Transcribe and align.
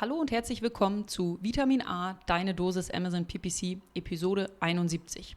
Hallo 0.00 0.14
und 0.14 0.30
herzlich 0.30 0.62
willkommen 0.62 1.08
zu 1.08 1.38
Vitamin 1.42 1.82
A, 1.82 2.18
deine 2.24 2.54
Dosis 2.54 2.90
Amazon 2.90 3.26
PPC, 3.26 3.82
Episode 3.94 4.50
71. 4.60 5.36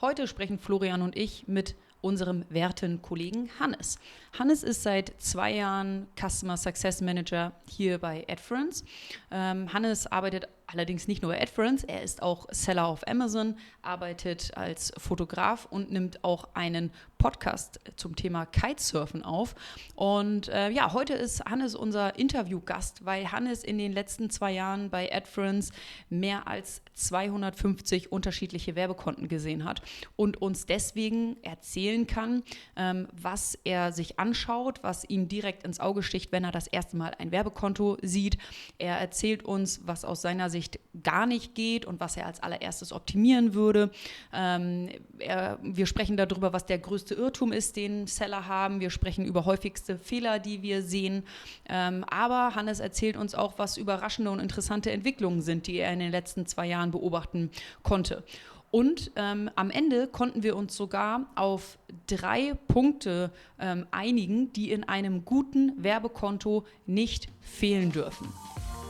Heute 0.00 0.28
sprechen 0.28 0.60
Florian 0.60 1.02
und 1.02 1.16
ich 1.16 1.48
mit 1.48 1.74
unserem 2.00 2.44
werten 2.48 3.02
Kollegen 3.02 3.50
Hannes. 3.58 3.98
Hannes 4.38 4.62
ist 4.62 4.84
seit 4.84 5.20
zwei 5.20 5.54
Jahren 5.54 6.06
Customer 6.16 6.56
Success 6.56 7.00
Manager 7.00 7.50
hier 7.68 7.98
bei 7.98 8.24
AdFerence. 8.28 8.84
Ähm, 9.32 9.72
Hannes 9.72 10.06
arbeitet 10.06 10.46
allerdings 10.68 11.08
nicht 11.08 11.22
nur 11.22 11.32
bei 11.32 11.42
AdFerence, 11.42 11.82
er 11.82 12.04
ist 12.04 12.22
auch 12.22 12.46
Seller 12.52 12.86
auf 12.86 13.08
Amazon, 13.08 13.56
arbeitet 13.82 14.56
als 14.56 14.92
Fotograf 14.96 15.66
und 15.68 15.90
nimmt 15.90 16.22
auch 16.22 16.50
einen 16.54 16.92
Podcast 17.24 17.80
zum 17.96 18.16
Thema 18.16 18.44
Kitesurfen 18.44 19.24
auf. 19.24 19.54
Und 19.94 20.48
äh, 20.48 20.68
ja, 20.68 20.92
heute 20.92 21.14
ist 21.14 21.42
Hannes 21.46 21.74
unser 21.74 22.18
Interviewgast, 22.18 23.06
weil 23.06 23.32
Hannes 23.32 23.64
in 23.64 23.78
den 23.78 23.94
letzten 23.94 24.28
zwei 24.28 24.52
Jahren 24.52 24.90
bei 24.90 25.10
AdFerence 25.10 25.72
mehr 26.10 26.46
als 26.46 26.82
250 26.92 28.12
unterschiedliche 28.12 28.76
Werbekonten 28.76 29.28
gesehen 29.28 29.64
hat 29.64 29.80
und 30.16 30.42
uns 30.42 30.66
deswegen 30.66 31.42
erzählen 31.42 32.06
kann, 32.06 32.42
ähm, 32.76 33.08
was 33.12 33.58
er 33.64 33.92
sich 33.92 34.18
anschaut, 34.18 34.80
was 34.82 35.08
ihm 35.08 35.26
direkt 35.26 35.64
ins 35.64 35.80
Auge 35.80 36.02
sticht, 36.02 36.30
wenn 36.30 36.44
er 36.44 36.52
das 36.52 36.66
erste 36.66 36.98
Mal 36.98 37.12
ein 37.18 37.32
Werbekonto 37.32 37.96
sieht. 38.02 38.36
Er 38.76 38.98
erzählt 38.98 39.44
uns, 39.44 39.80
was 39.86 40.04
aus 40.04 40.20
seiner 40.20 40.50
Sicht 40.50 40.78
gar 41.02 41.24
nicht 41.24 41.54
geht 41.54 41.86
und 41.86 42.00
was 42.00 42.18
er 42.18 42.26
als 42.26 42.42
allererstes 42.42 42.92
optimieren 42.92 43.54
würde. 43.54 43.90
Ähm, 44.34 44.90
er, 45.18 45.58
wir 45.62 45.86
sprechen 45.86 46.18
darüber, 46.18 46.52
was 46.52 46.66
der 46.66 46.78
größte 46.78 47.13
Irrtum 47.14 47.52
ist, 47.52 47.76
den 47.76 48.06
Seller 48.06 48.46
haben. 48.46 48.80
Wir 48.80 48.90
sprechen 48.90 49.24
über 49.24 49.44
häufigste 49.44 49.98
Fehler, 49.98 50.38
die 50.38 50.62
wir 50.62 50.82
sehen. 50.82 51.24
Ähm, 51.68 52.04
aber 52.04 52.54
Hannes 52.54 52.80
erzählt 52.80 53.16
uns 53.16 53.34
auch, 53.34 53.54
was 53.58 53.76
überraschende 53.76 54.30
und 54.30 54.40
interessante 54.40 54.90
Entwicklungen 54.90 55.40
sind, 55.40 55.66
die 55.66 55.76
er 55.76 55.92
in 55.92 55.98
den 55.98 56.10
letzten 56.10 56.46
zwei 56.46 56.66
Jahren 56.66 56.90
beobachten 56.90 57.50
konnte. 57.82 58.24
Und 58.70 59.12
ähm, 59.14 59.48
am 59.54 59.70
Ende 59.70 60.08
konnten 60.08 60.42
wir 60.42 60.56
uns 60.56 60.76
sogar 60.76 61.26
auf 61.36 61.78
drei 62.08 62.54
Punkte 62.66 63.30
ähm, 63.60 63.86
einigen, 63.92 64.52
die 64.52 64.72
in 64.72 64.82
einem 64.82 65.24
guten 65.24 65.72
Werbekonto 65.80 66.64
nicht 66.84 67.28
fehlen 67.40 67.92
dürfen. 67.92 68.26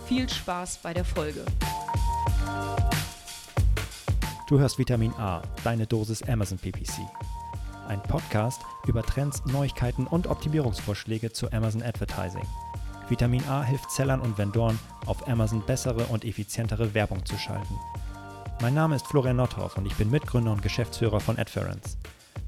Viel 0.06 0.27
Spaß 0.27 0.78
bei 0.83 0.94
der 0.94 1.05
Folge. 1.05 1.44
Du 4.47 4.59
hörst 4.59 4.78
Vitamin 4.78 5.12
A, 5.14 5.42
deine 5.64 5.86
Dosis 5.86 6.22
Amazon 6.22 6.59
PPC. 6.59 7.00
Ein 7.88 8.02
Podcast 8.02 8.62
über 8.86 9.02
Trends, 9.02 9.44
Neuigkeiten 9.44 10.06
und 10.06 10.27
Optimierungsvorschläge 10.27 11.32
zu 11.32 11.52
Amazon 11.52 11.82
Advertising. 11.82 12.46
Vitamin 13.08 13.46
A 13.48 13.62
hilft 13.62 13.91
Sellern 13.91 14.20
und 14.20 14.38
Vendoren, 14.38 14.78
auf 15.04 15.28
Amazon 15.28 15.62
bessere 15.66 16.06
und 16.06 16.24
effizientere 16.24 16.94
Werbung 16.94 17.24
zu 17.26 17.36
schalten. 17.36 17.78
Mein 18.62 18.72
Name 18.72 18.96
ist 18.96 19.06
Florian 19.06 19.36
Nordhoff 19.36 19.76
und 19.76 19.84
ich 19.84 19.94
bin 19.96 20.10
Mitgründer 20.10 20.52
und 20.52 20.62
Geschäftsführer 20.62 21.20
von 21.20 21.38
Adference. 21.38 21.98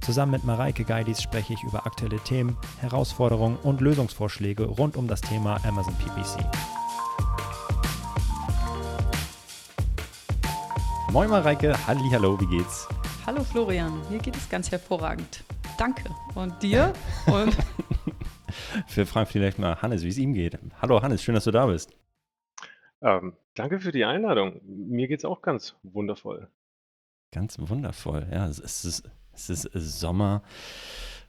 Zusammen 0.00 0.32
mit 0.32 0.44
Mareike 0.44 0.84
Geidis 0.84 1.20
spreche 1.20 1.52
ich 1.52 1.62
über 1.64 1.84
aktuelle 1.84 2.18
Themen, 2.20 2.56
Herausforderungen 2.80 3.58
und 3.62 3.82
Lösungsvorschläge 3.82 4.64
rund 4.64 4.96
um 4.96 5.06
das 5.06 5.20
Thema 5.20 5.58
Amazon 5.66 5.94
PPC. 5.96 6.44
Moin 11.12 11.28
Mareike, 11.28 11.74
halli, 11.86 12.08
hallo, 12.10 12.40
wie 12.40 12.46
geht's? 12.46 12.88
Hallo 13.26 13.42
Florian, 13.42 14.08
mir 14.08 14.20
geht 14.20 14.36
es 14.36 14.48
ganz 14.48 14.70
hervorragend. 14.70 15.42
Danke. 15.78 16.04
Und 16.36 16.62
dir? 16.62 16.92
Und 17.26 17.56
Wir 18.94 19.04
fragen 19.04 19.28
vielleicht 19.28 19.58
mal 19.58 19.82
Hannes, 19.82 20.04
wie 20.04 20.08
es 20.08 20.16
ihm 20.16 20.32
geht. 20.32 20.56
Hallo 20.80 21.02
Hannes, 21.02 21.24
schön, 21.24 21.34
dass 21.34 21.42
du 21.42 21.50
da 21.50 21.66
bist. 21.66 21.92
Ähm, 23.02 23.36
danke 23.56 23.80
für 23.80 23.90
die 23.90 24.04
Einladung. 24.04 24.60
Mir 24.62 25.08
geht's 25.08 25.24
auch 25.24 25.42
ganz 25.42 25.74
wundervoll. 25.82 26.48
Ganz 27.32 27.58
wundervoll, 27.58 28.28
ja. 28.30 28.46
Es 28.46 28.84
ist, 28.84 29.10
es 29.32 29.50
ist 29.50 29.98
Sommer 29.98 30.44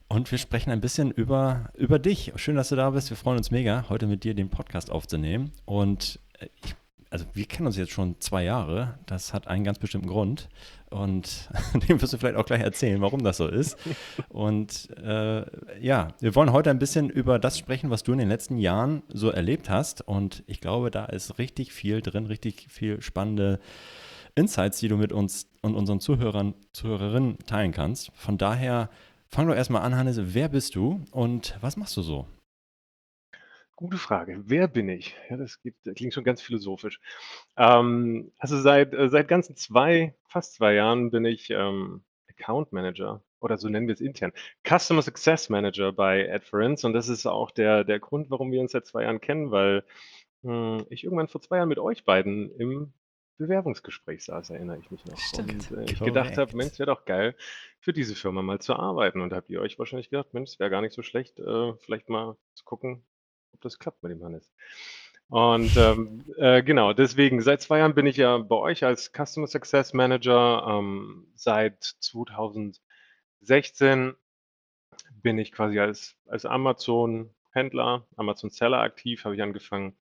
und 0.07 0.31
wir 0.31 0.37
sprechen 0.37 0.69
ein 0.69 0.81
bisschen 0.81 1.09
über, 1.09 1.71
über 1.73 1.97
dich. 1.97 2.31
Schön, 2.35 2.57
dass 2.57 2.69
du 2.69 2.75
da 2.75 2.91
bist. 2.91 3.09
Wir 3.09 3.17
freuen 3.17 3.37
uns 3.37 3.49
mega, 3.49 3.89
heute 3.89 4.05
mit 4.05 4.23
dir 4.23 4.35
den 4.35 4.51
Podcast 4.51 4.91
aufzunehmen. 4.91 5.51
Und 5.65 6.19
äh, 6.37 6.47
ich 6.63 6.75
also 7.09 7.25
wir 7.33 7.45
kennen 7.45 7.67
uns 7.67 7.77
jetzt 7.77 7.91
schon 7.91 8.19
zwei 8.19 8.43
Jahre. 8.43 8.97
Das 9.05 9.33
hat 9.33 9.47
einen 9.47 9.63
ganz 9.63 9.79
bestimmten 9.79 10.07
Grund. 10.07 10.49
Und 10.89 11.49
dem 11.87 12.01
wirst 12.01 12.13
du 12.13 12.17
vielleicht 12.17 12.37
auch 12.37 12.45
gleich 12.45 12.61
erzählen, 12.61 13.01
warum 13.01 13.23
das 13.23 13.37
so 13.37 13.47
ist. 13.47 13.77
Und 14.29 14.89
äh, 14.97 15.45
ja, 15.79 16.09
wir 16.19 16.35
wollen 16.35 16.51
heute 16.51 16.69
ein 16.69 16.79
bisschen 16.79 17.09
über 17.09 17.39
das 17.39 17.57
sprechen, 17.57 17.89
was 17.89 18.03
du 18.03 18.11
in 18.13 18.19
den 18.19 18.29
letzten 18.29 18.57
Jahren 18.57 19.03
so 19.09 19.29
erlebt 19.29 19.69
hast. 19.69 20.01
Und 20.01 20.43
ich 20.47 20.61
glaube, 20.61 20.91
da 20.91 21.05
ist 21.05 21.37
richtig 21.39 21.71
viel 21.71 22.01
drin, 22.01 22.25
richtig 22.25 22.67
viel 22.69 23.01
spannende 23.01 23.59
Insights, 24.35 24.79
die 24.79 24.87
du 24.87 24.97
mit 24.97 25.11
uns 25.11 25.47
und 25.61 25.75
unseren 25.75 25.99
Zuhörern, 25.99 26.53
Zuhörerinnen 26.73 27.37
teilen 27.45 27.71
kannst. 27.71 28.11
Von 28.13 28.37
daher, 28.37 28.89
fang 29.27 29.47
doch 29.47 29.55
erstmal 29.55 29.81
an, 29.81 29.95
Hannes. 29.95 30.19
Wer 30.33 30.49
bist 30.49 30.75
du 30.75 31.01
und 31.11 31.57
was 31.61 31.75
machst 31.77 31.97
du 31.97 32.01
so? 32.01 32.27
Gute 33.77 33.97
Frage. 33.97 34.41
Wer 34.43 34.67
bin 34.67 34.89
ich? 34.89 35.15
Ja, 35.29 35.37
das 35.37 35.61
gibt, 35.61 35.85
das 35.85 35.93
klingt 35.93 36.11
schon 36.11 36.23
ganz 36.23 36.41
philosophisch. 36.41 36.99
Ähm, 37.57 38.31
also 38.39 38.59
seit, 38.59 38.91
äh, 38.95 39.07
seit 39.07 39.27
ganzen 39.27 39.55
zwei, 39.55 40.15
fast 40.27 40.55
zwei 40.55 40.73
Jahren 40.73 41.11
bin 41.11 41.25
ich 41.25 41.51
ähm, 41.51 42.03
Account 42.27 42.73
Manager 42.73 43.23
oder 43.39 43.59
so 43.59 43.69
nennen 43.69 43.85
wir 43.85 43.93
es 43.93 44.01
intern, 44.01 44.33
Customer 44.67 45.03
Success 45.03 45.49
Manager 45.49 45.93
bei 45.93 46.27
Adference 46.33 46.85
und 46.85 46.93
das 46.93 47.07
ist 47.07 47.27
auch 47.27 47.51
der, 47.51 47.83
der 47.83 47.99
Grund, 47.99 48.31
warum 48.31 48.51
wir 48.51 48.61
uns 48.61 48.71
seit 48.71 48.87
zwei 48.87 49.03
Jahren 49.03 49.21
kennen, 49.21 49.51
weil 49.51 49.83
mh, 50.41 50.79
hm, 50.79 50.87
ich 50.89 51.03
irgendwann 51.03 51.27
vor 51.27 51.41
zwei 51.41 51.57
Jahren 51.57 51.69
mit 51.69 51.77
euch 51.77 52.03
beiden 52.03 52.49
im 52.57 52.93
Bewerbungsgespräch 53.37 54.25
saß, 54.25 54.49
erinnere 54.49 54.79
ich 54.79 54.89
mich 54.89 55.05
noch. 55.05 55.19
Stimmt. 55.19 55.71
Und 55.71 55.77
äh, 55.77 55.91
ich 55.91 55.99
gedacht 55.99 56.39
habe, 56.39 56.57
Mensch, 56.57 56.79
wäre 56.79 56.87
doch 56.87 57.05
geil, 57.05 57.35
für 57.79 57.93
diese 57.93 58.15
Firma 58.15 58.41
mal 58.41 58.59
zu 58.59 58.75
arbeiten. 58.75 59.21
Und 59.21 59.31
habt 59.31 59.51
ihr 59.51 59.61
euch 59.61 59.77
wahrscheinlich 59.77 60.09
gedacht, 60.09 60.33
Mensch, 60.33 60.49
es 60.49 60.59
wäre 60.59 60.71
gar 60.71 60.81
nicht 60.81 60.93
so 60.93 61.03
schlecht, 61.03 61.37
äh, 61.37 61.73
vielleicht 61.75 62.09
mal 62.09 62.35
zu 62.55 62.65
gucken, 62.65 63.03
ob 63.57 63.61
das 63.61 63.79
klappt 63.79 64.03
mit 64.03 64.11
dem 64.11 64.23
Hannes. 64.23 64.51
Und 65.29 65.75
ähm, 65.75 66.23
äh, 66.37 66.63
genau, 66.63 66.93
deswegen, 66.93 67.41
seit 67.41 67.61
zwei 67.61 67.79
Jahren 67.79 67.95
bin 67.95 68.05
ich 68.05 68.15
ja 68.15 68.37
bei 68.37 68.55
euch 68.55 68.85
als 68.85 69.11
Customer 69.11 69.47
Success 69.47 69.93
Manager. 69.93 70.65
Ähm, 70.69 71.27
seit 71.35 71.83
2016 71.99 74.15
bin 75.21 75.37
ich 75.37 75.51
quasi 75.51 75.79
als, 75.79 76.15
als 76.27 76.45
Amazon-Händler, 76.45 78.07
Amazon-Seller 78.15 78.79
aktiv, 78.79 79.25
habe 79.25 79.35
ich 79.35 79.41
angefangen, 79.41 79.97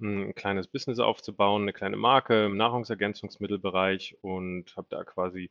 ein 0.00 0.34
kleines 0.34 0.68
Business 0.68 0.98
aufzubauen, 0.98 1.62
eine 1.62 1.72
kleine 1.72 1.96
Marke 1.96 2.46
im 2.46 2.56
Nahrungsergänzungsmittelbereich 2.56 4.16
und 4.22 4.74
habe 4.76 4.88
da 4.90 5.04
quasi 5.04 5.50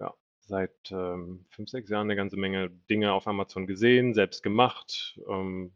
ja, 0.00 0.12
seit 0.40 0.90
ähm, 0.90 1.46
fünf, 1.50 1.70
sechs 1.70 1.88
Jahren 1.88 2.08
eine 2.08 2.16
ganze 2.16 2.36
Menge 2.36 2.70
Dinge 2.90 3.12
auf 3.12 3.28
Amazon 3.28 3.66
gesehen, 3.66 4.14
selbst 4.14 4.42
gemacht, 4.42 5.18
ähm, 5.28 5.72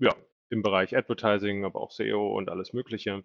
ja, 0.00 0.14
im 0.48 0.62
Bereich 0.62 0.96
Advertising, 0.96 1.64
aber 1.64 1.80
auch 1.80 1.92
SEO 1.92 2.36
und 2.36 2.50
alles 2.50 2.72
Mögliche. 2.72 3.22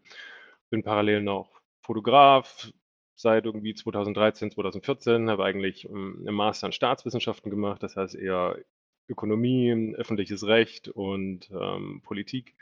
Bin 0.69 0.83
parallel 0.83 1.21
noch 1.21 1.61
Fotograf 1.81 2.71
seit 3.15 3.45
irgendwie 3.45 3.73
2013, 3.73 4.51
2014, 4.51 5.29
habe 5.29 5.45
eigentlich 5.45 5.85
ähm, 5.85 6.17
einen 6.19 6.35
Master 6.35 6.67
in 6.67 6.73
Staatswissenschaften 6.73 7.49
gemacht, 7.49 7.81
das 7.81 7.95
heißt 7.95 8.15
eher 8.15 8.57
Ökonomie, 9.07 9.93
öffentliches 9.95 10.45
Recht 10.47 10.89
und 10.89 11.49
ähm, 11.51 12.01
Politik. 12.03 12.55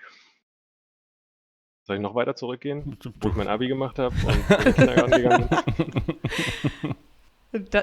Soll 1.85 1.97
ich 1.97 2.01
noch 2.01 2.15
weiter 2.15 2.35
zurückgehen, 2.35 2.97
wo 3.21 3.29
ich 3.29 3.35
mein 3.35 3.47
Abi 3.47 3.67
gemacht 3.67 3.99
habe 3.99 4.15
und 4.25 4.49
in 4.49 4.63
den 4.63 4.73
Kindergarten 4.73 5.11
gegangen 5.11 5.49
bin? 6.81 6.95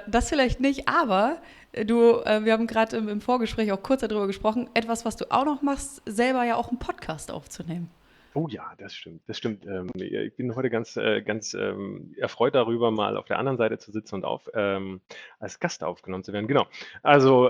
Das 0.09 0.29
vielleicht 0.29 0.59
nicht, 0.59 0.89
aber 0.89 1.41
äh, 1.73 1.85
du, 1.85 2.21
äh, 2.25 2.45
wir 2.45 2.53
haben 2.53 2.67
gerade 2.67 2.97
im, 2.97 3.21
Vorgespräch 3.21 3.71
auch 3.71 3.83
kurz 3.83 4.01
darüber 4.01 4.27
gesprochen, 4.27 4.69
etwas, 4.75 5.05
was 5.05 5.17
du 5.17 5.31
auch 5.31 5.45
noch 5.45 5.63
machst, 5.63 6.03
selber 6.07 6.45
ja 6.45 6.57
auch 6.57 6.69
einen 6.69 6.79
Podcast 6.79 7.31
aufzunehmen. 7.31 7.89
Oh 8.35 8.47
ja, 8.49 8.73
das 8.79 8.95
stimmt, 8.95 9.23
das 9.29 9.39
stimmt. 9.39 9.67
Ähm, 9.67 9.91
ich 9.95 10.35
bin 10.37 10.55
heute 10.57 10.71
ganz, 10.71 10.97
äh, 10.97 11.23
ganz 11.23 11.55
ähm, 11.55 12.15
erfreut 12.17 12.55
darüber, 12.55 12.91
mal 12.91 13.17
auf 13.17 13.27
der 13.27 13.39
anderen 13.39 13.59
Seite 13.59 13.79
zu 13.79 13.93
sitzen 13.93 14.17
und 14.17 14.25
auf, 14.25 14.49
ähm, 14.55 15.01
als 15.39 15.61
Gast 15.61 15.85
aufgenommen 15.85 16.25
zu 16.25 16.33
werden. 16.33 16.49
Genau. 16.49 16.67
Also 17.03 17.49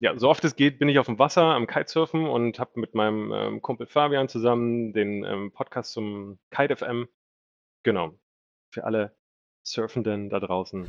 ja, 0.00 0.16
so 0.16 0.28
oft 0.28 0.44
es 0.44 0.54
geht, 0.54 0.78
bin 0.78 0.88
ich 0.88 1.00
auf 1.00 1.06
dem 1.06 1.18
Wasser 1.18 1.42
am 1.42 1.66
Kitesurfen 1.66 2.24
und 2.26 2.60
habe 2.60 2.78
mit 2.78 2.94
meinem 2.94 3.60
Kumpel 3.60 3.88
Fabian 3.88 4.28
zusammen 4.28 4.92
den 4.92 5.50
Podcast 5.52 5.90
zum 5.90 6.38
Kite 6.52 6.76
FM. 6.76 7.08
Genau. 7.82 8.14
Für 8.72 8.84
alle 8.84 9.16
Surfenden 9.64 10.30
da 10.30 10.38
draußen. 10.38 10.88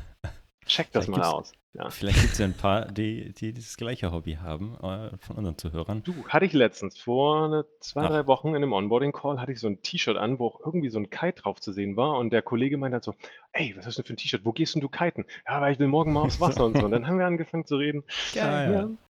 Check 0.69 0.91
das 0.91 1.07
mal 1.07 1.21
aus. 1.23 1.51
Ja. 1.73 1.89
Vielleicht 1.89 2.21
gibt 2.21 2.33
es 2.33 2.39
ja 2.39 2.45
ein 2.45 2.55
paar, 2.55 2.85
die, 2.91 3.33
die 3.33 3.53
dieses 3.53 3.77
gleiche 3.77 4.11
Hobby 4.11 4.35
haben, 4.35 4.75
äh, 4.81 5.17
von 5.17 5.35
unseren 5.35 5.57
Zuhörern. 5.57 6.01
Du, 6.03 6.13
hatte 6.27 6.45
ich 6.45 6.53
letztens, 6.53 6.97
vor 6.97 7.45
eine, 7.45 7.65
zwei, 7.79 8.03
Ach. 8.03 8.09
drei 8.09 8.27
Wochen 8.27 8.49
in 8.49 8.57
einem 8.57 8.73
Onboarding-Call, 8.73 9.39
hatte 9.39 9.51
ich 9.51 9.59
so 9.59 9.67
ein 9.67 9.81
T-Shirt 9.81 10.17
an, 10.17 10.39
wo 10.39 10.47
auch 10.47 10.59
irgendwie 10.65 10.89
so 10.89 10.99
ein 10.99 11.09
Kite 11.09 11.41
drauf 11.41 11.59
zu 11.59 11.71
sehen 11.71 11.95
war. 11.95 12.17
Und 12.17 12.31
der 12.31 12.41
Kollege 12.41 12.77
meinte 12.77 12.95
halt 12.95 13.03
so, 13.03 13.13
ey, 13.51 13.75
was 13.77 13.85
hast 13.85 13.97
du 13.97 14.01
denn 14.01 14.07
für 14.07 14.13
ein 14.13 14.17
T-Shirt? 14.17 14.45
Wo 14.45 14.51
gehst 14.51 14.73
denn 14.75 14.81
du 14.81 14.89
kiten? 14.89 15.25
Ja, 15.47 15.61
weil 15.61 15.73
ich 15.73 15.79
will 15.79 15.87
morgen 15.87 16.13
mal 16.13 16.21
aufs 16.21 16.39
Wasser 16.39 16.65
und 16.65 16.77
so. 16.77 16.85
Und 16.85 16.91
dann 16.91 17.07
haben 17.07 17.19
wir 17.19 17.25
angefangen 17.25 17.65
zu 17.65 17.77
reden. 17.77 18.03
Geil. 18.33 18.71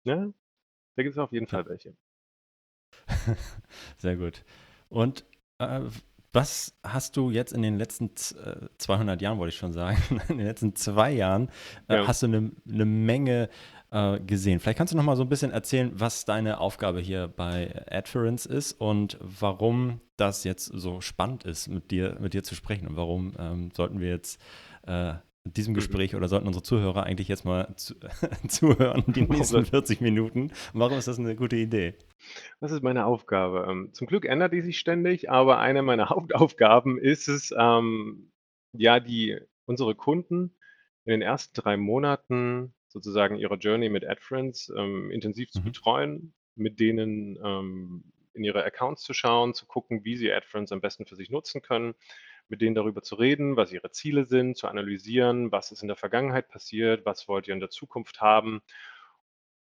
Ja, 0.05 0.13
ja. 0.15 0.15
ja 0.17 0.33
da 0.97 1.03
gibt 1.03 1.15
es 1.15 1.19
auf 1.19 1.33
jeden 1.33 1.47
Fall 1.47 1.67
welche. 1.67 1.95
Sehr 3.99 4.17
gut. 4.17 4.45
Und 4.89 5.25
äh, 5.59 5.81
was 6.33 6.75
hast 6.85 7.17
du 7.17 7.31
jetzt 7.31 7.53
in 7.53 7.63
den 7.63 7.77
letzten 7.77 8.11
200 8.15 9.21
äh, 9.21 9.25
Jahren, 9.25 9.39
wollte 9.39 9.53
ich 9.53 9.59
schon 9.59 9.73
sagen, 9.73 9.99
in 10.29 10.39
den 10.39 10.47
letzten 10.47 10.75
zwei 10.77 11.13
Jahren, 11.13 11.51
äh, 11.89 11.97
ja. 11.97 12.07
hast 12.07 12.23
du 12.23 12.27
eine 12.27 12.53
ne 12.65 12.85
Menge 12.85 13.49
äh, 13.91 14.21
gesehen. 14.21 14.61
Vielleicht 14.61 14.79
kannst 14.79 14.93
du 14.93 14.97
noch 14.97 15.05
mal 15.05 15.17
so 15.17 15.23
ein 15.23 15.29
bisschen 15.29 15.51
erzählen, 15.51 15.93
was 15.95 16.25
deine 16.25 16.61
Aufgabe 16.61 17.01
hier 17.01 17.29
bei 17.29 17.85
Adference 17.91 18.47
ist 18.47 18.73
und 18.73 19.19
warum 19.21 20.01
das 20.17 20.45
jetzt 20.45 20.67
so 20.67 21.01
spannend 21.01 21.45
ist, 21.45 21.69
mit 21.69 21.91
dir, 21.91 22.17
mit 22.21 22.35
dir 22.35 22.43
zu 22.43 22.55
sprechen 22.55 22.87
und 22.87 22.97
warum 22.97 23.33
ähm, 23.39 23.71
sollten 23.75 24.01
wir 24.01 24.09
jetzt 24.09 24.41
äh, 24.87 25.15
diesem 25.45 25.73
mhm. 25.73 25.77
Gespräch 25.77 26.15
oder 26.15 26.29
sollten 26.29 26.47
unsere 26.47 26.63
Zuhörer 26.63 27.05
eigentlich 27.05 27.29
jetzt 27.29 27.45
mal 27.45 27.75
zu, 27.77 27.95
zuhören, 28.49 29.05
die 29.09 29.23
nächsten 29.23 29.65
40 29.65 30.01
Minuten. 30.01 30.53
Warum 30.73 30.99
ist 30.99 31.09
das 31.09 31.19
eine 31.19 31.35
gute 31.35 31.57
Idee? 31.57 31.95
Was 32.61 32.73
ist 32.73 32.83
meine 32.83 33.07
Aufgabe? 33.07 33.67
Ähm, 33.69 33.91
zum 33.93 34.07
Glück 34.07 34.27
ändert 34.27 34.53
die 34.53 34.61
sich 34.61 34.79
ständig, 34.79 35.31
aber 35.31 35.59
eine 35.59 35.83
meiner 35.83 36.09
Hauptaufgaben 36.11 36.99
ist 36.99 37.29
es, 37.29 37.55
ähm, 37.57 38.31
ja, 38.73 39.01
die 39.01 39.39
unsere 39.65 39.95
Kunden 39.95 40.55
in 41.05 41.13
den 41.13 41.23
ersten 41.23 41.55
drei 41.55 41.77
Monaten 41.77 42.75
sozusagen 42.89 43.37
ihre 43.37 43.55
Journey 43.55 43.89
mit 43.89 44.05
AdFriends 44.05 44.73
ähm, 44.77 45.11
intensiv 45.11 45.51
zu 45.51 45.61
mhm. 45.61 45.65
betreuen, 45.65 46.35
mit 46.57 46.81
denen 46.81 47.39
ähm, 47.43 48.05
in 48.35 48.45
ihre 48.45 48.65
Accounts 48.65 49.03
zu 49.03 49.15
schauen, 49.15 49.55
zu 49.55 49.67
gucken, 49.67 50.05
wie 50.05 50.17
sie 50.17 50.33
AdFriends 50.33 50.73
am 50.73 50.81
besten 50.81 51.07
für 51.07 51.17
sich 51.17 51.31
nutzen 51.31 51.63
können, 51.63 51.95
mit 52.51 52.61
denen 52.61 52.75
darüber 52.75 53.03
zu 53.03 53.15
reden, 53.15 53.57
was 53.57 53.73
ihre 53.73 53.91
Ziele 53.91 54.27
sind, 54.27 54.57
zu 54.57 54.69
analysieren, 54.69 55.53
was 55.53 55.73
ist 55.73 55.83
in 55.83 55.89
der 55.89 55.97
Vergangenheit 55.97 56.49
passiert, 56.49 57.07
was 57.07 57.29
wollt 57.29 57.49
ihr 57.49 57.55
in 57.55 57.61
der 57.61 57.71
Zukunft 57.71 58.21
haben, 58.21 58.61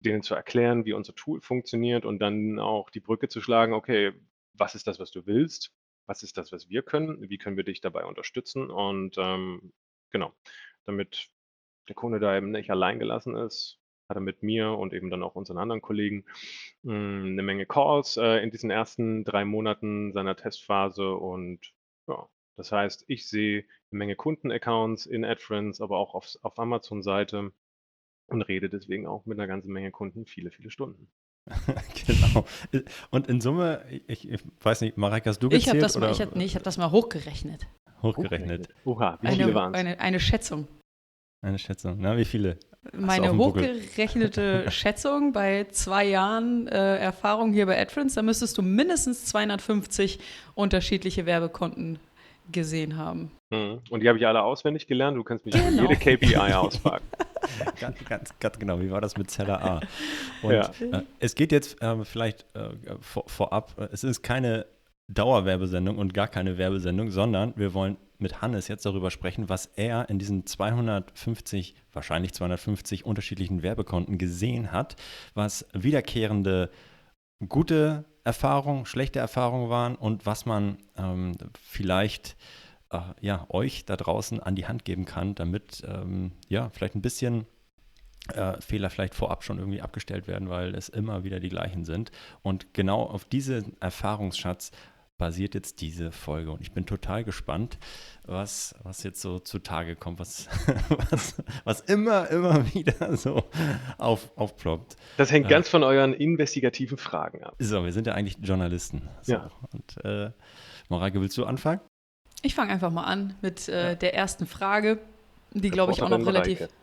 denen 0.01 0.23
zu 0.23 0.35
erklären, 0.35 0.87
wie 0.87 0.95
unser 0.95 1.15
Tool 1.15 1.41
funktioniert 1.43 2.05
und 2.05 2.21
dann 2.21 2.59
auch 2.59 2.91
die 2.91 3.01
Brücke 3.01 3.29
zu 3.29 3.41
schlagen, 3.41 3.75
okay, 3.75 4.13
was 4.55 4.75
ist 4.75 4.87
das, 4.87 4.99
was 4.99 5.11
du 5.11 5.27
willst? 5.27 5.73
Was 6.07 6.23
ist 6.23 6.39
das, 6.39 6.53
was 6.53 6.69
wir 6.69 6.83
können? 6.83 7.29
Wie 7.29 7.39
können 7.39 7.57
wir 7.57 7.65
dich 7.65 7.81
dabei 7.81 8.05
unterstützen? 8.05 8.71
Und 8.71 9.17
ähm, 9.19 9.73
genau, 10.11 10.33
damit 10.87 11.29
der 11.89 11.95
Kunde 11.95 12.19
da 12.19 12.37
eben 12.37 12.51
nicht 12.51 12.71
allein 12.71 12.99
gelassen 12.99 13.37
ist, 13.37 13.79
hat 14.09 14.17
er 14.17 14.21
mit 14.21 14.43
mir 14.43 14.73
und 14.73 14.93
eben 14.93 15.11
dann 15.11 15.23
auch 15.23 15.37
unseren 15.37 15.59
anderen 15.59 15.83
Kollegen 15.83 16.25
mh, 16.83 16.93
hm, 16.95 17.25
eine 17.33 17.43
Menge 17.43 17.67
Calls 17.67 18.17
äh, 18.17 18.43
in 18.43 18.51
diesen 18.51 18.71
ersten 18.71 19.25
drei 19.25 19.45
Monaten 19.45 20.13
seiner 20.13 20.35
Testphase 20.35 21.13
und 21.13 21.73
ja, 22.09 22.29
das 22.61 22.73
heißt, 22.73 23.07
ich 23.09 23.27
sehe 23.27 23.65
eine 23.91 23.99
Menge 23.99 24.17
Kundenaccounts 24.17 25.07
in 25.07 25.25
AdFriends, 25.25 25.81
aber 25.81 25.97
auch 25.97 26.15
auf, 26.15 26.29
auf 26.43 26.59
Amazon-Seite 26.59 27.53
und 28.27 28.43
rede 28.43 28.69
deswegen 28.69 29.07
auch 29.07 29.25
mit 29.25 29.39
einer 29.39 29.47
ganzen 29.47 29.73
Menge 29.73 29.91
Kunden 29.91 30.27
viele, 30.27 30.51
viele 30.51 30.71
Stunden. 30.71 31.11
genau. 32.07 32.45
Und 33.09 33.29
in 33.29 33.41
Summe, 33.41 33.83
ich, 34.09 34.29
ich 34.29 34.43
weiß 34.61 34.83
nicht, 34.83 34.99
Marek, 34.99 35.25
hast 35.25 35.43
du 35.43 35.49
gezählt? 35.49 35.63
Ich 35.63 35.69
habe 35.71 35.79
das, 35.79 35.97
mal, 35.97 36.13
ich 36.13 36.21
hab, 36.21 36.37
nee, 36.37 36.49
hab 36.49 36.63
das 36.63 36.77
mal 36.77 36.91
hochgerechnet. 36.91 37.67
Hochgerechnet. 38.03 38.69
Oha, 38.85 39.19
wie 39.23 39.29
viele 39.29 39.55
waren 39.55 39.73
es? 39.73 39.81
Eine, 39.81 39.99
eine 39.99 40.21
Schätzung. 40.21 40.69
Eine 41.41 41.59
Schätzung. 41.59 41.97
Na, 41.99 42.19
wie 42.19 42.27
viele? 42.27 42.59
Meine 42.93 43.35
hochgerechnete 43.35 44.71
Schätzung 44.71 45.33
bei 45.33 45.65
zwei 45.71 46.05
Jahren 46.05 46.69
äh, 46.69 46.99
Erfahrung 46.99 47.55
hier 47.55 47.65
bei 47.65 47.81
AdFriends, 47.81 48.17
da 48.17 48.21
müsstest 48.23 48.59
du 48.59 48.63
mindestens 48.63 49.25
250 49.25 50.19
unterschiedliche 50.55 51.25
Werbekonten 51.25 51.99
gesehen 52.51 52.97
haben. 52.97 53.31
Mhm. 53.51 53.81
Und 53.91 54.01
die 54.01 54.09
habe 54.09 54.19
ich 54.19 54.27
alle 54.27 54.43
auswendig 54.43 54.87
gelernt. 54.87 55.17
Du 55.17 55.25
kannst 55.25 55.45
mich 55.45 55.55
genau. 55.55 55.83
jede 55.83 55.97
KPI 55.97 56.37
ausfragen. 56.37 57.07
ganz, 57.81 58.05
ganz, 58.05 58.39
ganz 58.39 58.59
genau. 58.59 58.81
Wie 58.81 58.91
war 58.91 59.01
das 59.01 59.17
mit 59.17 59.31
Zeller 59.31 59.63
A? 59.63 59.81
Und 60.43 60.53
ja. 60.53 60.71
äh, 60.93 61.03
es 61.19 61.35
geht 61.35 61.53
jetzt 61.53 61.81
äh, 61.83 62.05
vielleicht 62.05 62.45
äh, 62.55 62.71
vor, 63.01 63.25
vorab. 63.27 63.75
Es 63.93 64.05
ist 64.05 64.23
keine 64.23 64.67
Dauerwerbesendung 65.09 65.99
und 65.99 66.15
gar 66.15 66.29
keine 66.29 66.57
Werbesendung, 66.57 67.11
sondern 67.11 67.53
wir 67.57 67.75
wollen 67.75 67.97
mit 68.19 68.43
Hannes 68.43 68.69
jetzt 68.69 68.85
darüber 68.85 69.11
sprechen, 69.11 69.49
was 69.49 69.67
er 69.67 70.09
in 70.09 70.19
diesen 70.19 70.47
250, 70.47 71.75
wahrscheinlich 71.93 72.33
250 72.35 73.05
unterschiedlichen 73.05 73.63
Werbekonten 73.63 74.19
gesehen 74.19 74.73
hat, 74.73 74.97
was 75.35 75.67
wiederkehrende 75.73 76.71
gute 77.49 78.05
Erfahrungen, 78.25 78.87
schlechte 78.87 79.19
Erfahrungen 79.19 79.71
waren 79.71 79.97
und 79.97 80.27
was 80.27 80.47
man 80.47 80.79
ähm, 80.97 81.33
vielleicht 81.61 82.37
äh, 82.91 82.99
ja, 83.21 83.47
euch 83.49 83.85
da 83.85 83.97
draußen 83.97 84.41
an 84.41 84.57
die 84.57 84.67
Hand 84.67 84.85
geben 84.85 85.05
kann, 85.05 85.35
damit 85.35 85.83
ähm, 85.87 86.33
ja, 86.49 86.71
vielleicht 86.71 86.95
ein 86.95 87.03
bisschen 87.03 87.47
äh, 88.35 88.61
Fehler 88.61 88.91
vielleicht 88.91 89.15
vorab 89.15 89.45
schon 89.45 89.59
irgendwie 89.59 89.81
abgestellt 89.81 90.29
werden, 90.29 90.49
weil 90.49 90.75
es 90.75 90.89
immer 90.89 91.25
wieder 91.25 91.41
die 91.41 91.49
gleichen 91.49 91.85
sind. 91.85 92.13
Und 92.43 92.75
genau 92.75 93.03
auf 93.03 93.25
diesen 93.25 93.81
Erfahrungsschatz 93.81 94.71
basiert 95.21 95.55
jetzt 95.55 95.83
diese 95.83 96.11
Folge. 96.11 96.51
Und 96.51 96.63
ich 96.63 96.73
bin 96.73 96.87
total 96.87 97.25
gespannt, 97.25 97.79
was, 98.25 98.75
was 98.83 99.03
jetzt 99.03 99.21
so 99.21 99.39
zutage 99.39 99.95
kommt, 99.95 100.19
was, 100.19 100.49
was, 101.11 101.37
was 101.65 101.81
immer, 101.83 102.29
immer 102.31 102.65
wieder 102.75 103.17
so 103.19 103.45
auf, 103.99 104.31
aufploppt. 104.37 104.97
Das 105.19 105.31
hängt 105.31 105.47
äh, 105.47 105.51
ganz 105.51 105.69
von 105.69 105.85
euren 105.85 106.15
investigativen 106.15 106.97
Fragen 106.97 107.45
ab. 107.45 107.55
So, 107.59 107.85
wir 107.85 107.93
sind 107.93 108.07
ja 108.07 108.15
eigentlich 108.15 108.39
Journalisten. 108.43 109.09
So. 109.21 109.35
Ja. 109.35 109.51
Und 109.73 110.05
äh, 110.05 110.31
Mareike, 110.89 111.21
willst 111.21 111.37
du 111.37 111.45
anfangen? 111.45 111.81
Ich 112.43 112.55
fange 112.55 112.73
einfach 112.73 112.91
mal 112.91 113.05
an 113.05 113.35
mit 113.43 113.69
äh, 113.69 113.97
der 113.97 114.15
ersten 114.15 114.47
Frage, 114.47 114.99
die 115.53 115.69
glaube 115.69 115.93
ich 115.93 116.03
auch 116.03 116.09
noch 116.09 116.25
relativ. 116.25 116.61
Mareike. 116.61 116.75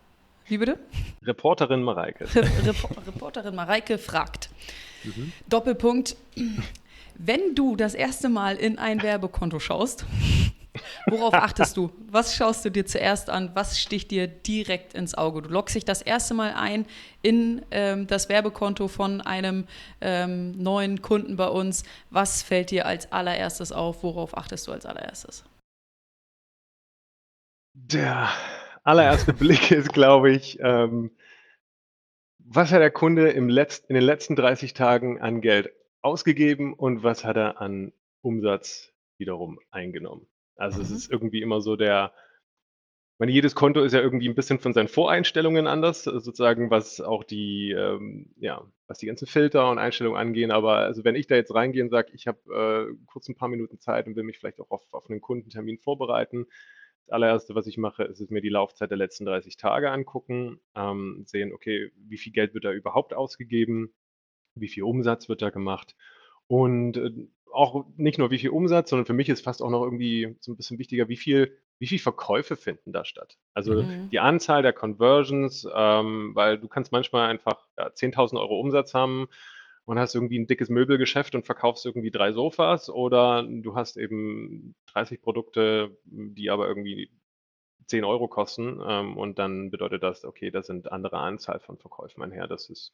Wie 0.46 0.60
bitte? 0.60 0.78
Reporterin 1.24 1.82
Mareike. 1.82 2.26
Rep 2.36 3.08
Reporterin 3.08 3.56
Mareike 3.56 3.98
fragt. 3.98 4.52
Mhm. 5.04 5.32
Doppelpunkt. 5.50 6.16
Wenn 7.20 7.56
du 7.56 7.76
das 7.76 7.96
erste 7.96 8.30
Mal 8.30 8.58
in 8.58 8.78
ein 8.78 9.02
Werbekonto 9.02 9.60
schaust, 9.60 10.06
worauf 11.08 11.34
achtest 11.34 11.76
du? 11.76 11.92
Was 12.12 12.36
schaust 12.36 12.64
du 12.64 12.70
dir 12.70 12.86
zuerst 12.86 13.32
an? 13.32 13.52
Was 13.56 13.80
sticht 13.80 14.12
dir 14.12 14.28
direkt 14.28 14.94
ins 14.94 15.16
Auge? 15.16 15.42
Du 15.42 15.50
loggst 15.50 15.76
dich 15.76 15.84
das 15.84 16.04
erste 16.04 16.36
Mal 16.36 16.54
ein 16.54 16.86
in 17.24 17.66
ähm, 17.72 18.06
das 18.06 18.30
Werbekonto 18.30 18.88
von 18.88 19.22
einem 19.22 19.66
ähm, 20.00 20.52
neuen 20.62 21.02
Kunden 21.02 21.38
bei 21.38 21.48
uns. 21.48 21.84
Was 22.12 22.44
fällt 22.44 22.70
dir 22.70 22.86
als 22.86 23.12
allererstes 23.12 23.72
auf? 23.72 24.04
Worauf 24.04 24.38
achtest 24.38 24.68
du 24.68 24.72
als 24.72 24.86
allererstes? 24.86 25.44
Der 27.74 28.30
allererste 28.84 29.34
Blick 29.34 29.72
ist, 29.72 29.92
glaube 29.92 30.32
ich, 30.32 30.60
ähm, 30.62 31.10
was 32.38 32.72
hat 32.72 32.82
der 32.82 32.92
Kunde 32.92 33.32
im 33.32 33.50
Letz-, 33.50 33.84
in 33.88 33.96
den 33.96 34.04
letzten 34.04 34.36
30 34.36 34.76
Tagen 34.76 35.20
an 35.20 35.42
Geld 35.42 35.72
ausgegeben 36.08 36.74
und 36.74 37.04
was 37.04 37.24
hat 37.24 37.38
er 37.38 37.62
an 37.62 37.94
Umsatz 38.22 38.94
wiederum 39.18 39.60
eingenommen. 39.72 40.28
Also 40.56 40.82
es 40.82 40.90
mhm. 40.90 40.96
ist 40.96 41.12
irgendwie 41.12 41.42
immer 41.42 41.62
so 41.62 41.76
der 41.76 42.14
ich 43.18 43.20
meine, 43.20 43.32
jedes 43.32 43.56
Konto 43.56 43.82
ist 43.82 43.94
ja 43.94 44.00
irgendwie 44.00 44.30
ein 44.30 44.36
bisschen 44.36 44.60
von 44.60 44.74
seinen 44.74 44.90
Voreinstellungen 44.90 45.66
anders, 45.66 46.04
sozusagen, 46.04 46.70
was 46.70 47.02
auch 47.02 47.24
die, 47.24 47.72
ähm, 47.72 48.30
ja, 48.38 48.64
was 48.86 49.00
die 49.00 49.08
ganzen 49.08 49.26
Filter 49.26 49.72
und 49.72 49.80
Einstellungen 49.80 50.20
angehen. 50.20 50.52
Aber 50.52 50.76
also 50.78 51.04
wenn 51.04 51.16
ich 51.16 51.26
da 51.26 51.34
jetzt 51.34 51.52
reingehe 51.52 51.82
und 51.82 51.90
sage, 51.90 52.12
ich 52.14 52.28
habe 52.28 52.92
äh, 52.92 52.96
kurz 53.08 53.28
ein 53.28 53.34
paar 53.34 53.48
Minuten 53.48 53.80
Zeit 53.80 54.06
und 54.06 54.16
will 54.16 54.22
mich 54.22 54.38
vielleicht 54.38 54.60
auch 54.60 54.70
auf, 54.70 54.84
auf 54.92 55.10
einen 55.10 55.20
Kundentermin 55.20 55.80
vorbereiten, 55.80 56.46
das 57.08 57.10
allererste, 57.10 57.56
was 57.56 57.66
ich 57.66 57.80
mache, 57.80 58.04
ist 58.04 58.22
es 58.22 58.30
mir 58.30 58.42
die 58.42 58.50
Laufzeit 58.50 58.92
der 58.92 59.00
letzten 59.00 59.26
30 59.26 59.58
Tage 59.58 59.90
angucken, 59.90 60.60
ähm, 60.76 61.24
sehen, 61.26 61.54
okay, 61.54 61.92
wie 61.96 62.18
viel 62.18 62.34
Geld 62.34 62.54
wird 62.54 62.66
da 62.66 62.72
überhaupt 62.72 63.16
ausgegeben, 63.16 63.96
wie 64.62 64.68
viel 64.68 64.84
Umsatz 64.84 65.30
wird 65.30 65.42
da 65.42 65.50
gemacht 65.50 65.96
und 66.48 66.98
äh, 66.98 67.12
auch 67.54 67.86
nicht 67.96 68.20
nur 68.20 68.30
wie 68.32 68.40
viel 68.40 68.50
Umsatz, 68.52 68.90
sondern 68.90 69.06
für 69.06 69.14
mich 69.14 69.30
ist 69.30 69.44
fast 69.44 69.62
auch 69.62 69.70
noch 69.70 69.84
irgendwie 69.84 70.36
so 70.40 70.52
ein 70.52 70.58
bisschen 70.58 70.80
wichtiger, 70.80 71.08
wie 71.10 71.18
viel 71.18 71.58
wie 71.80 71.88
viel 71.88 72.00
Verkäufe 72.00 72.56
finden 72.56 72.92
da 72.92 73.06
statt? 73.06 73.38
Also 73.54 73.84
Mhm. 73.84 74.10
die 74.12 74.20
Anzahl 74.20 74.64
der 74.64 74.74
Conversions, 74.74 75.68
ähm, 75.76 76.32
weil 76.34 76.58
du 76.58 76.68
kannst 76.68 76.92
manchmal 76.92 77.30
einfach 77.30 77.68
ja, 77.78 77.94
10.000 77.94 78.42
Euro 78.42 78.60
Umsatz 78.60 78.94
haben 78.96 79.28
und 79.86 80.00
hast 80.00 80.16
irgendwie 80.16 80.40
ein 80.40 80.48
dickes 80.48 80.70
Möbelgeschäft 80.70 81.36
und 81.36 81.46
verkaufst 81.46 81.86
irgendwie 81.86 82.12
drei 82.12 82.34
Sofas 82.34 82.90
oder 82.90 83.44
du 83.48 83.76
hast 83.76 83.98
eben 83.98 84.76
30 84.88 85.22
Produkte, 85.22 85.98
die 86.06 86.50
aber 86.50 86.68
irgendwie 86.68 87.12
10 87.88 88.04
Euro 88.04 88.28
kosten 88.28 88.80
ähm, 88.86 89.18
und 89.18 89.40
dann 89.40 89.72
bedeutet 89.72 90.04
das, 90.04 90.26
okay, 90.26 90.52
das 90.52 90.68
sind 90.68 90.92
andere 90.92 91.18
Anzahl 91.18 91.60
von 91.60 91.78
Verkäufen 91.78 92.22
einher. 92.24 92.48
Das 92.48 92.70
ist, 92.70 92.94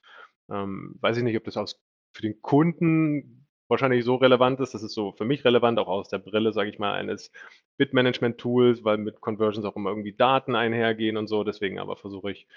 ähm, 0.50 0.96
weiß 1.02 1.18
ich 1.18 1.24
nicht, 1.24 1.38
ob 1.38 1.44
das 1.44 1.58
aus, 1.58 1.82
für 2.14 2.22
den 2.22 2.42
Kunden 2.42 3.48
wahrscheinlich 3.68 4.06
so 4.06 4.16
relevant 4.16 4.60
ist. 4.60 4.74
Das 4.74 4.84
ist 4.84 4.94
so 4.94 5.12
für 5.14 5.26
mich 5.26 5.44
relevant, 5.46 5.80
auch 5.80 5.88
aus 5.88 6.10
der 6.10 6.20
Brille, 6.20 6.54
sage 6.54 6.70
ich 6.70 6.80
mal, 6.80 6.94
eines 6.94 7.32
Bit-Management-Tools, 7.78 8.84
weil 8.84 8.98
mit 8.98 9.20
Conversions 9.20 9.66
auch 9.66 9.76
immer 9.76 9.90
irgendwie 9.90 10.14
Daten 10.14 10.56
einhergehen 10.56 11.18
und 11.18 11.28
so. 11.28 11.44
Deswegen 11.44 11.80
aber 11.80 11.96
versuche 11.96 12.32
ich, 12.32 12.48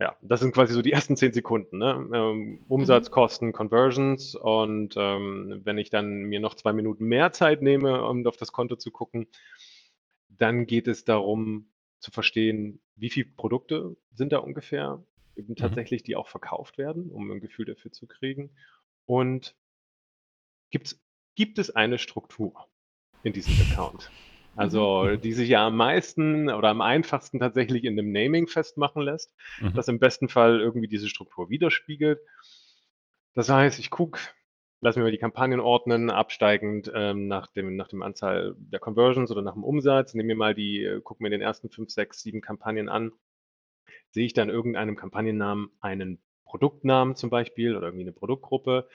ja, 0.00 0.16
das 0.20 0.40
sind 0.40 0.52
quasi 0.52 0.74
so 0.74 0.82
die 0.82 0.92
ersten 0.92 1.16
10 1.16 1.32
Sekunden. 1.32 1.78
Ne? 1.78 2.08
Ähm, 2.12 2.64
mhm. 2.68 3.10
Kosten, 3.10 3.52
Conversions. 3.52 4.34
Und 4.34 4.94
ähm, 4.96 5.60
wenn 5.64 5.78
ich 5.78 5.90
dann 5.90 6.24
mir 6.24 6.40
noch 6.40 6.54
zwei 6.54 6.72
Minuten 6.72 7.04
mehr 7.04 7.32
Zeit 7.32 7.62
nehme, 7.62 8.04
um 8.04 8.26
auf 8.26 8.36
das 8.36 8.52
Konto 8.52 8.76
zu 8.76 8.90
gucken, 8.90 9.28
dann 10.42 10.66
geht 10.66 10.88
es 10.88 11.04
darum 11.06 11.72
zu 12.00 12.12
verstehen, 12.12 12.82
wie 12.96 13.10
viele 13.10 13.30
Produkte 13.30 13.96
sind 14.12 14.32
da 14.32 14.38
ungefähr, 14.38 15.04
eben 15.36 15.56
mhm. 15.58 15.76
tatsächlich, 15.76 16.04
die 16.04 16.16
auch 16.16 16.28
verkauft 16.28 16.78
werden, 16.78 17.10
um 17.10 17.30
ein 17.30 17.40
Gefühl 17.40 17.66
dafür 17.66 17.92
zu 17.92 18.08
kriegen. 18.08 18.56
Und 19.06 19.56
gibt 20.70 20.86
es 20.88 21.00
gibt 21.34 21.58
es 21.58 21.70
eine 21.74 21.98
Struktur 21.98 22.68
in 23.22 23.32
diesem 23.32 23.58
Account? 23.60 24.12
Also, 24.54 25.16
Mhm. 25.16 25.16
die 25.16 25.32
sich 25.32 25.48
ja 25.48 25.66
am 25.66 25.76
meisten 25.76 26.50
oder 26.50 26.68
am 26.68 26.82
einfachsten 26.82 27.40
tatsächlich 27.40 27.84
in 27.84 27.94
'nem 27.94 28.12
Naming 28.12 28.48
festmachen 28.48 29.02
lässt, 29.02 29.34
Mhm. 29.58 29.76
das 29.76 29.88
im 29.88 29.98
besten 29.98 30.28
Fall 30.28 30.60
irgendwie 30.60 30.88
diese 30.88 31.08
Struktur 31.08 31.48
widerspiegelt. 31.48 32.20
Das 33.34 33.48
heißt, 33.50 33.78
ich 33.78 33.90
gucke 33.90 34.20
lasse 34.82 35.00
mir 35.00 35.04
mal 35.06 35.12
die 35.12 35.18
Kampagnen 35.18 35.60
ordnen, 35.60 36.10
absteigend, 36.10 36.92
ähm, 36.94 37.28
nach 37.28 37.48
dem 37.48 37.76
nach 37.76 37.88
dem 37.88 38.02
Anzahl 38.02 38.54
der 38.58 38.80
Conversions 38.80 39.30
oder 39.32 39.42
nach 39.42 39.54
dem 39.54 39.64
Umsatz. 39.64 40.14
Nehme 40.14 40.28
mir 40.28 40.36
mal 40.36 40.54
die 40.54 40.84
äh, 40.84 41.00
gucke 41.02 41.22
mir 41.24 41.30
den 41.30 41.42
ersten 41.42 41.70
5, 41.70 41.90
6, 41.90 42.22
7 42.22 42.42
Kampagnen 42.42 42.90
an. 42.90 43.12
Sehe 44.10 44.26
ich 44.26 44.34
da 44.34 44.42
in 44.42 44.50
irgendeinem 44.50 44.96
Kampagnennamen 44.96 45.70
einen 45.80 46.18
Produktnamen 46.44 47.16
zum 47.16 47.30
Beispiel 47.30 47.76
oder 47.76 47.86
irgendwie 47.88 48.04
'ne 48.04 48.12
Produktgruppe, 48.12 48.88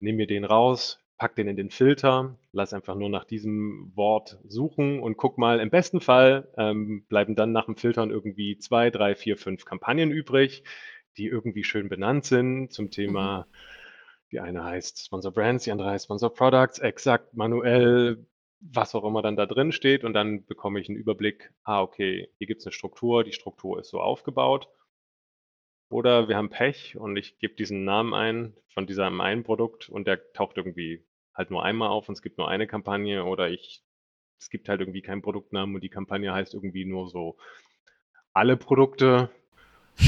nehme 0.00 0.18
mir 0.18 0.26
den 0.26 0.44
raus, 0.44 1.00
packe 1.18 1.36
den 1.36 1.48
in 1.48 1.56
den 1.56 1.70
Filter, 1.70 2.38
lasse 2.52 2.76
einfach 2.76 2.96
nur 2.96 3.10
nach 3.10 3.24
diesem 3.24 3.92
Wort 3.96 4.38
suchen 4.46 5.00
und 5.00 5.16
gucke 5.16 5.40
mal 5.40 5.60
im 5.60 5.70
besten 5.70 6.00
Fall, 6.00 6.48
ähm, 6.58 7.04
bleiben 7.08 7.36
dann 7.36 7.52
nach 7.52 7.66
dem 7.66 7.76
Filtern 7.76 8.10
irgendwie 8.10 8.58
2, 8.58 8.90
3, 8.90 9.14
4, 9.14 9.36
5 9.38 9.64
Kampagnen 9.64 10.10
übrig, 10.10 10.64
die 11.18 11.26
irgendwie 11.26 11.64
schön 11.64 11.88
benannt 11.88 12.24
sind 12.26 12.72
zum 12.72 12.90
Mhm. 13.06 13.44
Die 14.32 14.40
eine 14.40 14.64
heißt 14.64 15.04
Sponsor 15.04 15.30
Brands, 15.30 15.64
die 15.64 15.72
andere 15.72 15.90
heißt 15.90 16.06
Sponsor 16.06 16.32
Products, 16.32 16.78
exakt, 16.78 17.34
manuell, 17.34 18.26
was 18.60 18.94
auch 18.94 19.04
immer 19.04 19.20
dann 19.20 19.36
da 19.36 19.44
drin 19.44 19.72
steht. 19.72 20.04
Und 20.04 20.14
dann 20.14 20.46
bekomme 20.46 20.80
ich 20.80 20.88
'n 20.88 20.96
Überblick: 20.96 21.52
„Ah, 21.64 21.82
okay, 21.82 22.30
hier 22.38 22.46
gibt's 22.46 22.64
'ne 22.64 22.72
Struktur, 22.72 23.24
die 23.24 23.32
Struktur 23.32 23.78
ist 23.78 23.90
so 23.90 24.00
aufgebaut.“ 24.00 24.68
Oder 25.92 26.26
wir 26.28 26.36
haben 26.36 26.48
Pech 26.48 26.96
und 26.96 27.16
ich 27.18 27.38
gebe 27.38 27.54
diesen 27.54 27.84
Namen 27.84 28.14
ein 28.14 28.54
von 28.72 28.86
diesem 28.86 29.20
einen 29.20 29.44
Produkt 29.44 29.90
und 29.90 30.06
der 30.06 30.32
taucht 30.32 30.56
irgendwie 30.56 31.04
halt 31.34 31.50
nur 31.50 31.62
einmal 31.64 31.90
auf 31.90 32.08
und 32.08 32.14
es 32.14 32.22
gibt 32.22 32.38
nur 32.38 32.48
eine 32.48 32.66
Kampagne. 32.66 33.24
Oder 33.26 33.50
ich 33.50 33.82
es 34.40 34.50
gibt 34.50 34.68
halt 34.68 34.80
irgendwie 34.80 35.02
keinen 35.02 35.22
Produktnamen 35.22 35.74
und 35.74 35.82
die 35.84 35.90
Kampagne 35.90 36.32
heißt 36.32 36.54
irgendwie 36.54 36.84
nur 36.86 37.08
so. 37.08 37.36
„Alle 38.34 38.56
Produkte“ 38.56 39.28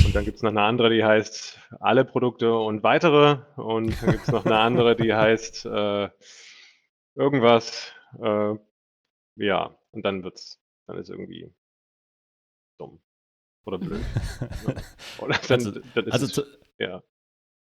und 0.04 0.14
dann 0.14 0.24
gibt's 0.24 0.42
noch 0.42 0.52
'ne 0.52 0.62
andere, 0.62 0.90
die 0.90 1.04
heißt 1.04 1.60
„Alle 1.80 2.04
Produkte 2.04 2.54
und 2.56 2.82
weitere“ 2.82 3.38
und 3.56 4.00
dann 4.02 4.10
gibt's 4.10 4.30
noch 4.32 4.44
'ne 4.46 4.58
andere, 4.58 4.96
die 4.96 5.14
heißt, 5.14 5.66
äh, 5.66 6.08
irgendwas, 7.16 7.92
äh, 8.22 8.54
ja, 9.36 9.76
und 9.92 10.04
dann 10.04 10.24
wird's 10.24 10.60
dann 10.86 10.98
ist 10.98 11.10
irgendwie 11.10 11.54
dumm 12.80 13.00
oder 13.66 13.78
blöd? 13.78 14.02
Oder 15.18 15.38
Also 15.50 15.70
dann 15.72 15.92
dann 15.94 16.06
ist 16.06 16.12
also 16.14 16.26
es 16.26 16.32
zu 16.32 16.42
ja. 16.78 17.02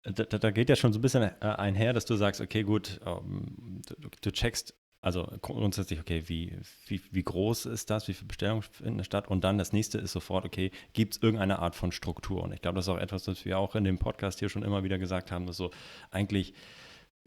Da 0.05 0.25
da 0.25 0.51
geht 0.51 0.69
ja 0.69 0.77
schon 0.77 0.93
so 0.93 0.99
'n 0.99 1.03
bisschen, 1.03 1.23
äh, 1.23 1.33
einher, 1.41 1.93
dass 1.93 2.05
du 2.05 2.15
sagst: 2.17 2.41
„Okay, 2.41 2.63
gut, 2.63 3.01
ähm, 3.05 3.83
du 3.87 4.09
du 4.21 4.31
checkst 4.33 4.75
also 5.07 5.25
grundsätzlich, 5.41 6.01
okay, 6.01 6.25
wie 6.27 6.53
wie 6.89 7.01
wie 7.13 7.23
groß 7.23 7.67
ist 7.67 7.91
das? 7.91 8.09
Wie 8.09 8.13
viele 8.13 8.27
Bestellungen 8.27 8.63
finden 8.63 9.05
statt?“ 9.05 9.29
Und 9.29 9.45
dann 9.45 9.57
das 9.57 9.73
nächste 9.73 9.99
ist 9.99 10.11
sofort, 10.11 10.45
okay, 10.45 10.73
gibt's 10.95 11.19
irgendeine 11.23 11.61
Art 11.61 11.77
von 11.77 11.93
Struktur? 11.93 12.43
Und 12.43 12.53
ich 12.53 12.61
glaube, 12.61 12.75
das 12.75 12.87
ist 12.87 12.89
auch 12.89 12.99
etwas, 12.99 13.29
was 13.29 13.45
wir 13.45 13.57
auch 13.61 13.77
in 13.77 13.85
dem 13.85 13.99
Podcast 14.01 14.41
hier 14.41 14.49
schon 14.49 14.65
immer 14.65 14.83
wieder 14.83 14.99
gesagt 14.99 15.31
haben, 15.31 15.47
dass 15.47 15.59
so 15.59 15.71
eigentlich 16.11 16.55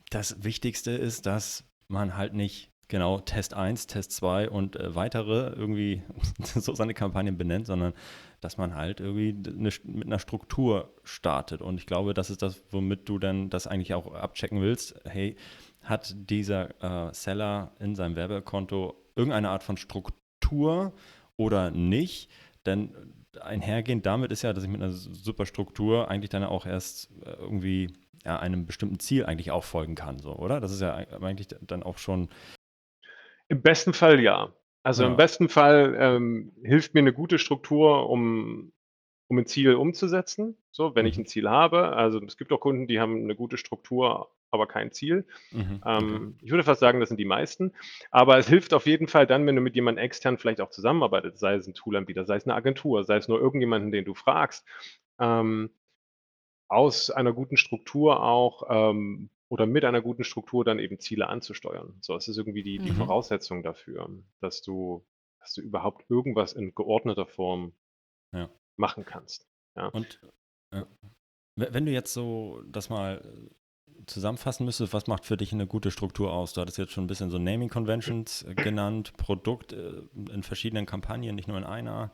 das 0.09 0.43
Wichtigste 0.43 0.91
ist, 0.91 1.25
dass 1.25 1.63
man 1.87 2.17
halt 2.17 2.33
nicht 2.33 2.69
genau 2.89 3.19
Test 3.21 3.53
1, 3.53 3.87
Test 3.87 4.11
2 4.11 4.49
und, 4.49 4.75
äh, 4.75 4.95
weitere 4.95 5.53
irgendwie 5.55 6.01
so 6.43 6.73
seine 6.75 6.93
Kampagnen 6.93 7.37
benennt, 7.37 7.65
sondern 7.67 7.93
dass 8.41 8.57
man 8.57 8.75
halt 8.75 8.99
irgendwie 8.99 9.33
d 9.33 9.51
'ne 9.51 9.69
mit 9.83 10.07
'ner 10.07 10.19
Struktur 10.19 10.93
startet. 11.05 11.61
Und 11.61 11.77
ich 11.79 11.85
glaube, 11.85 12.13
das 12.13 12.29
ist 12.29 12.41
das, 12.41 12.61
womit 12.71 13.07
du 13.07 13.19
dann 13.19 13.49
das 13.49 13.67
eigentlich 13.67 13.93
auch 13.93 14.13
abchecken 14.13 14.59
willst. 14.61 14.95
Hey, 15.05 15.37
hat 15.89 16.13
dieser, 16.29 17.09
äh, 17.09 17.13
Seller 17.13 17.73
in 17.79 17.95
seinem 17.95 18.15
Werbekonto 18.15 18.95
irgendeine 19.15 19.49
Art 19.49 19.63
von 19.63 19.77
Struktur 19.77 20.93
oder 21.37 21.71
nicht? 21.71 22.29
Denn 22.65 22.95
einhergehend 23.41 24.05
damit 24.05 24.31
ist 24.31 24.41
ja, 24.43 24.53
dass 24.53 24.63
ich 24.63 24.69
mit 24.69 24.79
'ner 24.81 24.87
s 24.89 25.03
super 25.03 25.45
Struktur 25.45 26.09
eigentlich 26.09 26.29
dann 26.29 26.43
auch 26.43 26.65
erst, 26.65 27.09
äh, 27.25 27.31
irgendwie, 27.33 27.93
ja, 28.25 28.39
einem 28.39 28.65
bestimmten 28.65 28.99
Ziel 28.99 29.25
eigentlich 29.25 29.51
auch 29.51 29.63
folgen 29.63 29.95
kann 29.95 30.19
so, 30.19 30.35
oder? 30.37 30.59
Das 30.59 30.71
ist 30.71 30.81
ja 30.81 30.95
ei 30.95 31.07
eigentlich 31.21 31.47
dann 31.61 31.83
auch 31.83 31.97
schon 31.97 32.29
Im 33.51 33.61
besten 33.63 33.93
Fall 33.93 34.19
ja. 34.21 34.53
Also, 34.83 35.05
im 35.05 35.15
Ja. 35.15 35.17
besten 35.17 35.49
Fall, 35.49 35.95
ähm, 35.99 36.53
hilft 36.63 36.93
mir 36.93 37.01
'ne 37.01 37.11
gute 37.13 37.39
Struktur, 37.39 38.09
um 38.09 38.71
um 39.29 39.37
'n 39.39 39.45
Ziel 39.47 39.75
umzusetzen, 39.75 40.57
so, 40.71 40.95
wenn 40.95 41.05
ich 41.07 41.17
Mhm. 41.17 41.19
'n 41.19 41.25
Ziel 41.25 41.49
habe. 41.49 41.95
Also, 41.95 42.19
es 42.25 42.37
gibt 42.37 42.51
auch 42.53 42.59
Kunden, 42.61 42.87
die 42.87 42.99
haben 42.99 43.25
'ne 43.27 43.35
gute 43.35 43.57
Struktur, 43.57 44.31
aber 44.51 44.67
kein 44.67 44.91
Ziel. 44.91 45.27
Mhm. 45.51 45.83
Ähm, 45.85 46.37
ich 46.41 46.51
würde 46.51 46.63
fast 46.63 46.81
sagen, 46.81 46.99
das 47.01 47.09
sind 47.09 47.19
die 47.19 47.25
meisten. 47.25 47.73
Aber 48.11 48.37
es 48.39 48.47
hilft 48.49 48.73
auf 48.73 48.85
jeden 48.87 49.07
Fall 49.09 49.27
dann, 49.27 49.45
wenn 49.47 49.55
du 49.55 49.61
mit 49.61 49.75
jemandem 49.75 50.03
extern 50.03 50.37
vielleicht 50.39 50.61
auch 50.61 50.71
zusammenarbeitest, 50.71 51.39
sei 51.39 51.55
es 51.55 51.67
'n 51.67 51.73
Toolanbieter, 51.75 52.25
sei 52.25 52.37
es 52.37 52.45
'ne 52.47 52.55
Agentur, 52.55 53.03
sei 53.05 53.17
es 53.17 53.27
nur 53.29 53.39
irgendjemanden, 53.41 53.91
den 53.91 54.05
du 54.05 54.13
fragst, 54.15 54.65
ähm, 55.19 55.71
aus 56.69 57.11
einer 57.11 57.33
guten 57.33 57.57
Struktur 57.57 58.23
auch, 58.23 58.63
ähm 58.69 59.31
oder 59.49 59.65
mit 59.67 59.85
einer 59.85 60.01
guten 60.01 60.25
Struktur 60.25 60.65
dann 60.65 60.79
eben 60.79 60.99
Ziele 60.99 61.27
anzusteuern. 61.29 61.97
So, 62.01 62.15
es 62.17 62.27
ist 62.27 62.37
irgendwie 62.37 62.63
die 62.63 62.81
die 62.81 62.89
Mhm. 62.89 62.89
Voraussetzung 62.91 63.63
dafür, 63.63 64.09
dass 64.41 64.61
du 64.63 65.05
dass 65.41 65.53
du 65.55 65.61
überhaupt 65.61 66.05
irgendwas 66.09 66.53
in 66.53 66.75
geordneter 66.75 67.27
Form 67.27 67.73
Ja. 68.33 68.49
machen 68.79 69.03
kannst, 69.05 69.45
ja. 69.75 69.93
Und, 69.93 70.21
we 71.57 71.67
wenn 71.73 71.85
du 71.85 71.91
jetzt 71.91 72.13
so 72.13 72.61
das 72.67 72.89
mal 72.89 73.49
zusammenfassen 74.09 74.65
müsstest, 74.65 74.93
was 74.93 75.07
macht 75.07 75.25
für 75.25 75.37
dich 75.37 75.51
'ne 75.53 75.67
gute 75.67 75.91
Struktur 75.91 76.33
aus? 76.33 76.53
Du 76.53 76.61
hattest 76.61 76.77
jetzt 76.77 76.91
schon 76.91 77.05
'n 77.05 77.07
bisschen 77.07 77.29
so 77.29 77.37
Naming 77.39 77.69
Conventions 77.69 78.45
genannt, 78.61 79.13
Produkt, 79.17 79.73
äh, 79.73 80.01
in 80.33 80.43
verschiedenen 80.43 80.85
Kampagnen, 80.85 81.35
nicht 81.35 81.47
nur 81.47 81.57
in 81.57 81.63
einer. 81.63 82.11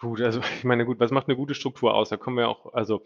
Gut, 0.00 0.20
also, 0.20 0.40
ich 0.58 0.64
meine, 0.64 0.84
gut, 0.84 1.00
was 1.00 1.10
macht 1.10 1.28
'ne 1.28 1.36
gute 1.36 1.54
Struktur 1.54 1.94
aus? 1.94 2.08
Da 2.08 2.16
kommen 2.16 2.36
wir 2.36 2.48
auch 2.48 2.72
also 2.74 3.02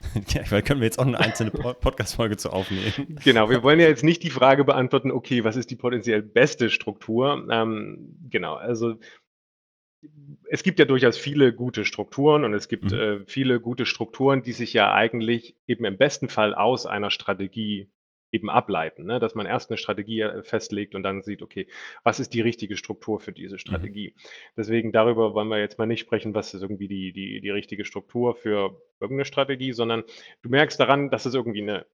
Ja, 0.34 0.44
vielleicht 0.44 0.66
können 0.66 0.80
wir 0.80 0.86
jetzt 0.86 0.98
auch 0.98 1.04
'ne 1.04 1.18
einzelne 1.18 1.50
Pod 1.50 1.80
Podcast-Folge 1.80 2.36
zu 2.36 2.50
aufnehmen. 2.52 2.92
Genau, 3.24 3.50
wir 3.50 3.62
wollen 3.62 3.80
ja 3.80 3.86
jetzt 3.88 4.04
nicht 4.04 4.22
die 4.22 4.30
Frage 4.30 4.64
beantworten: 4.64 5.10
„Okay, 5.12 5.44
was 5.44 5.56
ist 5.56 5.70
die 5.70 5.76
potenziell 5.76 6.22
beste 6.22 6.70
Struktur?“ 6.70 7.46
Ähm, 7.50 8.16
genau, 8.30 8.54
also 8.54 8.96
es 10.48 10.62
gibt 10.62 10.78
ja 10.78 10.84
durchaus 10.84 11.16
viele 11.16 11.52
gute 11.54 11.84
Strukturen 11.84 12.44
und 12.44 12.54
es 12.54 12.68
gibt, 12.68 12.92
Mhm. 12.92 12.92
äh, 12.92 13.20
viele 13.26 13.60
gute 13.60 13.86
Strukturen, 13.86 14.42
die 14.42 14.52
sich 14.52 14.72
ja 14.72 14.92
eigentlich 14.92 15.56
eben 15.66 15.84
im 15.84 15.96
besten 15.98 16.28
Fall 16.28 16.54
aus 16.54 16.86
einer 16.86 17.10
Strategie 17.10 17.88
eben 18.32 18.48
ableiten, 18.50 19.04
ne? 19.04 19.20
Dass 19.20 19.34
man 19.34 19.46
erst 19.46 19.70
'ne 19.70 19.76
Strategie, 19.76 20.20
äh, 20.20 20.42
festlegt 20.42 20.94
und 20.94 21.02
dann 21.02 21.22
sieht: 21.22 21.42
„Okay, 21.42 21.68
was 22.02 22.18
ist 22.20 22.32
die 22.34 22.40
richtige 22.40 22.76
Struktur 22.76 23.20
für 23.20 23.32
diese 23.32 23.58
Mhm. 23.68 23.92
Strategie?“ 23.92 24.14
Deswegen 24.56 24.90
darüber 24.92 25.34
wollen 25.34 25.48
wir 25.48 25.58
jetzt 25.58 25.78
mal 25.78 25.86
nicht 25.86 26.00
sprechen, 26.00 26.34
was 26.34 26.54
ist 26.54 26.62
irgendwie 26.62 26.88
die 26.88 27.12
die 27.12 27.40
die 27.40 27.50
richtige 27.50 27.84
Struktur 27.84 28.34
für 28.34 28.80
irgend 29.00 29.18
'ne 29.18 29.24
Strategie, 29.26 29.72
sondern 29.72 30.02
du 30.42 30.48
merkst 30.48 30.80
daran, 30.80 31.10
dass 31.10 31.26
es 31.26 31.34
irgendwie 31.34 31.62
'ne 31.62 31.72
'ne 31.74 31.86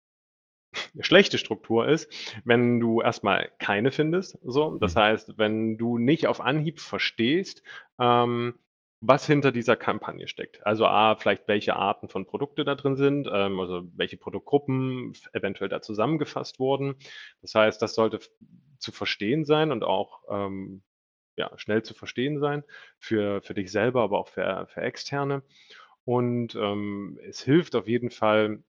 schlechte 1.00 1.38
Struktur 1.38 1.88
ist, 1.88 2.10
wenn 2.44 2.80
du 2.80 3.00
erst 3.00 3.24
mal 3.24 3.50
keine 3.58 3.90
findest, 3.92 4.38
so. 4.42 4.76
Das 4.78 4.94
Mhm. 4.94 5.00
heißt, 5.00 5.38
wenn 5.38 5.78
du 5.78 5.98
nicht 5.98 6.26
auf 6.26 6.40
Anhieb 6.40 6.80
verstehst, 6.80 7.62
ähm, 8.00 8.54
was 9.00 9.26
hinter 9.26 9.52
dieser 9.52 9.76
Kampagne 9.76 10.26
steckt. 10.26 10.66
Also, 10.66 10.84
A, 10.86 11.14
vielleicht 11.16 11.46
welche 11.46 11.76
Arten 11.76 12.08
von 12.08 12.26
Produkte 12.26 12.64
da 12.64 12.74
drin 12.74 12.96
sind, 12.96 13.28
ähm, 13.32 13.60
also, 13.60 13.82
welche 13.94 14.16
Produktgruppen 14.16 15.12
eventuell 15.32 15.68
da 15.70 15.80
zusammengefasst 15.80 16.58
wurden. 16.58 16.96
Das 17.40 17.54
heißt, 17.54 17.80
das 17.80 17.94
sollte 17.94 18.18
zu 18.78 18.92
verstehen 18.92 19.44
sein 19.44 19.70
und 19.72 19.84
auch, 19.84 20.22
ähm, 20.30 20.82
ja, 21.36 21.52
schnell 21.58 21.82
zu 21.84 21.94
verstehen 21.94 22.40
sein 22.40 22.64
für 22.98 23.40
für 23.42 23.54
dich 23.54 23.70
selber, 23.70 24.02
aber 24.02 24.18
auch 24.18 24.28
für 24.28 24.66
für 24.68 24.80
Externe. 24.82 25.42
Und, 26.04 26.54
ähm, 26.56 27.18
es 27.28 27.42
hilft 27.42 27.76
auf 27.76 27.86
jeden 27.88 28.10
Fall 28.10 28.62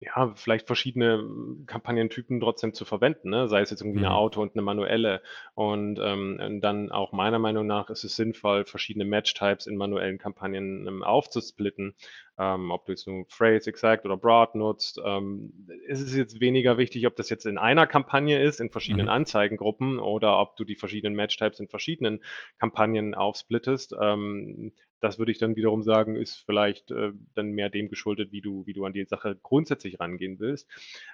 ja, 0.00 0.32
vielleicht 0.36 0.66
verschiedene 0.68 1.24
Kampagnentypen 1.66 2.38
trotzdem 2.40 2.72
zu 2.72 2.84
verwenden, 2.84 3.30
ne? 3.30 3.48
Sei 3.48 3.60
es 3.62 3.70
jetzt 3.70 3.80
irgendwie 3.80 3.98
'ne 4.00 4.10
Mhm. 4.10 4.14
Auto 4.14 4.40
und 4.42 4.54
'ne 4.54 4.62
manuelle. 4.62 5.22
Und, 5.54 5.98
ähm, 6.00 6.38
und 6.40 6.60
dann 6.60 6.92
auch 6.92 7.12
meiner 7.12 7.40
Meinung 7.40 7.66
nach 7.66 7.90
ist 7.90 8.04
es 8.04 8.14
sinnvoll, 8.14 8.64
verschiedene 8.64 9.04
Match-Types 9.04 9.66
in 9.66 9.76
manuellen 9.76 10.18
Kampagnen, 10.18 10.86
ähm, 10.86 11.02
aufzusplitten. 11.02 11.94
Ähm, 12.38 12.70
ob 12.70 12.86
du 12.86 12.92
jetzt 12.92 13.08
nur 13.08 13.24
Phrase, 13.28 13.68
Exact 13.68 14.04
oder 14.04 14.16
Broad 14.16 14.54
nutzt. 14.54 15.00
Ähm, 15.04 15.66
es 15.88 16.00
ist 16.00 16.14
jetzt 16.14 16.40
weniger 16.40 16.78
wichtig, 16.78 17.04
ob 17.08 17.16
das 17.16 17.28
jetzt 17.30 17.46
in 17.46 17.58
einer 17.58 17.88
Kampagne 17.88 18.40
ist, 18.40 18.60
in 18.60 18.70
verschiedenen 18.70 19.08
Mhm. 19.08 19.08
Anzeigengruppen 19.08 19.98
oder 19.98 20.38
ob 20.38 20.54
du 20.56 20.64
die 20.64 20.76
verschiedenen 20.76 21.16
Match-Types 21.16 21.58
in 21.58 21.66
verschiedenen 21.68 22.22
Kampagnen 22.58 23.14
aufsplittest. 23.16 23.94
Ähm, 24.00 24.72
das 25.00 25.18
würde 25.18 25.32
ich 25.32 25.38
dann 25.38 25.56
wiederum 25.56 25.82
sagen, 25.82 26.16
ist 26.16 26.36
vielleicht, 26.46 26.90
äh, 26.90 27.12
dann 27.34 27.52
mehr 27.52 27.70
dem 27.70 27.88
geschuldet, 27.88 28.32
wie 28.32 28.40
du 28.40 28.66
wie 28.66 28.72
du 28.74 28.84
an 28.84 28.92
die 28.92 29.04
Sache 29.04 29.36
grundsätzlich 29.42 30.00
rangehen 30.00 30.38
willst. 30.40 30.68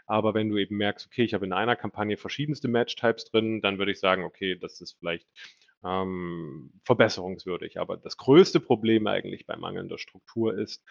Aber 0.07 0.35
wenn 0.35 0.49
du 0.51 0.59
eben 0.59 0.77
merkst: 0.77 1.07
„Okay, 1.07 1.25
ich 1.25 1.35
habe 1.35 1.47
in 1.47 1.53
einer 1.53 1.77
Kampagne 1.77 2.17
verschiedenste 2.17 2.69
Match-Types 2.69 3.27
drin“, 3.27 3.61
dann 3.63 3.79
würde 3.79 3.93
ich 3.93 4.01
sagen: 4.01 4.25
„Okay, 4.25 4.57
das 4.57 4.81
ist 4.81 4.95
vielleicht, 4.99 5.29
ähm, 5.85 6.73
verbesserungswürdig.“ 6.85 7.79
Aber 7.81 7.97
das 7.97 8.17
größte 8.17 8.61
Problem 8.61 9.07
eigentlich 9.07 9.47
bei 9.47 9.57
mangelnder 9.57 9.99
Struktur 9.99 10.57
ist, 10.59 10.85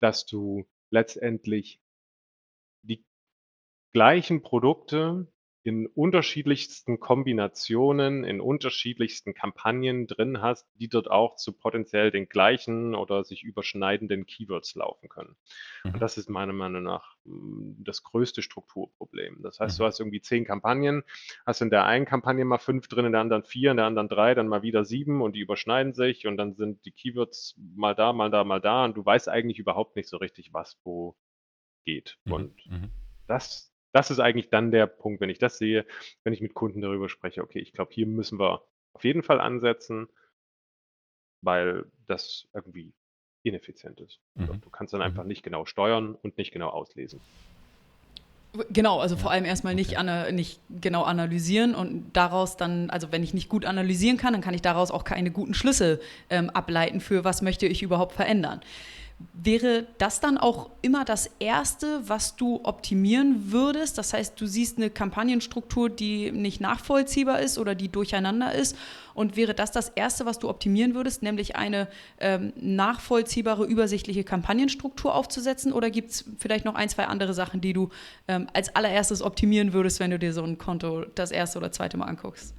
dass 0.00 0.26
du 0.26 0.66
letztendlich 0.90 1.80
die 2.82 3.04
gleichen 3.92 4.42
Produkte 4.42 5.28
in 5.64 5.86
unterschiedlichsten 5.86 7.00
Kombinationen, 7.00 8.24
in 8.24 8.40
unterschiedlichsten 8.40 9.34
Kampagnen 9.34 10.06
drin 10.06 10.40
hast, 10.40 10.66
die 10.78 10.88
dort 10.88 11.10
auch 11.10 11.36
zu 11.36 11.52
potenziell 11.52 12.10
den 12.10 12.28
gleichen 12.28 12.94
oder 12.94 13.24
sich 13.24 13.42
überschneidenden 13.42 14.24
Keywords 14.26 14.74
laufen 14.76 15.08
können. 15.08 15.36
Und 15.92 16.00
Mhm. 16.00 16.02
das 16.02 16.18
ist 16.18 16.28
meiner 16.28 16.52
Meinung 16.52 16.82
nach 16.82 17.16
mm, 17.24 17.82
das 17.84 18.02
größte 18.02 18.42
Strukturproblem. 18.42 19.42
Das 19.42 19.60
heißt, 19.60 19.78
du 19.78 19.84
Mhm. 19.84 19.84
hast 19.84 20.00
irgendwie 20.00 20.20
zehn 20.20 20.44
Kampagnen, 20.44 21.02
hast 21.46 21.60
in 21.62 21.70
der 21.70 21.84
einen 21.86 22.04
Kampagne 22.04 22.44
mal 22.44 22.58
fünf 22.58 22.88
drin, 22.88 23.06
in 23.06 23.12
der 23.12 23.20
anderen 23.20 23.44
vier, 23.44 23.70
in 23.72 23.76
der 23.78 23.86
anderen 23.86 24.08
drei, 24.08 24.34
dann 24.34 24.48
mal 24.48 24.62
wieder 24.62 24.84
sieben 24.84 25.22
und 25.22 25.34
die 25.34 25.40
überschneiden 25.40 25.94
sich 25.94 26.26
und 26.26 26.36
dann 26.36 26.54
sind 26.54 26.84
die 26.84 26.92
Keywords 26.92 27.54
mal 27.74 27.94
da, 27.94 28.12
mal 28.12 28.30
da, 28.30 28.44
mal 28.44 28.60
da 28.60 28.84
und 28.84 28.96
du 28.96 29.04
weißt 29.04 29.28
eigentlich 29.28 29.58
überhaupt 29.58 29.96
nicht 29.96 30.08
so 30.08 30.16
richtig, 30.18 30.52
was 30.52 30.78
wo 30.84 31.16
geht. 31.84 32.18
Mhm. 32.26 32.32
Und 32.32 32.54
Mhm. 32.66 32.90
das, 33.26 33.72
das 33.92 34.10
ist 34.10 34.20
eigentlich 34.20 34.50
dann 34.50 34.70
der 34.70 34.86
Punkt, 34.86 35.20
wenn 35.20 35.30
ich 35.30 35.38
das 35.38 35.58
sehe, 35.58 35.86
wenn 36.24 36.32
ich 36.32 36.40
mit 36.40 36.54
Kunden 36.54 36.80
darüber 36.80 37.08
spreche, 37.08 37.42
okay, 37.42 37.58
ich 37.60 37.72
glaube, 37.72 37.92
hier 37.92 38.06
müssen 38.06 38.38
wir 38.38 38.62
auf 38.92 39.04
jeden 39.04 39.22
Fall 39.22 39.40
ansetzen, 39.40 40.08
weil 41.42 41.84
das 42.06 42.48
irgendwie 42.52 42.92
ineffizient 43.42 44.00
ist. 44.00 44.20
Mhm. 44.34 44.60
Du 44.60 44.70
kannst 44.70 44.92
dann 44.92 45.00
Mhm. 45.00 45.06
einfach 45.06 45.24
nicht 45.24 45.42
genau 45.42 45.64
steuern 45.64 46.14
und 46.14 46.36
nicht 46.36 46.52
genau 46.52 46.68
auslesen. 46.68 47.20
Genau, 48.70 48.98
also 48.98 49.16
vor 49.16 49.30
allem 49.30 49.44
erstmal 49.44 49.74
nicht, 49.74 49.90
okay. 49.90 49.98
ana 49.98 50.32
nicht 50.32 50.58
genau 50.80 51.02
analysieren 51.02 51.74
und 51.74 52.10
daraus 52.14 52.56
dann, 52.56 52.88
also 52.88 53.12
wenn 53.12 53.22
ich 53.22 53.34
nicht 53.34 53.48
gut 53.48 53.66
analysieren 53.66 54.16
kann, 54.16 54.32
dann 54.32 54.42
kann 54.42 54.54
ich 54.54 54.62
daraus 54.62 54.90
auch 54.90 55.04
keine 55.04 55.30
guten 55.30 55.52
Schlüsse 55.54 56.00
ähm, 56.30 56.48
ableiten 56.50 57.00
für, 57.00 57.24
was 57.24 57.42
möchte 57.42 57.66
ich 57.66 57.82
überhaupt 57.82 58.14
verändern. 58.14 58.60
Wäre 59.32 59.86
das 59.98 60.20
dann 60.20 60.38
auch 60.38 60.70
immer 60.80 61.04
das 61.04 61.28
Erste, 61.40 62.08
was 62.08 62.36
du 62.36 62.60
optimieren 62.62 63.50
würdest? 63.50 63.98
Das 63.98 64.12
heißt, 64.12 64.40
du 64.40 64.46
siehst 64.46 64.76
eine 64.76 64.90
Kampagnenstruktur, 64.90 65.90
die 65.90 66.30
nicht 66.30 66.60
nachvollziehbar 66.60 67.40
ist 67.40 67.58
oder 67.58 67.74
die 67.74 67.88
durcheinander 67.88 68.54
ist. 68.54 68.76
Und 69.14 69.36
wäre 69.36 69.54
das 69.54 69.72
das 69.72 69.88
Erste, 69.88 70.24
was 70.24 70.38
du 70.38 70.48
optimieren 70.48 70.94
würdest, 70.94 71.24
nämlich 71.24 71.56
eine 71.56 71.88
ähm, 72.20 72.52
nachvollziehbare, 72.54 73.64
übersichtliche 73.64 74.22
Kampagnenstruktur 74.22 75.12
aufzusetzen? 75.12 75.72
Oder 75.72 75.90
gibt 75.90 76.10
es 76.10 76.24
vielleicht 76.38 76.64
noch 76.64 76.76
ein, 76.76 76.88
zwei 76.88 77.06
andere 77.06 77.34
Sachen, 77.34 77.60
die 77.60 77.72
du 77.72 77.88
ähm, 78.28 78.46
als 78.52 78.76
allererstes 78.76 79.20
optimieren 79.20 79.72
würdest, 79.72 79.98
wenn 79.98 80.12
du 80.12 80.18
dir 80.20 80.32
so 80.32 80.44
ein 80.44 80.58
Konto 80.58 81.04
das 81.16 81.32
erste 81.32 81.58
oder 81.58 81.72
zweite 81.72 81.96
Mal 81.96 82.06
anguckst? 82.06 82.54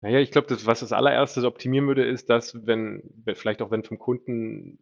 Naja, 0.00 0.18
ich 0.20 0.30
glaube, 0.30 0.56
was 0.64 0.80
das 0.80 0.92
allererstes 0.92 1.44
optimieren 1.44 1.86
würde, 1.86 2.04
ist, 2.04 2.30
dass 2.30 2.66
wenn- 2.66 3.02
vielleicht 3.34 3.62
auch 3.62 3.70
wenn 3.70 3.84
vom 3.84 3.98
Kunden 3.98 4.78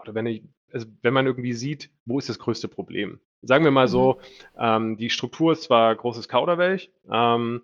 oder 0.00 0.14
wenn 0.14 0.26
ich, 0.26 0.42
also 0.72 0.86
wenn 1.02 1.14
man 1.14 1.26
irgendwie 1.26 1.52
sieht, 1.52 1.90
wo 2.06 2.18
ist 2.18 2.28
das 2.28 2.38
größte 2.38 2.68
Problem? 2.68 3.20
Sagen 3.42 3.64
wir 3.64 3.70
mal 3.70 3.88
so, 3.88 4.18
ähm, 4.58 4.96
die 4.96 5.10
Struktur 5.10 5.52
ist 5.52 5.62
zwar 5.62 5.94
großes 5.94 6.28
Kauderwelsch, 6.28 6.90
ähm, 7.10 7.62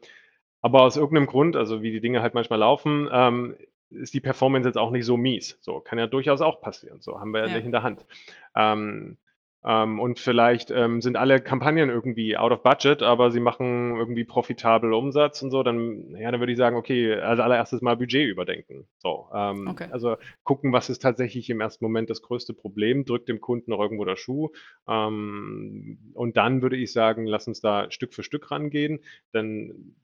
aber 0.63 0.83
aus 0.83 0.97
irgendeinem 0.97 1.27
Grund, 1.27 1.57
also 1.57 1.83
wie 1.83 1.91
die 1.91 2.01
Dinge 2.01 2.23
halt 2.23 2.35
manchmal 2.35 2.61
laufen, 2.61 3.09
ähm, 3.13 3.57
ist 3.91 4.15
die 4.15 4.21
Performance 4.21 4.69
jetzt 4.69 4.79
auch 4.79 4.91
nicht 4.91 5.05
so 5.05 5.17
mies. 5.17 5.59
So, 5.61 5.81
kann 5.81 5.99
ja 5.99 6.07
durchaus 6.07 6.41
auch 6.41 6.61
passieren. 6.61 7.01
So, 7.01 7.21
haben 7.21 7.33
wir 7.33 7.41
ja, 7.41 7.47
Ja. 7.49 7.57
nicht 7.57 7.67
in 7.67 7.73
der 7.73 7.83
Hand. 7.83 8.05
Ähm, 8.57 9.19
ähm, 9.65 9.99
und 9.99 10.19
vielleicht 10.19 10.71
ähm, 10.71 11.01
sind 11.01 11.17
alle 11.17 11.41
Kampagnen 11.41 11.89
irgendwie 11.89 12.37
out 12.37 12.53
of 12.53 12.63
budget, 12.63 13.03
aber 13.03 13.31
sie 13.31 13.41
machen 13.41 13.97
irgendwie 13.97 14.25
profitabel 14.25 14.93
Umsatz 14.93 15.43
und 15.43 15.51
so, 15.51 15.63
dann, 15.63 16.15
ja, 16.17 16.31
dann 16.31 16.41
würde 16.41 16.53
ich 16.53 16.59
sagen, 16.59 16.77
okay, 16.77 17.15
als 17.15 17.41
allererstes 17.41 17.81
mal 17.81 17.97
Budget 17.97 18.29
überdenken. 18.29 18.87
So, 18.99 19.29
ähm, 19.35 19.69
Okay. 19.69 19.89
also 19.91 20.17
gucken, 20.43 20.73
was 20.73 20.91
ist 20.91 21.01
tatsächlich 21.01 21.49
im 21.51 21.61
ersten 21.61 21.85
Moment 21.85 22.11
das 22.11 22.23
größte 22.23 22.53
Problem, 22.53 23.05
drückt 23.05 23.29
dem 23.29 23.41
Kunden 23.41 23.71
noch 23.71 23.81
irgendwo 23.81 24.05
der 24.05 24.17
Schuh. 24.17 24.51
Ähm, 24.87 25.99
und 26.15 26.37
dann 26.37 26.63
würde 26.63 26.77
ich 26.77 26.93
sagen, 26.93 27.27
lass 27.27 27.49
uns 27.49 27.61
da 27.61 27.91
Stück 27.91 28.15
für 28.15 28.23
Stück 28.23 28.51
rangehen. 28.51 29.01
Denn 29.33 29.97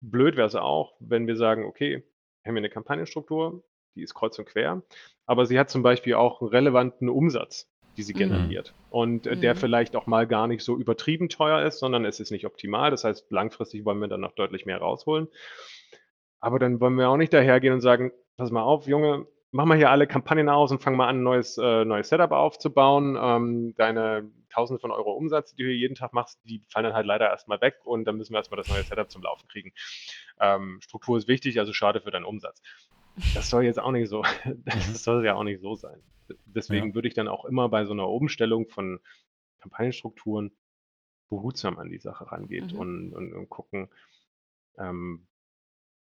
blöd 0.00 0.36
wäre 0.36 0.46
es 0.46 0.54
auch, 0.54 0.94
wenn 1.00 1.26
wir 1.26 1.36
sagen, 1.36 1.64
okay, 1.64 2.04
wir 2.42 2.50
haben 2.50 2.54
hier 2.54 2.58
eine 2.58 2.70
Kampagnenstruktur, 2.70 3.64
die 3.96 4.02
ist 4.02 4.14
kreuz 4.14 4.38
und 4.38 4.46
quer, 4.46 4.82
aber 5.26 5.44
sie 5.44 5.58
hat 5.58 5.70
zum 5.70 5.82
Beispiel 5.82 6.14
auch 6.14 6.40
einen 6.40 6.50
relevanten 6.50 7.08
Umsatz, 7.08 7.68
die 7.98 8.02
sie 8.04 8.14
Mhm. 8.14 8.18
generiert. 8.18 8.74
Und 8.88 9.26
äh, 9.26 9.36
der 9.36 9.54
Mhm. 9.54 9.58
vielleicht 9.58 9.96
auch 9.96 10.06
mal 10.06 10.26
gar 10.26 10.46
nicht 10.46 10.62
so 10.64 10.78
übertrieben 10.78 11.28
teuer 11.28 11.66
ist, 11.66 11.80
sondern 11.80 12.04
es 12.06 12.20
ist 12.20 12.30
nicht 12.30 12.46
optimal. 12.46 12.90
Das 12.90 13.04
heißt, 13.04 13.30
langfristig 13.30 13.84
wollen 13.84 13.98
wir 13.98 14.08
dann 14.08 14.20
noch 14.20 14.32
deutlich 14.32 14.64
mehr 14.64 14.78
rausholen. 14.78 15.28
Aber 16.40 16.58
dann 16.58 16.80
wollen 16.80 16.94
wir 16.94 17.08
auch 17.10 17.16
nicht 17.16 17.32
dahergehen 17.32 17.74
und 17.74 17.80
sagen, 17.80 18.12
pass 18.36 18.50
mal 18.50 18.62
auf, 18.62 18.86
Junge, 18.86 19.26
mach 19.50 19.64
mal 19.64 19.76
hier 19.76 19.90
alle 19.90 20.06
Kampagnen 20.06 20.48
aus 20.48 20.70
und 20.70 20.80
fang 20.80 20.96
mal 20.96 21.08
an, 21.08 21.18
ein 21.18 21.22
neues, 21.24 21.58
äh, 21.58 21.84
neues 21.84 22.08
Setup 22.08 22.30
aufzubauen. 22.30 23.18
Ähm, 23.20 23.74
deine 23.76 24.30
Tausende 24.50 24.80
von 24.80 24.90
Euro 24.90 25.12
Umsatz, 25.12 25.54
die 25.54 25.62
du 25.64 25.70
jeden 25.70 25.94
Tag 25.94 26.12
machst, 26.12 26.38
die 26.44 26.62
fallen 26.68 26.84
dann 26.84 26.94
halt 26.94 27.06
leider 27.06 27.28
erstmal 27.28 27.60
weg 27.60 27.76
und 27.84 28.04
dann 28.06 28.16
müssen 28.16 28.32
wir 28.32 28.38
erstmal 28.38 28.56
das 28.56 28.68
neue 28.68 28.82
Setup 28.82 29.10
zum 29.10 29.22
Laufen 29.22 29.46
kriegen. 29.48 29.72
Ähm, 30.40 30.78
Struktur 30.82 31.18
ist 31.18 31.28
wichtig, 31.28 31.58
also 31.58 31.72
schade 31.72 32.00
für 32.00 32.10
deinen 32.10 32.24
Umsatz. 32.24 32.62
Das 33.34 33.50
soll 33.50 33.64
jetzt 33.64 33.78
auch 33.80 33.90
nicht 33.90 34.08
so, 34.08 34.22
das 34.64 35.02
soll 35.04 35.24
ja 35.24 35.34
auch 35.34 35.44
nicht 35.44 35.60
so 35.60 35.74
sein. 35.74 36.00
Deswegen 36.46 36.88
Ja. 36.88 36.94
würde 36.94 37.08
ich 37.08 37.14
dann 37.14 37.28
auch 37.28 37.44
immer 37.44 37.68
bei 37.68 37.84
so 37.84 37.92
einer 37.92 38.08
Umstellung 38.08 38.68
von 38.68 39.00
Kampagnenstrukturen 39.60 40.52
behutsam 41.30 41.78
an 41.78 41.90
die 41.90 41.98
Sache 41.98 42.30
rangehen 42.32 42.68
Mhm. 42.72 42.78
und, 42.78 43.14
und, 43.14 43.32
und 43.34 43.48
gucken, 43.50 43.88
ähm, 44.78 45.26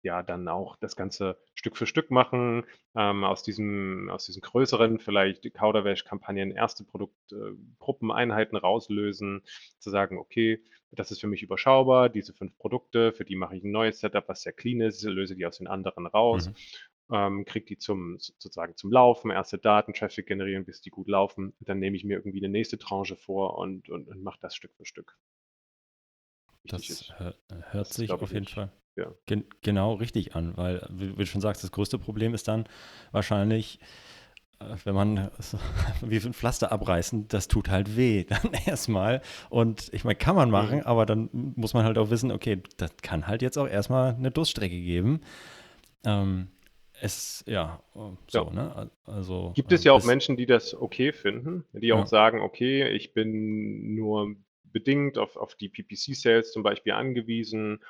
ja, 0.04 0.22
dann 0.22 0.48
auch 0.48 0.76
das 0.78 0.96
Ganze 0.96 1.38
Stück 1.56 1.78
für 1.78 1.88
Stück 1.88 2.12
machen, 2.12 2.64
ähm, 2.96 3.24
aus 3.24 3.42
diesem, 3.44 4.10
aus 4.12 4.26
diesen 4.26 4.42
größeren, 4.42 5.00
vielleicht 5.00 5.52
Kauderwelsch-Kampagnen, 5.54 6.52
erste 6.52 6.84
Produktgruppen, 6.84 8.12
Einheiten 8.12 8.56
rauslösen, 8.56 9.42
zu 9.80 9.90
sagen, 9.90 10.20
okay, 10.20 10.64
das 10.92 11.12
ist 11.12 11.22
für 11.22 11.28
mich 11.28 11.42
überschaubar, 11.44 12.10
diese 12.10 12.34
fünf 12.34 12.56
Produkte, 12.58 13.14
für 13.14 13.26
die 13.26 13.36
mache 13.36 13.56
ich 13.58 13.64
ein 13.64 13.72
neues 13.72 14.00
Setup, 14.00 14.30
was 14.30 14.44
sehr 14.44 14.54
clean 14.54 14.82
ist, 14.82 15.02
löse 15.04 15.36
die 15.36 15.46
aus 15.46 15.58
den 15.58 15.68
anderen 15.68 16.06
raus, 16.06 16.50
Mhm. 16.50 16.56
Ähm, 17.12 17.46
kriege 17.46 17.66
die 17.66 17.78
zum, 17.78 18.18
sozusagen 18.20 18.76
zum 18.78 18.92
Laufen, 18.92 19.32
erste 19.32 19.58
Daten, 19.58 19.94
Traffic 19.94 20.28
generieren, 20.28 20.66
bis 20.66 20.82
die 20.82 20.90
gut 20.90 21.08
laufen, 21.08 21.54
dann 21.60 21.80
nehme 21.80 21.96
ich 21.96 22.04
mir 22.04 22.16
irgendwie 22.18 22.40
eine 22.40 22.50
nächste 22.50 22.78
Tranche 22.78 23.16
vor 23.16 23.58
und, 23.58 23.90
und, 23.90 24.08
und 24.08 24.24
mache 24.24 24.40
das 24.42 24.56
Stück 24.56 24.74
für 24.76 24.86
Stück. 24.86 25.18
Das 26.68 26.90
ist, 26.90 27.14
hör, 27.20 27.36
hört 27.72 27.88
das 27.88 27.96
sich 27.96 28.12
auf 28.12 28.32
jeden. 28.34 28.48
Fall 28.48 28.72
Ja. 28.96 29.14
gen 29.28 29.46
genau 29.62 29.94
richtig 29.96 30.36
an, 30.36 30.56
weil, 30.58 30.86
wie, 30.92 31.14
wie 31.14 31.22
du 31.22 31.26
schon 31.26 31.42
sagst, 31.42 31.64
das 31.64 31.72
größte 31.72 32.00
Problem 32.00 32.34
ist 32.36 32.48
dann 32.48 32.66
wahrscheinlich, 33.12 33.80
äh, 34.60 34.76
wenn 34.86 34.96
man 34.96 35.32
so, 35.40 35.60
wie 36.02 36.18
ein 36.18 36.34
Pflaster 36.34 36.72
abreißen, 36.72 37.28
das 37.30 37.48
tut 37.48 37.70
halt 37.70 37.98
weh 37.98 38.24
dann 38.30 38.54
erstmal. 38.66 39.22
Und 39.50 39.90
ich 39.94 40.04
meine, 40.06 40.16
kann 40.18 40.36
man 40.36 40.52
machen, 40.52 40.80
Mhm. 40.80 40.86
aber 40.86 41.06
dann 41.06 41.30
muss 41.56 41.74
man 41.74 41.86
halt 41.86 41.98
auch 41.98 42.10
wissen, 42.12 42.32
okay, 42.32 42.62
das 42.78 42.92
kann 43.04 43.28
halt 43.28 43.42
jetzt 43.42 43.58
auch 43.58 43.68
erstmal 43.68 44.16
eine 44.16 44.32
Durststrecke 44.32 44.80
geben. 44.80 45.22
Ähm, 46.06 46.50
es, 47.02 47.44
ja, 47.48 47.82
so, 48.28 48.40
Ja. 48.46 48.50
ne? 48.52 48.92
Also, 49.06 49.52
Gibt 49.56 49.72
es 49.72 49.84
ja 49.84 49.92
auch 49.94 49.98
bis- 50.00 50.06
Menschen, 50.08 50.38
die 50.38 50.46
das 50.46 50.74
okay 50.74 51.12
finden, 51.14 51.66
die 51.74 51.88
Ja. 51.88 51.96
auch 51.96 52.08
sagen, 52.08 52.40
okay, 52.42 52.90
ich 52.90 53.14
bin 53.14 53.96
nur 53.96 54.36
bedingt 54.64 55.18
auf, 55.18 55.38
auf 55.38 55.56
die 55.56 55.70
PPC-Sales 55.70 56.52
zum 56.52 56.64
Beispiel 56.64 56.94
angewiesen. 56.94 57.84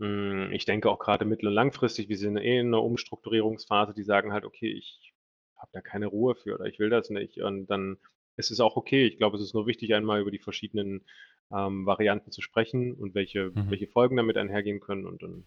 Hm, 0.00 0.50
Ich 0.52 0.64
denke 0.64 0.90
auch 0.90 0.98
gerade 0.98 1.24
mittel- 1.24 1.48
und 1.48 1.54
langfristig, 1.54 2.08
wir 2.08 2.18
sind 2.18 2.36
eh 2.36 2.58
in 2.58 2.68
einer 2.68 2.82
Umstrukturierungsphase, 2.82 3.94
die 3.94 4.02
sagen 4.04 4.32
halt, 4.32 4.44
okay, 4.44 4.70
ich 4.72 5.12
habe 5.56 5.70
da 5.72 5.80
keine 5.80 6.06
Ruhe 6.06 6.34
für 6.34 6.54
oder 6.54 6.64
ich 6.66 6.78
will 6.78 6.90
das 6.90 7.10
nicht. 7.10 7.38
Und 7.42 7.66
dann 7.66 7.96
ist 8.36 8.50
es 8.50 8.60
auch 8.60 8.76
okay. 8.76 9.06
Ich 9.06 9.16
glaube, 9.18 9.36
es 9.36 9.42
ist 9.42 9.54
nur 9.54 9.66
wichtig, 9.66 9.94
einmal 9.94 10.20
über 10.20 10.30
die 10.30 10.38
verschiedenen 10.38 11.04
ähm, 11.52 11.84
Varianten 11.86 12.32
zu 12.32 12.40
sprechen 12.42 12.94
und 12.94 13.14
welche, 13.14 13.50
Mhm. 13.54 13.70
welche 13.70 13.86
Folgen 13.86 14.16
damit 14.16 14.36
einhergehen 14.38 14.80
können. 14.80 15.06
Und 15.06 15.22
dann 15.22 15.44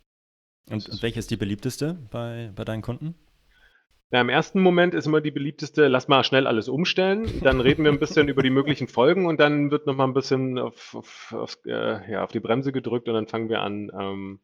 Und, 0.69 0.89
und 0.89 1.01
welche 1.01 1.19
ist 1.19 1.31
die 1.31 1.37
beliebteste 1.37 1.97
bei, 2.11 2.51
bei 2.55 2.65
deinen 2.65 2.81
Kunden? 2.81 3.15
Ja, 4.09 4.21
im 4.21 4.29
ersten 4.29 4.61
Moment 4.61 4.93
ist 4.93 5.05
immer 5.05 5.19
die 5.19 5.31
beliebteste, 5.31 5.87
lass 5.89 6.07
mal 6.07 6.23
schnell 6.23 6.47
alles 6.47 6.69
umstellen. 6.69 7.41
Dann 7.43 7.59
reden 7.59 7.83
wir 7.83 7.91
ein 7.91 7.99
bisschen 7.99 8.29
über 8.29 8.41
die 8.41 8.49
möglichen 8.49 8.87
Folgen 8.87 9.25
und 9.25 9.39
dann 9.39 9.69
wird 9.69 9.85
noch 9.85 9.95
mal 9.95 10.05
ein 10.05 10.13
bisschen 10.13 10.57
auf, 10.57 10.95
auf, 10.95 11.33
auf, 11.33 11.57
äh, 11.65 12.11
ja, 12.11 12.23
auf 12.23 12.31
die 12.31 12.39
Bremse 12.39 12.71
gedrückt 12.71 13.09
und 13.09 13.15
dann 13.15 13.27
fangen 13.27 13.49
wir 13.49 13.61
an. 13.61 13.91
Ähm, 13.99 14.39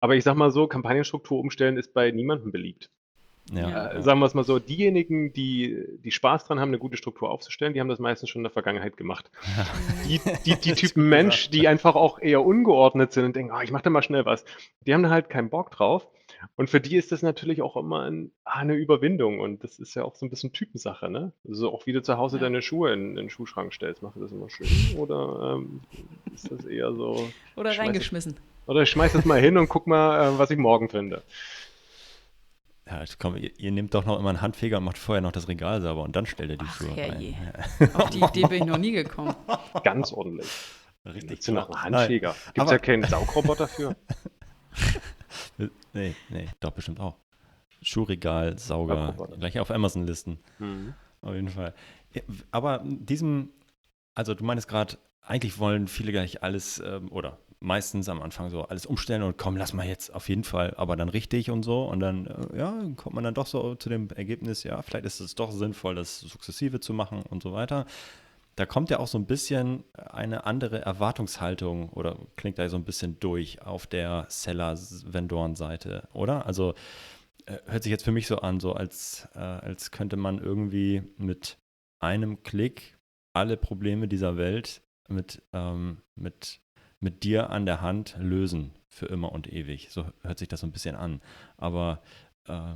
aber 0.00 0.16
ich 0.16 0.24
sag 0.24 0.34
mal 0.34 0.50
so, 0.50 0.66
Kampagnenstruktur 0.66 1.38
umstellen 1.38 1.76
ist 1.76 1.94
bei 1.94 2.10
niemandem 2.10 2.50
beliebt. 2.50 2.90
Ja. 3.52 3.92
Äh, 3.92 4.02
sagen 4.02 4.20
wir 4.20 4.26
es 4.26 4.34
mal 4.34 4.44
so, 4.44 4.58
diejenigen, 4.58 5.32
die, 5.32 5.84
die 6.02 6.10
Spaß 6.10 6.46
dran 6.46 6.60
haben, 6.60 6.68
eine 6.70 6.78
gute 6.78 6.96
Struktur 6.96 7.30
aufzustellen, 7.30 7.74
die 7.74 7.80
haben 7.80 7.88
das 7.88 7.98
meistens 7.98 8.30
schon 8.30 8.40
in 8.40 8.44
der 8.44 8.52
Vergangenheit 8.52 8.96
gemacht. 8.96 9.30
Die, 10.08 10.20
die, 10.44 10.56
die 10.56 10.72
Typen 10.74 11.08
Mensch, 11.08 11.48
die 11.50 11.66
einfach 11.68 11.94
auch 11.94 12.18
eher 12.18 12.44
ungeordnet 12.44 13.12
sind 13.12 13.24
und 13.24 13.36
denken, 13.36 13.52
ah, 13.52 13.62
ich 13.62 13.70
mache 13.70 13.82
da 13.84 13.90
mal 13.90 14.02
schnell 14.02 14.26
was, 14.26 14.44
die 14.86 14.92
haben 14.92 15.02
da 15.02 15.08
halt 15.10 15.30
keinen 15.30 15.48
Bock 15.50 15.70
drauf. 15.70 16.06
Und 16.56 16.68
für 16.68 16.80
die 16.80 16.96
ist 16.96 17.10
das 17.10 17.22
natürlich 17.22 17.62
auch 17.62 17.76
immer 17.76 18.02
ein, 18.02 18.30
ah, 18.44 18.58
eine 18.58 18.74
Überwindung. 18.74 19.40
Und 19.40 19.64
das 19.64 19.78
ist 19.78 19.94
ja 19.94 20.04
auch 20.04 20.14
so 20.14 20.26
ein 20.26 20.30
bisschen 20.30 20.52
Typensache, 20.52 21.08
ne? 21.10 21.32
Also 21.48 21.72
auch 21.72 21.86
wie 21.86 21.92
du 21.92 22.02
zu 22.02 22.18
Hause 22.18 22.36
Ja. 22.36 22.42
deine 22.42 22.60
Schuhe 22.60 22.92
in, 22.92 23.10
in 23.10 23.16
den 23.16 23.30
Schuhschrank 23.30 23.72
stellst. 23.72 24.02
Machst 24.02 24.16
du 24.16 24.20
das 24.20 24.32
immer 24.32 24.50
schön? 24.50 24.66
Oder 24.98 25.54
ähm, 25.56 25.80
ist 26.34 26.50
das 26.50 26.64
eher 26.66 26.92
so, 26.92 27.26
Oder 27.56 27.72
Schmeiß 27.72 27.78
es- 27.78 27.88
reingeschmissen. 27.88 28.36
oder 28.66 28.82
ich 28.82 28.90
schmeiß 28.90 29.12
das 29.14 29.24
mal 29.24 29.40
hin 29.40 29.56
und 29.56 29.68
guck 29.70 29.86
mal, 29.86 30.34
äh, 30.34 30.38
was 30.38 30.50
ich 30.50 30.58
morgen 30.58 30.90
finde. 30.90 31.22
Ja, 32.86 33.02
komm, 33.18 33.36
ihr, 33.36 33.58
ihr 33.58 33.72
nehmt 33.72 33.94
doch 33.94 34.04
noch 34.04 34.18
immer 34.18 34.28
einen 34.28 34.42
Handfeger 34.42 34.78
und 34.78 34.84
macht 34.84 34.98
vorher 34.98 35.22
noch 35.22 35.32
das 35.32 35.48
Regal 35.48 35.80
sauber 35.80 36.02
und 36.02 36.14
dann 36.16 36.26
stellt 36.26 36.50
ihr 36.50 36.58
die 36.58 36.66
Ach, 36.68 36.76
Schuhe 36.76 36.90
herrje. 36.90 37.34
rein. 37.34 37.64
Ja. 37.80 37.94
Auf 37.94 38.10
die 38.10 38.20
Idee 38.20 38.42
bin 38.46 38.62
ich 38.62 38.68
noch 38.68 38.78
nie 38.78 38.92
gekommen. 38.92 39.34
Ganz 39.84 40.12
ordentlich. 40.12 40.50
Richtig. 41.06 41.40
Du 41.40 41.52
noch 41.52 41.70
einen 41.70 41.94
Handschläger? 41.96 42.34
Gibt 42.54 42.66
es 42.66 42.70
ja 42.70 42.78
keinen 42.78 43.04
Saugroboter 43.04 43.68
für? 43.68 43.96
nee, 45.92 46.14
nee, 46.28 46.48
doch 46.60 46.72
bestimmt 46.72 47.00
auch. 47.00 47.16
Schuhregal, 47.82 48.58
Sauger, 48.58 49.14
gleich 49.38 49.58
auf 49.60 49.70
Amazon-Listen. 49.70 50.38
Mhm. 50.58 50.94
Auf 51.20 51.34
jeden 51.34 51.48
Fall. 51.48 51.74
Aber 52.50 52.82
diesem, 52.84 53.50
also 54.14 54.34
du 54.34 54.44
meinst 54.44 54.68
gerade, 54.68 54.98
eigentlich 55.22 55.58
wollen 55.58 55.88
viele 55.88 56.12
gleich 56.12 56.42
alles 56.42 56.82
ähm, 56.84 57.10
oder 57.10 57.38
meistens 57.64 58.08
am 58.08 58.22
Anfang 58.22 58.50
so 58.50 58.62
alles 58.62 58.86
umstellen 58.86 59.22
und 59.22 59.38
komm, 59.38 59.56
lass 59.56 59.72
mal 59.72 59.86
jetzt 59.86 60.14
auf 60.14 60.28
jeden 60.28 60.44
Fall, 60.44 60.74
aber 60.76 60.96
dann 60.96 61.08
richtig 61.08 61.50
und 61.50 61.62
so. 61.64 61.84
Und 61.84 62.00
dann, 62.00 62.26
äh, 62.26 62.58
ja, 62.58 62.74
kommt 62.96 63.14
man 63.14 63.24
dann 63.24 63.34
doch 63.34 63.46
so 63.46 63.74
zu 63.74 63.88
dem 63.88 64.08
Ergebnis, 64.10 64.62
ja, 64.62 64.82
vielleicht 64.82 65.06
ist 65.06 65.20
es 65.20 65.34
doch 65.34 65.50
sinnvoll, 65.50 65.94
das 65.94 66.20
sukzessive 66.20 66.80
zu 66.80 66.92
machen 66.92 67.22
und 67.28 67.42
so 67.42 67.52
weiter. 67.52 67.86
Da 68.56 68.66
kommt 68.66 68.90
ja 68.90 69.00
auch 69.00 69.08
so 69.08 69.18
ein 69.18 69.26
bisschen 69.26 69.82
eine 69.94 70.44
andere 70.44 70.82
Erwartungshaltung 70.82 71.88
oder 71.88 72.18
klingt 72.36 72.58
da 72.58 72.68
so 72.68 72.76
ein 72.76 72.84
bisschen 72.84 73.18
durch 73.18 73.62
auf 73.62 73.86
der 73.86 74.26
Seller-Vendoren-Seite, 74.28 76.08
oder? 76.12 76.46
Also 76.46 76.74
äh, 77.46 77.58
hört 77.66 77.82
sich 77.82 77.90
jetzt 77.90 78.04
für 78.04 78.12
mich 78.12 78.26
so 78.26 78.38
an, 78.38 78.60
so 78.60 78.74
als, 78.74 79.26
äh, 79.34 79.38
als 79.38 79.90
könnte 79.90 80.16
man 80.16 80.38
irgendwie 80.38 81.02
mit 81.16 81.58
einem 81.98 82.42
Klick 82.42 82.96
alle 83.32 83.56
Probleme 83.56 84.06
dieser 84.06 84.36
Welt 84.36 84.82
mit, 85.08 85.42
ähm, 85.52 86.02
mit 86.14 86.60
mit 87.04 87.22
dir 87.22 87.50
an 87.50 87.66
der 87.66 87.80
Hand 87.80 88.16
lösen 88.18 88.72
für 88.88 89.06
immer 89.06 89.30
und 89.30 89.52
ewig. 89.52 89.90
So 89.90 90.06
hört 90.22 90.38
sich 90.38 90.48
das 90.48 90.60
so 90.60 90.66
ein 90.66 90.72
bisschen 90.72 90.96
an. 90.96 91.20
Aber 91.56 92.02
äh, 92.48 92.74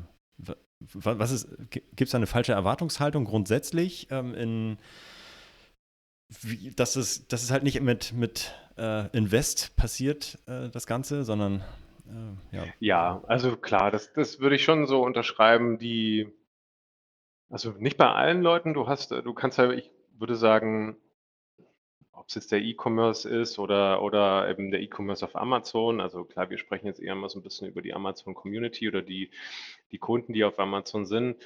was 0.79 1.33
ist, 1.33 1.49
gibt 1.71 2.03
es 2.03 2.11
da 2.11 2.19
eine 2.19 2.29
falsche 2.29 2.53
Erwartungshaltung 2.53 3.25
grundsätzlich 3.25 4.07
ähm, 4.11 4.35
in 4.35 4.79
wie, 6.43 6.71
dass, 6.73 6.97
es, 6.97 7.27
dass 7.27 7.43
es 7.43 7.51
halt 7.51 7.62
nicht 7.62 7.81
mit, 7.81 8.12
mit 8.12 8.55
äh, 8.77 9.09
Invest 9.17 9.75
passiert, 9.77 10.38
äh, 10.47 10.69
das 10.69 10.87
Ganze, 10.87 11.25
sondern 11.25 11.64
äh, 12.07 12.57
ja. 12.57 12.64
Ja, 12.81 13.25
also 13.27 13.57
klar, 13.57 13.91
das, 13.91 14.12
das 14.12 14.38
würde 14.38 14.57
ich 14.57 14.64
schon 14.64 14.87
so 14.87 15.03
unterschreiben, 15.03 15.79
die, 15.79 16.31
also 17.49 17.71
nicht 17.79 17.97
bei 17.97 18.11
allen 18.11 18.43
Leuten, 18.43 18.75
du 18.75 18.87
hast, 18.87 19.11
du 19.11 19.33
kannst 19.33 19.57
ja, 19.57 19.71
ich 19.71 19.91
würde 20.19 20.37
sagen, 20.37 20.99
ob 22.29 22.31
es 22.31 22.35
jetzt 22.35 22.53
der 22.53 22.61
E-Commerce 22.61 23.27
ist 23.27 23.59
oder, 23.59 24.03
oder 24.03 24.51
eben 24.51 24.71
der 24.71 24.83
E-Commerce 24.83 25.25
auf 25.25 25.35
Amazon. 25.35 25.99
Also 25.99 26.25
klar, 26.25 26.51
wir 26.51 26.59
sprechen 26.59 26.87
jetzt 26.87 27.01
eher 27.01 27.14
mal 27.14 27.31
so 27.31 27.38
ein 27.38 27.43
bisschen 27.43 27.69
über 27.69 27.81
die 27.81 27.95
Amazon-Community 27.95 28.87
oder 28.87 29.01
die, 29.01 29.31
die 29.93 29.99
Kunden, 29.99 30.35
die 30.35 30.45
auf 30.45 30.59
Amazon 30.59 31.07
sind. 31.07 31.38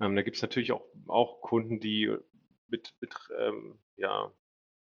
Ähm, 0.00 0.16
da 0.16 0.22
gibt 0.22 0.36
es 0.36 0.42
natürlich 0.42 0.72
auch, 0.72 0.86
auch 1.08 1.42
Kunden, 1.42 1.78
die 1.78 2.10
mit, 2.68 2.94
mit, 3.02 3.14
ähm, 3.38 3.78
ja, 3.98 4.32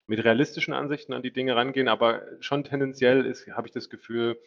mit 0.06 0.24
realistischen 0.24 0.74
Ansichten 0.74 1.12
an 1.12 1.24
die 1.24 1.34
Dinge 1.34 1.58
rangehen, 1.58 1.90
aber 1.90 2.22
schon 2.40 2.64
tendenziell 2.64 3.36
habe 3.52 3.68
ich 3.68 3.74
das 3.74 3.90
Gefühl, 3.90 4.40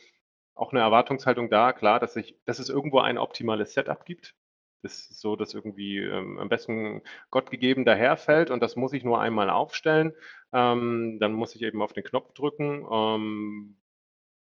auch 0.55 0.73
eine 0.73 0.81
Erwartungshaltung 0.81 1.51
da, 1.51 1.75
klar, 1.75 2.01
dass, 2.01 2.17
ich, 2.17 2.39
dass 2.47 2.59
es 2.59 2.71
irgendwo 2.71 3.01
ein 3.01 3.19
optimales 3.19 3.75
Setup 3.75 4.07
gibt, 4.07 4.35
ist 4.83 5.21
so, 5.21 5.37
dass 5.37 5.55
irgendwie 5.55 5.99
ähm, 5.99 6.39
am 6.39 6.49
besten 6.49 7.03
Gott 7.31 7.51
gegeben 7.51 7.85
daherfällt 7.85 8.51
und 8.51 8.61
das 8.61 8.77
muss 8.77 8.93
ich 8.93 9.05
nur 9.05 9.21
einmal 9.21 9.51
aufstellen. 9.51 10.15
Ähm, 10.53 11.19
dann 11.21 11.33
muss 11.33 11.55
ich 11.55 11.63
eben 11.63 11.83
auf 11.83 11.93
den 11.93 12.05
Knopf 12.05 12.33
drücken 12.33 12.87
ähm, 12.91 13.77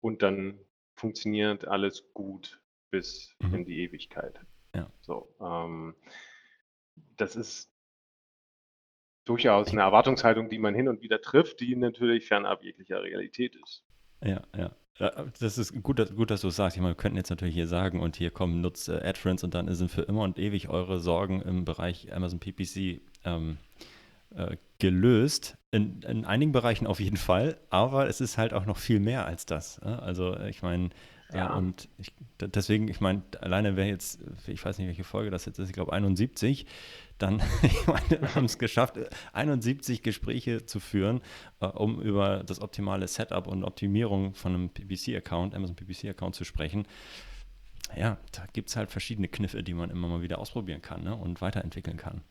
und 0.01 0.21
dann 0.21 0.59
funktioniert 0.95 1.67
alles 1.67 2.11
gut 2.13 2.61
bis 2.89 3.35
mhm. 3.41 3.55
in 3.55 3.65
die 3.65 3.79
Ewigkeit. 3.81 4.39
Ja. 4.73 4.89
So, 5.01 5.33
ähm, 5.39 5.95
das 7.17 7.35
ist 7.35 7.71
durchaus 9.25 9.69
eine 9.69 9.81
Erwartungshaltung, 9.81 10.49
die 10.49 10.59
man 10.59 10.75
hin 10.75 10.87
und 10.87 11.01
wieder 11.01 11.21
trifft, 11.21 11.59
die 11.59 11.75
natürlich 11.75 12.27
fernab 12.27 12.63
jeglicher 12.63 13.01
Realität 13.01 13.55
ist. 13.55 13.83
Ja, 14.21 14.43
ja. 14.55 14.75
Das 14.97 15.57
ist 15.57 15.83
gut, 15.83 16.15
gut 16.15 16.31
dass 16.31 16.41
du 16.41 16.47
es 16.47 16.55
sagst. 16.55 16.77
Ich 16.77 16.81
meine, 16.81 16.93
wir 16.93 16.97
könnten 16.97 17.17
jetzt 17.17 17.29
natürlich 17.29 17.53
hier 17.53 17.67
sagen 17.67 17.99
und 17.99 18.15
hier 18.15 18.31
kommen, 18.31 18.61
nutzt 18.61 18.87
äh, 18.87 19.01
AdFriends 19.03 19.43
und 19.43 19.53
dann 19.53 19.73
sind 19.75 19.91
für 19.91 20.03
immer 20.03 20.21
und 20.21 20.39
ewig 20.39 20.69
eure 20.69 20.99
Sorgen 21.01 21.41
im 21.41 21.65
Bereich 21.65 22.13
Amazon 22.13 22.39
PPC 22.39 23.01
ähm, 23.25 23.57
äh, 24.33 24.55
gelöst. 24.79 25.57
In, 25.71 26.01
in, 26.03 26.23
einigen 26.23 26.53
Bereichen 26.53 26.87
auf 26.87 27.01
jeden 27.01 27.17
Fall, 27.17 27.57
aber 27.69 28.07
es 28.07 28.21
ist 28.21 28.37
halt 28.37 28.53
auch 28.53 28.65
noch 28.65 28.77
viel 28.77 29.01
mehr 29.01 29.25
als 29.25 29.45
das. 29.45 29.79
Äh? 29.79 29.87
Also 29.87 30.37
ich 30.39 30.61
meine, 30.61 30.85
äh, 30.85 30.89
ja. 31.37 31.53
und 31.53 31.89
ich, 31.97 32.13
deswegen, 32.39 32.87
ich 32.87 33.01
meine, 33.01 33.23
alleine 33.41 33.75
wäre 33.75 33.87
jetzt, 33.87 34.19
ich 34.47 34.63
weiß 34.63 34.77
nicht, 34.77 34.87
welche 34.87 35.03
Folge 35.03 35.31
das 35.31 35.45
jetzt 35.45 35.59
ist, 35.59 35.69
ich 35.69 35.73
glaube 35.73 35.93
71, 35.93 36.65
dann, 37.17 37.41
ich 37.61 37.87
meine, 37.87 38.21
wir 38.21 38.35
haben 38.35 38.45
es 38.45 38.57
geschafft, 38.57 38.97
71 39.33 40.01
Gespräche 40.01 40.65
zu 40.65 40.79
führen, 40.79 41.21
äh, 41.59 41.67
um 41.67 42.01
über 42.01 42.43
das 42.43 42.61
optimale 42.61 43.07
Setup 43.07 43.47
und 43.47 43.63
Optimierung 43.63 44.33
von 44.33 44.53
einem 44.53 44.69
PPC-Account, 44.69 45.55
Amazon 45.55 45.75
PPC-Account 45.75 46.35
zu 46.35 46.43
sprechen. 46.43 46.87
Ja, 47.95 48.17
da 48.31 48.45
gibt 48.51 48.69
es 48.69 48.75
halt 48.75 48.91
verschiedene 48.91 49.27
Kniffe, 49.27 49.63
die 49.63 49.73
man 49.73 49.89
immer 49.89 50.07
mal 50.07 50.21
wieder 50.21 50.39
ausprobieren 50.39 50.81
kann 50.81 51.03
ne, 51.03 51.15
und 51.15 51.41
weiterentwickeln 51.41 51.97
kann. 51.97 52.21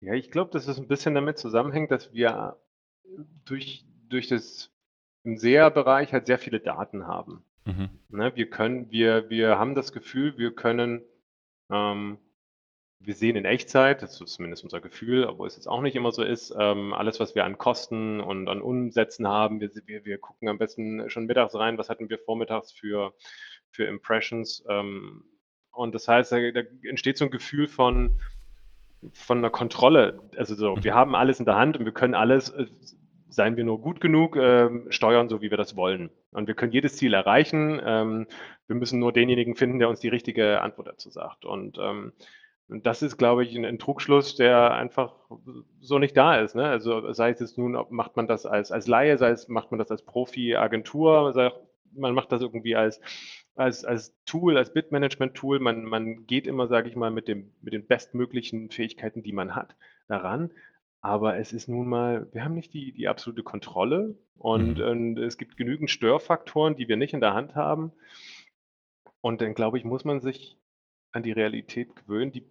Ja, 0.00 0.14
ich 0.14 0.30
glaube, 0.30 0.50
dass 0.52 0.66
es 0.66 0.78
ein 0.78 0.88
bisschen 0.88 1.14
damit 1.14 1.38
zusammenhängt, 1.38 1.90
dass 1.90 2.12
wir 2.12 2.56
durch, 3.44 3.84
durch 4.08 4.28
das 4.28 4.70
im 5.24 5.36
SEA-Bereich 5.36 6.12
halt 6.12 6.26
sehr 6.26 6.38
viele 6.38 6.60
Daten 6.60 7.06
haben. 7.06 7.44
Mhm. 7.76 8.16
Ne, 8.16 8.32
wir 8.34 8.50
können, 8.50 8.90
wir, 8.90 9.30
wir 9.30 9.58
haben 9.58 9.74
das 9.74 9.92
Gefühl, 9.92 10.36
wir 10.38 10.54
können 10.54 11.02
ähm, 11.70 12.18
wir 13.02 13.14
sehen 13.14 13.36
in 13.36 13.46
Echtzeit, 13.46 14.02
das 14.02 14.20
ist 14.20 14.34
zumindest 14.34 14.62
unser 14.62 14.80
Gefühl, 14.80 15.24
obwohl 15.24 15.46
es 15.46 15.56
jetzt 15.56 15.66
auch 15.66 15.80
nicht 15.80 15.96
immer 15.96 16.12
so 16.12 16.22
ist, 16.22 16.54
ähm, 16.58 16.92
alles, 16.92 17.18
was 17.18 17.34
wir 17.34 17.46
an 17.46 17.56
Kosten 17.56 18.20
und 18.20 18.46
an 18.46 18.60
Umsätzen 18.60 19.26
haben, 19.26 19.60
wir, 19.60 19.70
wir, 19.86 20.04
wir 20.04 20.18
gucken 20.18 20.48
am 20.48 20.58
besten 20.58 21.08
schon 21.08 21.24
mittags 21.24 21.54
rein, 21.54 21.78
was 21.78 21.88
hatten 21.88 22.10
wir 22.10 22.18
vormittags 22.18 22.72
für, 22.72 23.14
für 23.70 23.84
Impressions. 23.84 24.62
Ähm, 24.68 25.24
und 25.72 25.94
das 25.94 26.08
heißt, 26.08 26.30
da, 26.30 26.50
da, 26.50 26.60
entsteht 26.82 27.16
so 27.16 27.24
ein 27.24 27.30
Gefühl 27.30 27.68
von, 27.68 28.20
von 29.14 29.38
einer 29.38 29.50
Kontrolle. 29.50 30.20
Also 30.36 30.54
so, 30.54 30.76
wir 30.84 30.94
haben 30.94 31.14
alles 31.14 31.38
in 31.38 31.46
der 31.46 31.56
Hand 31.56 31.78
und 31.78 31.86
wir 31.86 31.94
können 31.94 32.14
alles, 32.14 32.50
äh, 32.50 32.66
seien 33.30 33.56
wir 33.56 33.64
nur 33.64 33.80
gut 33.80 34.00
genug, 34.00 34.36
äh, 34.36 34.68
steuern, 34.90 35.28
so 35.28 35.40
wie 35.40 35.50
wir 35.50 35.56
das 35.56 35.76
wollen. 35.76 36.10
Und 36.32 36.46
wir 36.46 36.54
können 36.54 36.72
jedes 36.72 36.96
Ziel 36.96 37.14
erreichen. 37.14 37.80
Ähm, 37.84 38.26
wir 38.66 38.76
müssen 38.76 38.98
nur 38.98 39.12
denjenigen 39.12 39.56
finden, 39.56 39.78
der 39.78 39.88
uns 39.88 40.00
die 40.00 40.08
richtige 40.08 40.60
Antwort 40.60 40.88
dazu 40.88 41.10
sagt. 41.10 41.44
Und 41.44 41.78
ähm, 41.80 42.12
das 42.68 43.02
ist, 43.02 43.16
glaube 43.16 43.44
ich, 43.44 43.56
ein, 43.56 43.64
ein, 43.64 43.78
Trugschluss, 43.78 44.36
der 44.36 44.72
einfach 44.74 45.14
so 45.80 45.98
nicht 45.98 46.16
da 46.16 46.38
ist. 46.38 46.54
Ne? 46.54 46.64
Also 46.64 47.12
sei 47.12 47.30
es 47.30 47.40
jetzt 47.40 47.58
nun, 47.58 47.76
macht 47.90 48.16
man 48.16 48.28
das 48.28 48.46
als, 48.46 48.70
als 48.70 48.86
Laie, 48.86 49.18
sei 49.18 49.30
es 49.30 49.48
macht 49.48 49.72
man 49.72 49.78
das 49.78 49.90
als 49.90 50.02
Profi-Agentur, 50.02 51.52
man 51.92 52.14
macht 52.14 52.30
das 52.30 52.42
irgendwie 52.42 52.76
als, 52.76 53.00
als, 53.56 53.84
als 53.84 54.14
Tool, 54.24 54.56
als 54.56 54.72
Bit-Management-Tool. 54.72 55.58
Man, 55.58 55.84
man 55.84 56.26
geht 56.26 56.46
immer, 56.46 56.68
sage 56.68 56.88
ich 56.88 56.96
mal, 56.96 57.10
mit, 57.10 57.26
dem, 57.26 57.52
mit 57.60 57.72
den 57.72 57.86
bestmöglichen 57.86 58.70
Fähigkeiten, 58.70 59.22
die 59.22 59.32
man 59.32 59.56
hat, 59.56 59.74
daran. 60.06 60.50
Aber 61.02 61.38
es 61.38 61.52
ist 61.52 61.68
nun 61.68 61.88
mal, 61.88 62.28
wir 62.32 62.44
haben 62.44 62.54
nicht 62.54 62.74
die, 62.74 62.92
die 62.92 63.08
absolute 63.08 63.42
Kontrolle 63.42 64.18
und, 64.36 64.78
mhm. 64.78 64.84
und 64.84 65.18
es 65.18 65.38
gibt 65.38 65.56
genügend 65.56 65.90
Störfaktoren, 65.90 66.76
die 66.76 66.88
wir 66.88 66.96
nicht 66.96 67.14
in 67.14 67.20
der 67.20 67.34
Hand 67.34 67.54
haben. 67.54 67.92
Und 69.22 69.40
dann, 69.40 69.54
glaube 69.54 69.78
ich, 69.78 69.84
muss 69.84 70.04
man 70.04 70.20
sich 70.20 70.58
an 71.12 71.22
die 71.22 71.32
Realität 71.32 71.96
gewöhnen, 71.96 72.32
die 72.32 72.44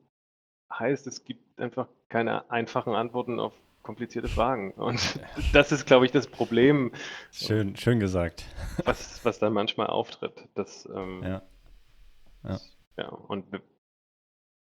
heißt, 0.71 1.07
es 1.07 1.23
gibt 1.23 1.59
einfach 1.59 1.87
keine 2.09 2.49
einfachen 2.51 2.93
Antworten 2.93 3.39
auf 3.39 3.53
komplizierte 3.81 4.27
Fragen. 4.27 4.71
Und 4.73 5.19
das 5.53 5.71
ist, 5.71 5.85
glaube 5.85 6.05
ich, 6.05 6.11
das 6.11 6.27
Problem. 6.27 6.91
Schön, 7.31 7.75
schön 7.75 7.99
gesagt. 7.99 8.45
Was, 8.85 9.23
was 9.25 9.39
da 9.39 9.49
manchmal 9.49 9.87
auftritt. 9.87 10.47
Das, 10.55 10.87
ähm, 10.93 11.23
ja. 11.23 11.41
Ja. 12.43 12.59
ja. 12.97 13.09
Und 13.09 13.45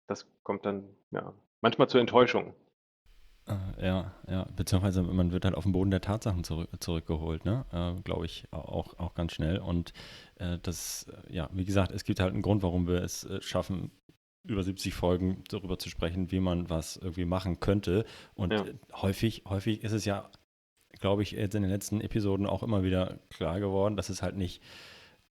das 0.08 0.28
kommt 0.44 0.66
dann 0.66 0.90
ja, 1.12 1.34
manchmal 1.62 1.88
zur 1.90 2.02
Enttäuschung. 2.02 2.54
Äh, 3.48 3.86
ja, 3.86 4.14
ja, 4.30 4.48
beziehungsweise 4.56 5.04
man 5.04 5.32
wird 5.32 5.46
halt 5.46 5.56
auf 5.56 5.64
den 5.64 5.74
Boden 5.74 5.92
der 5.92 6.02
Tatsachen 6.02 6.44
zurück, 6.44 6.70
zurückgeholt, 6.80 7.46
ne? 7.46 7.66
Äh, 7.72 8.02
Glaube 8.02 8.26
ich 8.26 8.46
auch, 8.52 8.98
auch 9.00 9.14
ganz 9.16 9.34
schnell. 9.34 9.58
Und 9.58 9.94
äh, 10.36 10.60
das, 10.62 11.08
äh, 11.30 11.34
ja, 11.36 11.50
wie 11.52 11.66
gesagt, 11.66 11.92
es 11.92 12.06
gibt 12.06 12.20
halt 12.20 12.34
einen 12.34 12.42
Grund, 12.42 12.64
warum 12.64 12.88
wir 12.88 13.02
es 13.04 13.26
äh, 13.26 13.42
schaffen, 13.42 13.92
über 14.46 14.64
70 14.64 14.94
Folgen 14.94 15.44
darüber 15.50 15.78
zu 15.78 15.90
sprechen, 15.90 16.32
wie 16.32 16.40
man 16.40 16.70
was 16.70 16.98
irgendwie 16.98 17.26
machen 17.26 17.60
könnte. 17.60 18.06
Und 18.34 18.52
ja. 18.52 18.66
häufig, 18.94 19.44
häufig 19.48 19.84
ist 19.84 19.94
es 19.94 20.06
ja, 20.06 20.30
glaube 21.00 21.24
ich, 21.24 21.32
jetzt 21.32 21.56
in 21.56 21.64
den 21.64 21.72
letzten 21.72 22.02
Episoden 22.02 22.46
auch 22.46 22.64
immer 22.64 22.84
wieder 22.84 23.20
klar 23.30 23.60
geworden, 23.60 23.96
dass 23.96 24.10
es 24.10 24.22
halt 24.22 24.36
nicht 24.36 24.62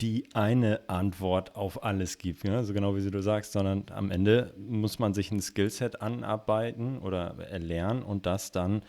die 0.01 0.29
eine 0.33 0.89
Antwort 0.89 1.57
auf 1.57 1.83
alles 1.83 2.19
gibt, 2.19 2.45
ne? 2.45 2.63
so 2.65 2.73
genau 2.73 2.95
wie 2.95 3.11
du 3.11 3.21
sagst, 3.21 3.53
sondern 3.53 3.87
am 3.91 4.11
Ende 4.11 4.55
muss 4.57 4.99
man 4.99 5.13
sich 5.13 5.33
ein 5.33 5.41
Skillset 5.41 6.01
anarbeiten 6.01 6.99
oder 6.99 7.37
erlernen 7.39 8.05
und 8.05 8.25
das 8.27 8.53
dann 8.53 8.83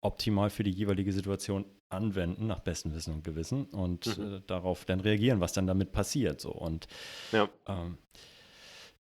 optimal 0.00 0.50
für 0.50 0.62
die 0.62 0.70
jeweilige 0.70 1.12
Situation 1.12 1.66
anwenden, 1.90 2.46
nach 2.46 2.60
bestem 2.60 2.94
Wissen 2.94 3.14
und 3.14 3.24
Gewissen 3.24 3.66
und 3.66 4.18
mhm. 4.18 4.34
äh, 4.34 4.40
darauf 4.46 4.84
dann 4.84 5.00
reagieren, 5.00 5.40
was 5.40 5.52
dann 5.52 5.66
damit 5.66 5.92
passiert. 5.92 6.40
So. 6.40 6.50
Und 6.50 6.86
ja. 7.32 7.48
ähm, 7.66 7.98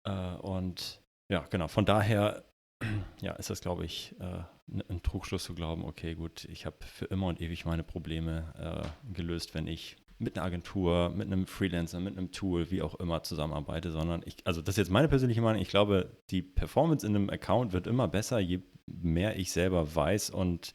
äh, 0.04 0.36
und 0.36 1.02
ja, 1.30 1.46
genau, 1.50 1.68
von 1.68 1.86
daher 1.86 2.44
ja, 3.22 3.34
ist 3.34 3.50
das, 3.50 3.62
glaube 3.62 3.86
ich, 3.86 4.16
äh, 4.20 4.44
ein 4.90 5.02
Trugschluss 5.02 5.44
zu 5.44 5.56
glauben, 5.56 5.84
okay, 5.86 6.16
gut, 6.16 6.46
ich 6.46 6.66
habe 6.66 6.78
für 6.86 7.06
immer 7.06 7.28
und 7.28 7.42
ewig 7.42 7.66
meine 7.66 7.84
Probleme 7.84 8.54
äh, 8.58 9.14
gelöst, 9.14 9.54
wenn 9.56 9.68
ich 9.68 9.98
mit 10.24 10.38
einer 10.38 10.46
Agentur, 10.46 11.10
mit 11.10 11.28
einem 11.28 11.48
Freelancer, 11.48 12.00
mit 12.00 12.18
einem 12.18 12.32
Tool, 12.32 12.72
wie 12.72 12.82
auch 12.82 12.96
immer 12.96 13.24
zusammenarbeite, 13.24 13.92
sondern 13.92 14.22
ich, 14.26 14.38
also 14.46 14.62
das 14.62 14.74
ist 14.76 14.78
jetzt 14.78 14.92
meine 14.92 15.08
persönliche 15.08 15.42
Meinung, 15.42 15.62
ich 15.62 15.70
glaube, 15.70 16.18
die 16.30 16.42
Performance 16.42 17.06
in 17.06 17.16
einem 17.16 17.30
Account 17.30 17.74
wird 17.74 17.88
immer 17.88 18.08
besser, 18.08 18.40
je 18.40 18.62
mehr 18.86 19.38
ich 19.38 19.52
selber 19.52 19.96
weiß 19.96 20.30
und 20.30 20.74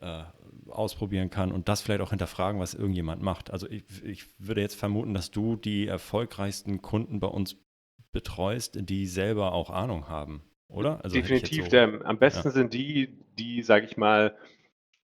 äh, 0.00 0.22
ausprobieren 0.68 1.30
kann 1.30 1.52
und 1.52 1.68
das 1.68 1.80
vielleicht 1.80 2.00
auch 2.00 2.10
hinterfragen, 2.10 2.60
was 2.60 2.74
irgendjemand 2.74 3.22
macht. 3.22 3.50
Also 3.50 3.68
ich, 3.68 3.84
ich 4.04 4.24
würde 4.38 4.60
jetzt 4.60 4.76
vermuten, 4.76 5.14
dass 5.14 5.30
du 5.30 5.56
die 5.56 5.86
erfolgreichsten 5.86 6.82
Kunden 6.82 7.20
bei 7.20 7.28
uns 7.28 7.56
betreust, 8.12 8.78
die 8.80 9.06
selber 9.06 9.52
auch 9.52 9.70
Ahnung 9.70 10.08
haben, 10.08 10.42
oder? 10.68 11.04
Also 11.04 11.16
Definitiv. 11.16 11.64
So, 11.64 11.70
der, 11.70 12.00
am 12.04 12.18
besten 12.18 12.48
ja. 12.48 12.52
sind 12.52 12.72
die, 12.72 13.18
die, 13.38 13.62
sage 13.62 13.86
ich 13.86 13.96
mal, 13.96 14.36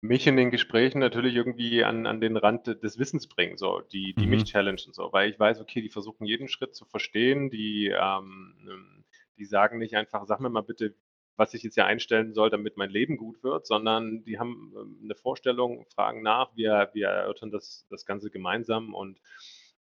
mich 0.01 0.27
in 0.27 0.37
den 0.37 0.51
Gesprächen 0.51 0.99
natürlich 0.99 1.35
irgendwie 1.35 1.83
an, 1.83 2.05
an 2.05 2.21
den 2.21 2.37
Rand 2.37 2.67
des 2.67 2.99
Wissens 2.99 3.27
bringen, 3.27 3.57
so, 3.57 3.81
die, 3.91 4.13
die 4.13 4.25
mhm. 4.25 4.31
mich 4.31 4.43
challengen, 4.45 4.93
so, 4.93 5.09
weil 5.11 5.29
ich 5.29 5.39
weiß, 5.39 5.59
okay, 5.59 5.81
die 5.81 5.89
versuchen 5.89 6.25
jeden 6.25 6.47
Schritt 6.47 6.75
zu 6.75 6.85
verstehen, 6.85 7.49
die, 7.49 7.87
ähm, 7.87 9.03
die 9.37 9.45
sagen 9.45 9.79
nicht 9.79 9.95
einfach, 9.95 10.25
sag 10.25 10.39
mir 10.39 10.49
mal 10.49 10.61
bitte, 10.61 10.93
was 11.35 11.53
ich 11.53 11.63
jetzt 11.63 11.75
hier 11.75 11.85
einstellen 11.85 12.33
soll, 12.33 12.49
damit 12.49 12.77
mein 12.77 12.89
Leben 12.89 13.17
gut 13.17 13.43
wird, 13.43 13.67
sondern 13.67 14.23
die 14.23 14.39
haben 14.39 14.73
ähm, 14.75 14.99
eine 15.03 15.15
Vorstellung, 15.15 15.85
fragen 15.93 16.21
nach, 16.21 16.55
wir, 16.55 16.89
wir 16.93 17.07
erörtern 17.07 17.51
das, 17.51 17.85
das 17.89 18.05
Ganze 18.05 18.29
gemeinsam 18.29 18.93
und 18.93 19.19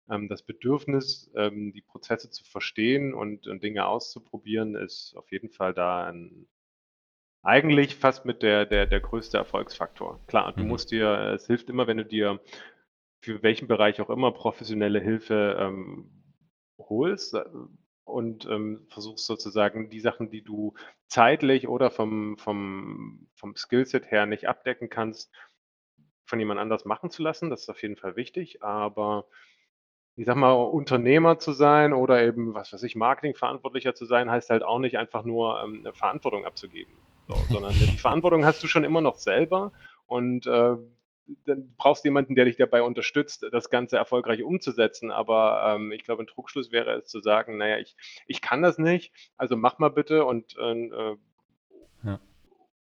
ähm, 0.09 0.27
das 0.27 0.43
Bedürfnis, 0.43 1.31
ähm, 1.35 1.73
die 1.73 1.81
Prozesse 1.81 2.29
zu 2.29 2.43
verstehen 2.43 3.13
und, 3.13 3.47
und 3.47 3.63
Dinge 3.63 3.85
auszuprobieren, 3.85 4.75
ist 4.75 5.15
auf 5.15 5.31
jeden 5.31 5.49
Fall 5.49 5.73
da 5.73 6.05
ein, 6.05 6.47
eigentlich 7.45 7.95
fast 7.95 8.25
mit 8.25 8.41
der, 8.41 8.65
der, 8.65 8.85
der 8.85 8.99
größte 8.99 9.37
Erfolgsfaktor. 9.37 10.19
Klar, 10.27 10.53
du 10.53 10.63
mhm. 10.63 10.69
musst 10.69 10.91
dir, 10.91 11.33
es 11.35 11.47
hilft 11.47 11.69
immer, 11.69 11.87
wenn 11.87 11.97
du 11.97 12.05
dir 12.05 12.39
für 13.21 13.41
welchen 13.43 13.67
Bereich 13.67 14.01
auch 14.01 14.09
immer 14.09 14.31
professionelle 14.31 14.99
Hilfe 14.99 15.57
ähm, 15.59 16.11
holst 16.77 17.33
äh, 17.33 17.43
und 18.03 18.45
ähm, 18.45 18.85
versuchst 18.89 19.25
sozusagen 19.25 19.89
die 19.89 19.99
Sachen, 19.99 20.29
die 20.29 20.43
du 20.43 20.73
zeitlich 21.07 21.67
oder 21.67 21.89
vom, 21.91 22.37
vom, 22.37 23.27
vom 23.35 23.55
Skillset 23.55 24.11
her 24.11 24.25
nicht 24.25 24.47
abdecken 24.47 24.89
kannst, 24.89 25.33
von 26.25 26.39
jemand 26.39 26.59
anders 26.59 26.85
machen 26.85 27.09
zu 27.09 27.23
lassen. 27.23 27.49
Das 27.49 27.61
ist 27.61 27.69
auf 27.69 27.81
jeden 27.81 27.95
Fall 27.95 28.15
wichtig, 28.15 28.63
aber 28.63 29.25
ich 30.15 30.25
sag 30.25 30.35
mal, 30.35 30.53
Unternehmer 30.53 31.39
zu 31.39 31.51
sein 31.51 31.93
oder 31.93 32.23
eben, 32.23 32.53
was 32.53 32.71
weiß 32.71 32.83
ich, 32.83 32.95
Marketingverantwortlicher 32.95 33.95
zu 33.95 34.05
sein, 34.05 34.31
heißt 34.31 34.49
halt 34.49 34.63
auch 34.63 34.79
nicht 34.79 34.97
einfach 34.97 35.23
nur 35.23 35.61
ähm, 35.61 35.79
eine 35.79 35.93
Verantwortung 35.93 36.45
abzugeben, 36.45 36.93
so, 37.27 37.35
sondern 37.49 37.73
die 37.73 37.97
Verantwortung 37.97 38.45
hast 38.45 38.63
du 38.63 38.67
schon 38.67 38.83
immer 38.83 39.01
noch 39.01 39.17
selber 39.17 39.71
und 40.05 40.45
äh, 40.47 40.75
dann 41.45 41.73
brauchst 41.77 42.03
du 42.03 42.07
jemanden, 42.07 42.35
der 42.35 42.45
dich 42.45 42.57
dabei 42.57 42.83
unterstützt, 42.83 43.45
das 43.51 43.69
Ganze 43.69 43.97
erfolgreich 43.97 44.43
umzusetzen. 44.43 45.11
Aber 45.11 45.75
ähm, 45.75 45.91
ich 45.91 46.03
glaube, 46.03 46.23
ein 46.23 46.27
Trugschluss 46.27 46.71
wäre 46.71 46.93
es 46.93 47.07
zu 47.07 47.19
sagen, 47.19 47.57
naja, 47.57 47.79
ich, 47.79 47.95
ich 48.27 48.41
kann 48.41 48.61
das 48.61 48.77
nicht, 48.77 49.11
also 49.37 49.55
mach 49.55 49.79
mal 49.79 49.89
bitte 49.89 50.25
und 50.25 50.55
äh, 50.57 51.15
ja. 52.03 52.19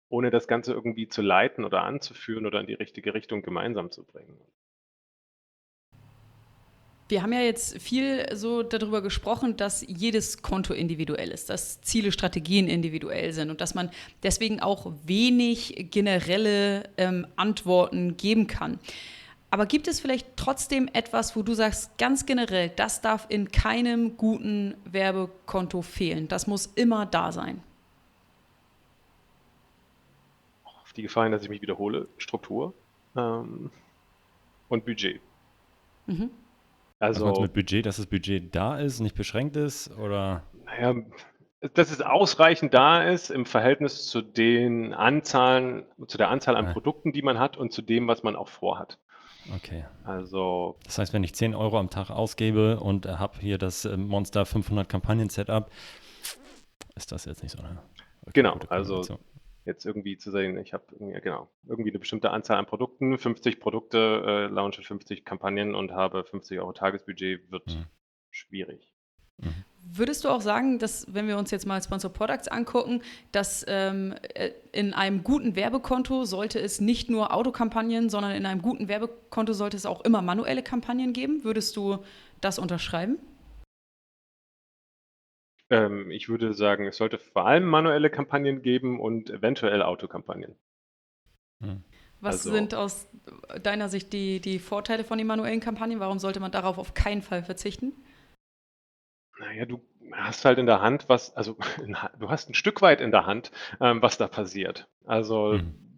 ohne 0.09 0.29
das 0.29 0.47
Ganze 0.47 0.73
irgendwie 0.73 1.07
zu 1.07 1.21
leiten 1.21 1.65
oder 1.65 1.83
anzuführen 1.83 2.45
oder 2.45 2.61
in 2.61 2.67
die 2.67 2.73
richtige 2.73 3.13
Richtung 3.13 3.41
gemeinsam 3.41 3.91
zu 3.91 4.05
bringen. 4.05 4.39
Wir 7.11 7.21
haben 7.21 7.33
ja 7.33 7.41
jetzt 7.41 7.81
viel 7.81 8.25
so 8.33 8.63
darüber 8.63 9.01
gesprochen, 9.01 9.57
dass 9.57 9.85
jedes 9.85 10.41
Konto 10.41 10.73
individuell 10.73 11.29
ist, 11.31 11.49
dass 11.49 11.81
Ziele, 11.81 12.13
Strategien 12.13 12.69
individuell 12.69 13.33
sind 13.33 13.49
und 13.49 13.59
dass 13.59 13.75
man 13.75 13.91
deswegen 14.23 14.61
auch 14.61 14.93
wenig 15.03 15.89
generelle 15.91 16.89
ähm, 16.95 17.27
Antworten 17.35 18.15
geben 18.15 18.47
kann. 18.47 18.79
Aber 19.49 19.65
gibt 19.65 19.89
es 19.89 19.99
vielleicht 19.99 20.37
trotzdem 20.37 20.89
etwas, 20.93 21.35
wo 21.35 21.43
du 21.43 21.53
sagst, 21.53 21.97
ganz 21.97 22.25
generell, 22.25 22.69
das 22.69 23.01
darf 23.01 23.25
in 23.27 23.51
keinem 23.51 24.15
guten 24.15 24.75
Werbekonto 24.85 25.81
fehlen? 25.81 26.29
Das 26.29 26.47
muss 26.47 26.67
immer 26.67 27.05
da 27.05 27.33
sein. 27.33 27.61
Auf 30.63 30.93
die 30.93 31.01
Gefahr 31.01 31.29
dass 31.29 31.43
ich 31.43 31.49
mich 31.49 31.61
wiederhole, 31.61 32.07
Struktur 32.17 32.73
ähm, 33.17 33.69
und 34.69 34.85
Budget. 34.85 35.19
Mhm. 36.07 36.31
Also, 37.01 37.25
Was 37.25 37.39
mit 37.39 37.53
Budget, 37.53 37.85
dass 37.87 37.97
das 37.97 38.05
Budget 38.05 38.55
da 38.55 38.77
ist, 38.77 38.99
nicht 38.99 39.15
beschränkt 39.15 39.55
ist 39.55 39.89
oder? 39.97 40.43
Naja, 40.65 40.93
dass 41.73 41.91
es 41.91 41.99
ausreichend 41.99 42.75
da 42.75 43.03
ist 43.03 43.31
im 43.31 43.47
Verhältnis 43.47 44.05
zu 44.05 44.21
den 44.21 44.93
Anzahlen, 44.93 45.83
zu 46.05 46.19
der 46.19 46.29
Anzahl 46.29 46.55
an 46.55 46.65
ja. 46.65 46.73
Produkten, 46.73 47.11
die 47.11 47.23
man 47.23 47.39
hat 47.39 47.57
und 47.57 47.73
zu 47.73 47.81
dem, 47.81 48.07
was 48.07 48.21
man 48.21 48.35
auch 48.35 48.49
vorhat. 48.49 48.99
Okay. 49.55 49.83
Also. 50.03 50.77
Das 50.83 50.99
heißt, 50.99 51.11
wenn 51.11 51.23
ich 51.23 51.33
10 51.33 51.55
Euro 51.55 51.79
am 51.79 51.89
Tag 51.89 52.11
ausgebe 52.11 52.79
und 52.79 53.07
habe 53.07 53.39
hier 53.39 53.57
das 53.57 53.85
äh, 53.85 53.97
Monster 53.97 54.45
500 54.45 54.87
Kampagnen-Setup, 54.87 55.71
ist 56.95 57.11
das 57.11 57.25
jetzt 57.25 57.41
nicht 57.41 57.51
so, 57.51 57.63
ne? 57.63 57.79
Okay, 58.27 58.31
genau, 58.33 58.59
also 58.69 59.01
jetzt 59.65 59.85
irgendwie 59.85 60.17
zu 60.17 60.31
sehen, 60.31 60.57
ich 60.57 60.73
habe 60.73 60.85
genau, 61.21 61.49
irgendwie 61.67 61.91
eine 61.91 61.99
bestimmte 61.99 62.31
Anzahl 62.31 62.57
an 62.57 62.65
Produkten, 62.65 63.17
50 63.17 63.59
Produkte, 63.59 64.23
äh, 64.25 64.53
launche 64.53 64.81
50 64.81 65.25
Kampagnen 65.25 65.75
und 65.75 65.91
habe 65.91 66.23
50 66.23 66.59
Euro 66.59 66.73
Tagesbudget, 66.73 67.51
wird 67.51 67.67
mhm. 67.67 67.85
schwierig. 68.31 68.91
Mhm. 69.37 69.65
Würdest 69.83 70.23
du 70.23 70.29
auch 70.29 70.41
sagen, 70.41 70.79
dass, 70.79 71.11
wenn 71.13 71.27
wir 71.27 71.37
uns 71.37 71.51
jetzt 71.51 71.65
mal 71.65 71.81
Sponsor 71.81 72.13
Products 72.13 72.47
angucken, 72.47 73.01
dass 73.31 73.65
ähm, 73.67 74.15
äh, 74.35 74.51
in 74.71 74.93
einem 74.93 75.23
guten 75.23 75.55
Werbekonto 75.55 76.23
sollte 76.23 76.59
es 76.59 76.79
nicht 76.79 77.09
nur 77.09 77.33
Autokampagnen, 77.33 78.09
sondern 78.09 78.31
in 78.33 78.45
einem 78.45 78.61
guten 78.61 78.87
Werbekonto 78.87 79.53
sollte 79.53 79.77
es 79.77 79.85
auch 79.85 80.01
immer 80.01 80.21
manuelle 80.21 80.63
Kampagnen 80.63 81.13
geben? 81.13 81.43
Würdest 81.43 81.75
du 81.75 81.97
das 82.41 82.59
unterschreiben? 82.59 83.17
Ähm, 85.71 86.11
ich 86.11 86.29
würde 86.29 86.53
sagen, 86.53 86.85
es 86.85 86.97
sollte 86.97 87.17
vor 87.17 87.47
allem 87.47 87.63
manuelle 87.63 88.09
Kampagnen 88.09 88.61
geben 88.61 88.99
und 88.99 89.29
eventuell 89.29 89.81
Autokampagnen. 89.81 90.55
Hm. 91.61 91.83
Was 92.19 92.45
also, 92.45 92.51
sind 92.51 92.75
aus 92.75 93.09
deiner 93.63 93.89
Sicht 93.89 94.13
die, 94.13 94.39
die 94.39 94.59
Vorteile 94.59 95.03
von 95.03 95.17
den 95.17 95.25
manuellen 95.25 95.59
Kampagnen? 95.59 95.99
Warum 95.99 96.19
sollte 96.19 96.39
man 96.39 96.51
darauf 96.51 96.77
auf 96.77 96.93
keinen 96.93 97.21
Fall 97.23 97.41
verzichten? 97.41 97.93
Naja, 99.39 99.65
du 99.65 99.81
hast 100.11 100.45
halt 100.45 100.59
in 100.59 100.67
der 100.67 100.81
Hand, 100.81 101.09
was, 101.09 101.35
also 101.35 101.57
du 102.19 102.29
hast 102.29 102.49
ein 102.49 102.53
Stück 102.53 102.81
weit 102.81 103.01
in 103.01 103.11
der 103.11 103.25
Hand, 103.25 103.51
ähm, 103.79 104.01
was 104.01 104.17
da 104.17 104.27
passiert. 104.27 104.87
Also 105.05 105.53
hm 105.53 105.90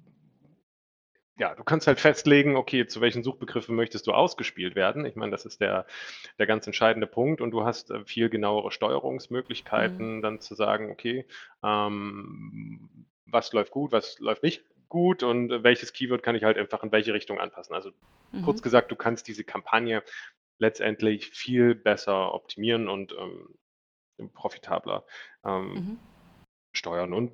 ja, 1.37 1.55
du 1.55 1.63
kannst 1.63 1.87
halt 1.87 1.99
festlegen, 1.99 2.55
okay, 2.55 2.85
zu 2.85 3.01
welchen 3.01 3.23
Suchbegriffen 3.23 3.75
möchtest 3.75 4.05
du 4.05 4.11
ausgespielt 4.11 4.75
werden. 4.75 5.05
Ich 5.05 5.15
meine, 5.15 5.31
das 5.31 5.45
ist 5.45 5.61
der, 5.61 5.85
der 6.37 6.45
ganz 6.45 6.67
entscheidende 6.67 7.07
Punkt 7.07 7.41
und 7.41 7.51
du 7.51 7.63
hast 7.63 7.89
äh, 7.89 8.05
viel 8.05 8.29
genauere 8.29 8.71
Steuerungsmöglichkeiten, 8.71 10.17
mhm. 10.17 10.21
dann 10.21 10.39
zu 10.41 10.53
sagen, 10.53 10.91
okay, 10.91 11.25
ähm, 11.63 13.07
was 13.25 13.51
läuft 13.51 13.71
gut, 13.71 13.91
was 13.91 14.19
läuft 14.19 14.43
nicht 14.43 14.63
gut 14.89 15.23
und 15.23 15.63
welches 15.63 15.91
Keyword 15.91 16.21
kann 16.21 16.35
ich 16.35 16.43
halt 16.43 16.57
einfach 16.57 16.83
in 16.83 16.91
welche 16.91 17.15
Richtung 17.15 17.39
anpassen. 17.39 17.73
Also 17.73 17.91
mhm. 18.31 18.43
kurz 18.43 18.61
gesagt, 18.61 18.91
du 18.91 18.95
kannst 18.95 19.27
diese 19.27 19.43
Kampagne 19.43 20.03
letztendlich 20.59 21.31
viel 21.31 21.73
besser 21.73 22.33
optimieren 22.35 22.87
und 22.87 23.15
ähm, 23.19 24.29
profitabler 24.33 25.03
ähm, 25.43 25.73
mhm. 25.73 25.99
steuern. 26.73 27.11
Und 27.11 27.31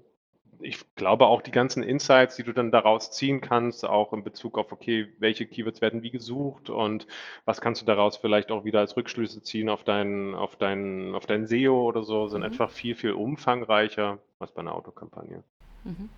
ich 0.62 0.96
glaube 0.96 1.28
auch 1.28 1.42
die 1.42 1.52
ganzen 1.52 1.84
Insights, 1.84 2.36
die 2.36 2.44
du 2.44 2.54
dann 2.54 2.72
daraus 2.72 3.12
ziehen 3.12 3.42
kannst, 3.42 3.86
auch 3.86 4.14
in 4.14 4.24
Bezug 4.24 4.58
auf, 4.58 4.72
okay, 4.72 5.08
welche 5.20 5.46
Keywords 5.46 5.82
werden 5.82 6.04
wie 6.04 6.12
gesucht 6.12 6.70
und 6.70 7.08
was 7.46 7.62
kannst 7.62 7.82
du 7.82 7.86
daraus 7.86 8.18
vielleicht 8.18 8.52
auch 8.52 8.66
wieder 8.66 8.80
als 8.80 8.98
Rückschlüsse 8.98 9.42
ziehen 9.42 9.70
auf 9.70 9.84
deinen, 9.84 10.36
auf 10.36 10.56
deinen, 10.56 11.16
auf 11.16 11.26
dein 11.26 11.48
SEO 11.48 11.88
oder 11.88 12.04
so, 12.04 12.28
sind 12.28 12.42
mhm. 12.42 12.48
einfach 12.48 12.72
viel, 12.72 12.96
viel 12.96 13.14
umfangreicher 13.14 14.20
als 14.40 14.52
bei 14.52 14.62
einer 14.62 14.76
Autokampagne. 14.76 15.44
Mhm. 15.84 16.10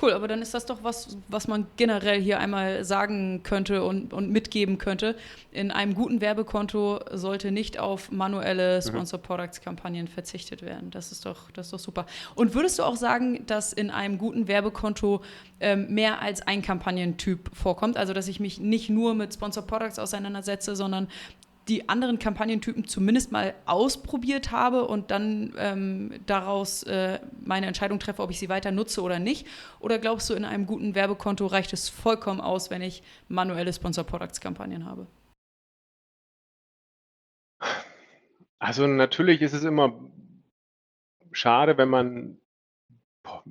Cool, 0.00 0.12
aber 0.12 0.28
dann 0.28 0.42
ist 0.42 0.54
das 0.54 0.66
doch 0.66 0.82
was, 0.82 1.16
was 1.28 1.48
man 1.48 1.66
generell 1.76 2.20
hier 2.20 2.38
einmal 2.38 2.84
sagen 2.84 3.42
könnte 3.42 3.84
und, 3.84 4.12
und 4.12 4.30
mitgeben 4.30 4.78
könnte. 4.78 5.16
In 5.50 5.70
einem 5.70 5.94
guten 5.94 6.20
Werbekonto 6.20 7.00
sollte 7.12 7.52
nicht 7.52 7.78
auf 7.78 8.10
manuelle 8.10 8.78
mhm. 8.78 8.88
Sponsor 8.88 9.20
Products 9.20 9.60
Kampagnen 9.60 10.08
verzichtet 10.08 10.62
werden. 10.62 10.90
Das 10.90 11.12
ist 11.12 11.26
doch, 11.26 11.50
das 11.52 11.66
ist 11.66 11.72
doch 11.72 11.78
super. 11.78 12.06
Und 12.34 12.54
würdest 12.54 12.78
du 12.78 12.82
auch 12.82 12.96
sagen, 12.96 13.44
dass 13.46 13.72
in 13.72 13.90
einem 13.90 14.18
guten 14.18 14.48
Werbekonto 14.48 15.22
ähm, 15.60 15.92
mehr 15.92 16.20
als 16.20 16.42
ein 16.42 16.62
Kampagnentyp 16.62 17.50
vorkommt? 17.54 17.96
Also, 17.96 18.12
dass 18.12 18.28
ich 18.28 18.40
mich 18.40 18.58
nicht 18.58 18.90
nur 18.90 19.14
mit 19.14 19.34
Sponsor 19.34 19.64
Products 19.66 19.98
auseinandersetze, 19.98 20.74
sondern 20.74 21.08
die 21.68 21.88
anderen 21.88 22.18
Kampagnentypen 22.18 22.86
zumindest 22.86 23.30
mal 23.30 23.54
ausprobiert 23.66 24.50
habe 24.50 24.86
und 24.86 25.10
dann 25.10 25.54
ähm, 25.56 26.20
daraus 26.26 26.82
äh, 26.82 27.20
meine 27.44 27.66
Entscheidung 27.66 28.00
treffe, 28.00 28.22
ob 28.22 28.30
ich 28.30 28.38
sie 28.38 28.48
weiter 28.48 28.72
nutze 28.72 29.02
oder 29.02 29.18
nicht? 29.18 29.46
Oder 29.78 29.98
glaubst 29.98 30.28
du, 30.28 30.34
in 30.34 30.44
einem 30.44 30.66
guten 30.66 30.94
Werbekonto 30.94 31.46
reicht 31.46 31.72
es 31.72 31.88
vollkommen 31.88 32.40
aus, 32.40 32.70
wenn 32.70 32.82
ich 32.82 33.02
manuelle 33.28 33.72
Sponsor 33.72 34.04
Products 34.04 34.40
Kampagnen 34.40 34.84
habe? 34.86 35.06
Also 38.58 38.86
natürlich 38.86 39.40
ist 39.40 39.54
es 39.54 39.64
immer 39.64 39.92
schade, 41.30 41.78
wenn 41.78 41.88
man 41.88 42.38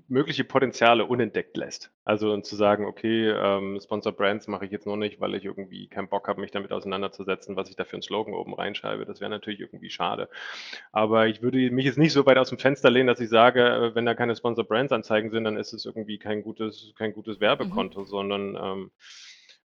mögliche 0.08 0.44
Potenziale 0.44 1.06
unentdeckt 1.06 1.56
lässt. 1.56 1.92
Also 2.04 2.32
und 2.34 2.46
zu 2.46 2.56
sagen, 2.56 2.86
okay, 2.86 3.30
ähm, 3.30 3.80
Sponsor 3.82 4.12
Brands 4.12 4.48
mache 4.48 4.66
ich 4.66 4.72
jetzt 4.72 4.86
nur 4.86 4.98
nicht, 4.98 5.22
weil 5.22 5.36
ich 5.36 5.46
irgendwie 5.46 5.88
keinen 5.88 6.10
Bock 6.10 6.28
habe, 6.28 6.42
mich 6.42 6.52
damit 6.52 6.72
auseinanderzusetzen, 6.72 7.56
was 7.56 7.70
ich 7.70 7.76
da 7.76 7.86
für 7.86 7.94
einen 7.94 8.02
Slogan 8.02 8.34
oben 8.34 8.54
reinschreibe. 8.54 9.06
Das 9.06 9.22
wäre 9.22 9.30
natürlich 9.30 9.62
irgendwie 9.62 9.90
schade. 9.90 10.30
Aber 10.92 11.28
ich 11.28 11.42
würde 11.42 11.58
mich 11.72 11.86
jetzt 11.86 11.98
nicht 11.98 12.14
so 12.14 12.26
weit 12.26 12.38
aus 12.38 12.50
dem 12.50 12.58
Fenster 12.58 12.90
lehnen, 12.90 13.08
dass 13.08 13.20
ich 13.20 13.30
sage, 13.30 13.64
äh, 13.64 13.96
wenn 13.96 14.06
da 14.06 14.14
keine 14.14 14.36
Sponsor 14.36 14.66
Brands 14.66 14.92
Anzeigen 14.92 15.30
sind, 15.32 15.46
dann 15.46 15.58
ist 15.58 15.74
es 15.74 15.86
irgendwie 15.86 16.18
kein 16.18 16.44
gutes, 16.44 16.94
kein 16.98 17.14
gutes 17.14 17.40
Werbekonto, 17.40 18.02
mhm. 18.02 18.06
sondern 18.06 18.56
ähm, 18.56 18.92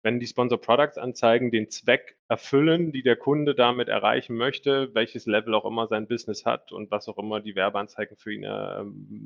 wenn 0.04 0.20
die 0.20 0.28
Sponsor 0.28 0.60
Products 0.60 0.98
Anzeigen 0.98 1.52
den 1.52 1.70
Zweck 1.70 2.18
erfüllen, 2.28 2.92
die 2.92 3.04
der 3.04 3.16
Kunde 3.16 3.56
damit 3.56 3.88
erreichen 3.88 4.36
möchte, 4.36 4.94
welches 4.94 5.26
Level 5.26 5.54
auch 5.54 5.66
immer 5.66 5.88
sein 5.88 6.08
Business 6.08 6.46
hat 6.46 6.72
und 6.72 6.90
was 6.92 7.08
auch 7.08 7.18
immer 7.18 7.40
die 7.40 7.56
Werbeanzeigen 7.56 8.18
für 8.18 8.34
ihn 8.34 8.44
äh, 8.44 8.84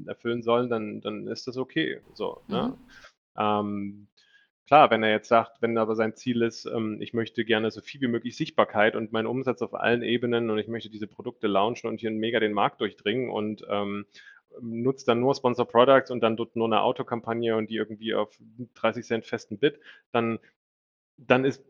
erfüllen 0.08 0.44
sollen, 0.44 0.70
dann, 0.70 1.02
dann 1.02 1.28
ist 1.28 1.48
das 1.48 1.58
okay. 1.58 2.02
So, 2.14 2.42
ne? 2.48 2.58
mhm. 2.58 2.70
ne? 2.70 2.78
ähm, 3.38 4.08
klar, 4.68 4.92
wenn 4.92 5.04
er 5.04 5.12
jetzt 5.12 5.30
sagt, 5.30 5.62
wenn 5.62 5.78
aber 5.78 5.96
sein 5.96 6.16
Ziel 6.16 6.42
ist, 6.42 6.66
ähm, 6.66 7.02
ich 7.02 7.14
möchte 7.14 7.46
gerne 7.46 7.72
so 7.72 7.82
viel 7.82 8.02
wie 8.02 8.08
möglich 8.08 8.36
Sichtbarkeit 8.36 8.96
und 8.96 9.14
meinen 9.14 9.28
Umsatz 9.28 9.62
auf 9.62 9.74
allen 9.74 10.04
Ebenen 10.04 10.50
und 10.50 10.58
ich 10.58 10.68
möchte 10.68 10.90
diese 10.90 11.08
Produkte 11.08 11.48
launchen 11.48 11.90
und 11.90 12.02
hier 12.02 12.12
mega 12.12 12.40
den 12.40 12.54
Markt 12.54 12.82
durchdringen 12.82 13.30
und 13.30 13.66
ähm, 13.70 14.06
nutzt 14.62 15.08
dann 15.08 15.20
nur 15.20 15.36
Sponsor 15.36 15.68
Products 15.68 16.12
und 16.12 16.22
dann 16.22 16.38
dort 16.38 16.56
nur 16.56 16.68
eine 16.68 16.82
Autokampagne 16.82 17.56
und 17.56 17.70
die 17.70 17.76
irgendwie 17.76 18.14
auf 18.14 18.38
30 18.76 19.06
Cent 19.06 19.26
festen 19.26 19.58
Bit, 19.58 19.80
dann 20.12 20.40
dann 21.17 21.45
ist 21.45 21.63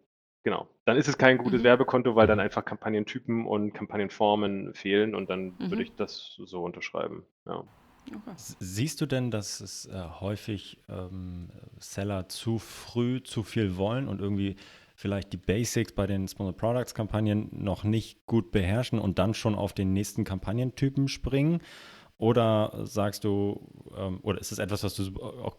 genau, 0.43 0.67
dann 0.85 0.95
ist 0.95 1.07
es 1.07 1.17
kein 1.17 1.37
gutes 1.37 1.61
Mhm. 1.61 1.65
Werbekonto, 1.65 2.15
weil 2.15 2.27
dann 2.27 2.37
mhm. 2.37 2.43
einfach 2.43 2.63
Kampagnentypen 2.63 3.45
und 3.45 3.73
Kampagnenformen 3.73 4.73
fehlen 4.73 5.15
und 5.15 5.29
dann 5.29 5.59
würde 5.59 5.77
mhm. 5.77 5.81
ich 5.81 5.95
das 5.95 6.39
so 6.45 6.63
unterschreiben, 6.63 7.23
ja. 7.45 7.63
Okay. 8.07 8.33
Siehst 8.35 9.01
du 9.01 9.07
denn, 9.07 9.31
dass 9.31 9.61
es 9.61 9.87
äh, 9.87 9.99
häufig 10.19 10.77
ähm, 10.89 11.49
Seller 11.79 12.29
zu 12.29 12.59
früh 12.59 13.23
zu 13.23 13.41
viel 13.41 13.77
wollen 13.77 14.07
und 14.07 14.21
irgendwie 14.21 14.57
vielleicht 14.95 15.33
die 15.33 15.37
Basics 15.37 15.91
bei 15.91 16.05
den 16.05 16.27
Sponsored 16.27 16.57
Products 16.57 16.93
Kampagnen 16.93 17.49
noch 17.51 17.83
nicht 17.83 18.25
gut 18.27 18.51
beherrschen 18.51 18.99
und 18.99 19.17
dann 19.17 19.33
schon 19.33 19.55
auf 19.55 19.73
den 19.73 19.91
nächsten 19.93 20.23
Kampagnentypen 20.23 21.07
springen? 21.07 21.61
Oder 22.17 22.85
sagst 22.85 23.23
du, 23.23 23.67
ähm, 23.97 24.19
oder 24.21 24.39
ist 24.39 24.51
es 24.51 24.59
etwas, 24.59 24.83
was 24.83 24.95
du 24.95 25.21
auch, 25.21 25.57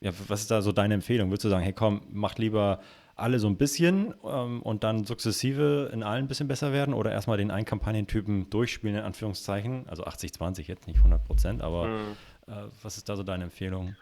ja, 0.00 0.10
was 0.28 0.40
ist 0.40 0.50
da 0.50 0.62
so 0.62 0.72
deine 0.72 0.94
Empfehlung? 0.94 1.30
Würdest 1.30 1.44
du 1.44 1.48
sagen, 1.48 1.62
hey 1.62 1.74
komm, 1.74 2.00
mach 2.10 2.36
lieber 2.38 2.80
alle 3.14 3.38
so 3.38 3.46
ein 3.46 3.56
bisschen 3.56 4.14
ähm, 4.24 4.62
und 4.62 4.84
dann 4.84 5.04
sukzessive 5.04 5.90
in 5.92 6.02
allen 6.02 6.24
ein 6.24 6.28
bisschen 6.28 6.48
besser 6.48 6.72
werden 6.72 6.94
oder 6.94 7.12
erstmal 7.12 7.36
den 7.36 7.50
einen 7.50 7.64
Kampagnentypen 7.64 8.50
durchspielen, 8.50 8.96
in 8.96 9.02
Anführungszeichen? 9.02 9.86
Also 9.88 10.04
80-20 10.04 10.66
jetzt 10.68 10.86
nicht 10.86 10.98
100 10.98 11.24
Prozent, 11.24 11.62
aber 11.62 11.88
mhm. 11.88 12.16
äh, 12.46 12.68
was 12.82 12.96
ist 12.96 13.08
da 13.08 13.16
so 13.16 13.22
deine 13.22 13.44
Empfehlung? 13.44 13.96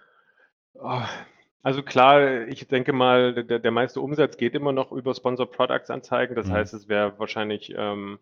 Oh, 0.74 1.02
also 1.62 1.82
klar, 1.82 2.46
ich 2.48 2.66
denke 2.68 2.92
mal, 2.92 3.44
der, 3.44 3.58
der 3.58 3.70
meiste 3.70 4.00
Umsatz 4.00 4.36
geht 4.36 4.54
immer 4.54 4.72
noch 4.72 4.92
über 4.92 5.14
Sponsor 5.14 5.50
Products 5.50 5.90
Anzeigen. 5.90 6.34
Das 6.34 6.46
mhm. 6.46 6.52
heißt, 6.52 6.74
es 6.74 6.88
wäre 6.88 7.18
wahrscheinlich 7.18 7.74
ähm, 7.76 8.18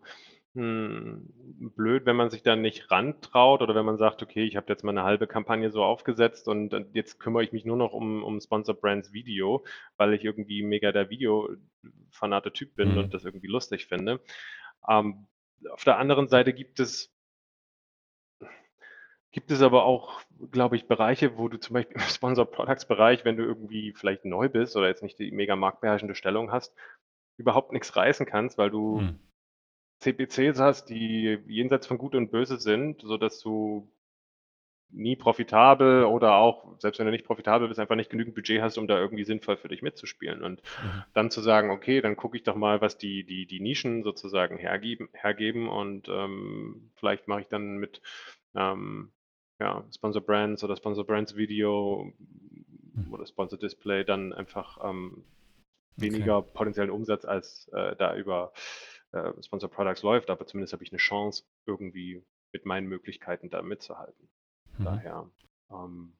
hm, 0.55 1.31
blöd, 1.75 2.07
wenn 2.07 2.15
man 2.15 2.31
sich 2.31 2.41
dann 2.41 2.61
nicht 2.61 2.89
rantraut 2.89 3.61
oder 3.61 3.75
wenn 3.75 3.85
man 3.85 3.97
sagt, 3.97 4.23
okay, 4.23 4.43
ich 4.45 4.55
habe 4.55 4.65
jetzt 4.69 4.83
mal 4.83 4.91
eine 4.91 5.03
halbe 5.03 5.27
Kampagne 5.27 5.69
so 5.69 5.83
aufgesetzt 5.83 6.47
und 6.47 6.73
jetzt 6.93 7.19
kümmere 7.19 7.43
ich 7.43 7.51
mich 7.51 7.65
nur 7.65 7.77
noch 7.77 7.93
um, 7.93 8.23
um 8.23 8.41
Sponsor 8.41 8.73
Brands 8.73 9.13
Video, 9.13 9.63
weil 9.97 10.13
ich 10.13 10.23
irgendwie 10.25 10.63
mega 10.63 10.91
der 10.91 11.11
Video-fanate 11.11 12.51
Typ 12.51 12.75
bin 12.75 12.93
mhm. 12.93 12.97
und 12.97 13.13
das 13.13 13.25
irgendwie 13.25 13.47
lustig 13.47 13.85
finde. 13.85 14.21
Ähm, 14.87 15.27
auf 15.71 15.83
der 15.83 15.97
anderen 15.99 16.27
Seite 16.27 16.53
gibt 16.53 16.79
es 16.79 17.13
gibt 19.31 19.51
es 19.51 19.61
aber 19.61 19.85
auch, 19.85 20.21
glaube 20.49 20.75
ich, 20.75 20.87
Bereiche, 20.87 21.37
wo 21.37 21.47
du 21.47 21.59
zum 21.59 21.75
Beispiel 21.75 21.97
im 21.97 22.01
Sponsor 22.09 22.49
Products 22.49 22.87
Bereich, 22.87 23.23
wenn 23.23 23.37
du 23.37 23.43
irgendwie 23.43 23.93
vielleicht 23.93 24.25
neu 24.25 24.49
bist 24.49 24.75
oder 24.75 24.87
jetzt 24.87 25.03
nicht 25.03 25.19
die 25.19 25.29
mega 25.29 25.55
marktbeherrschende 25.55 26.15
Stellung 26.15 26.51
hast, 26.51 26.73
überhaupt 27.37 27.71
nichts 27.71 27.95
reißen 27.95 28.25
kannst, 28.25 28.57
weil 28.57 28.71
du 28.71 29.01
mhm 29.01 29.19
CPCs 29.99 30.59
hast, 30.59 30.89
die 30.89 31.39
jenseits 31.47 31.87
von 31.87 31.97
Gut 31.97 32.15
und 32.15 32.31
Böse 32.31 32.57
sind, 32.57 33.01
sodass 33.01 33.39
du 33.39 33.91
nie 34.91 35.15
profitabel 35.15 36.03
oder 36.05 36.35
auch, 36.35 36.79
selbst 36.79 36.97
wenn 36.99 37.05
du 37.05 37.11
nicht 37.11 37.25
profitabel 37.25 37.67
bist, 37.67 37.79
einfach 37.79 37.95
nicht 37.95 38.09
genügend 38.09 38.33
Budget 38.33 38.61
hast, 38.61 38.77
um 38.77 38.87
da 38.87 38.97
irgendwie 38.97 39.23
sinnvoll 39.23 39.57
für 39.57 39.67
dich 39.67 39.81
mitzuspielen. 39.81 40.41
Und 40.41 40.61
mhm. 40.61 41.03
dann 41.13 41.31
zu 41.31 41.41
sagen, 41.41 41.69
okay, 41.69 42.01
dann 42.01 42.15
gucke 42.15 42.37
ich 42.37 42.43
doch 42.43 42.55
mal, 42.55 42.81
was 42.81 42.97
die, 42.97 43.23
die, 43.23 43.45
die 43.45 43.59
Nischen 43.59 44.03
sozusagen 44.03 44.57
hergeben, 44.57 45.09
hergeben 45.13 45.69
und 45.69 46.07
ähm, 46.09 46.91
vielleicht 46.95 47.27
mache 47.27 47.41
ich 47.41 47.47
dann 47.47 47.77
mit 47.77 48.01
ähm, 48.55 49.11
ja, 49.59 49.83
Sponsor 49.93 50.21
Brands 50.21 50.63
oder 50.63 50.75
Sponsor 50.75 51.05
Brands 51.05 51.35
Video 51.35 52.11
mhm. 52.93 53.13
oder 53.13 53.27
Sponsor 53.27 53.59
Display 53.59 54.03
dann 54.05 54.33
einfach 54.33 54.79
ähm, 54.83 55.23
weniger 55.97 56.39
okay. 56.39 56.51
potenziellen 56.53 56.89
Umsatz 56.89 57.25
als 57.25 57.67
äh, 57.73 57.95
da 57.95 58.15
über 58.15 58.53
äh, 59.11 59.31
Sponsor 59.41 59.69
Products 59.69 60.03
läuft, 60.03 60.29
aber 60.29 60.45
zumindest 60.45 60.73
habe 60.73 60.83
ich 60.83 60.91
eine 60.91 60.97
Chance, 60.99 61.43
irgendwie 61.65 62.23
mit 62.51 62.65
meinen 62.65 62.87
Möglichkeiten 62.87 63.49
da 63.49 63.61
mitzuhalten. 63.61 64.29
Mhm. 64.77 64.83
Daher, 64.85 65.29
ähm, 65.71 66.13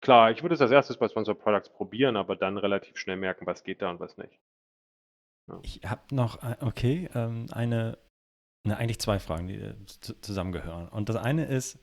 klar, 0.00 0.30
ich 0.30 0.42
würde 0.42 0.54
es 0.54 0.60
als 0.60 0.70
erstes 0.70 0.98
bei 0.98 1.08
Sponsor 1.08 1.34
Products 1.34 1.70
probieren, 1.70 2.16
aber 2.16 2.36
dann 2.36 2.58
relativ 2.58 2.96
schnell 2.96 3.16
merken, 3.16 3.46
was 3.46 3.64
geht 3.64 3.82
da 3.82 3.90
und 3.90 4.00
was 4.00 4.16
nicht. 4.16 4.38
Ja. 5.48 5.60
Ich 5.62 5.80
habe 5.84 6.14
noch, 6.14 6.42
äh, 6.42 6.56
okay, 6.60 7.08
ähm, 7.14 7.46
eine, 7.52 7.98
ne, 8.64 8.76
eigentlich 8.76 8.98
zwei 8.98 9.18
Fragen, 9.18 9.46
die 9.46 9.56
äh, 9.56 9.74
zusammengehören. 10.00 10.88
Und 10.88 11.08
das 11.08 11.16
eine 11.16 11.46
ist, 11.46 11.78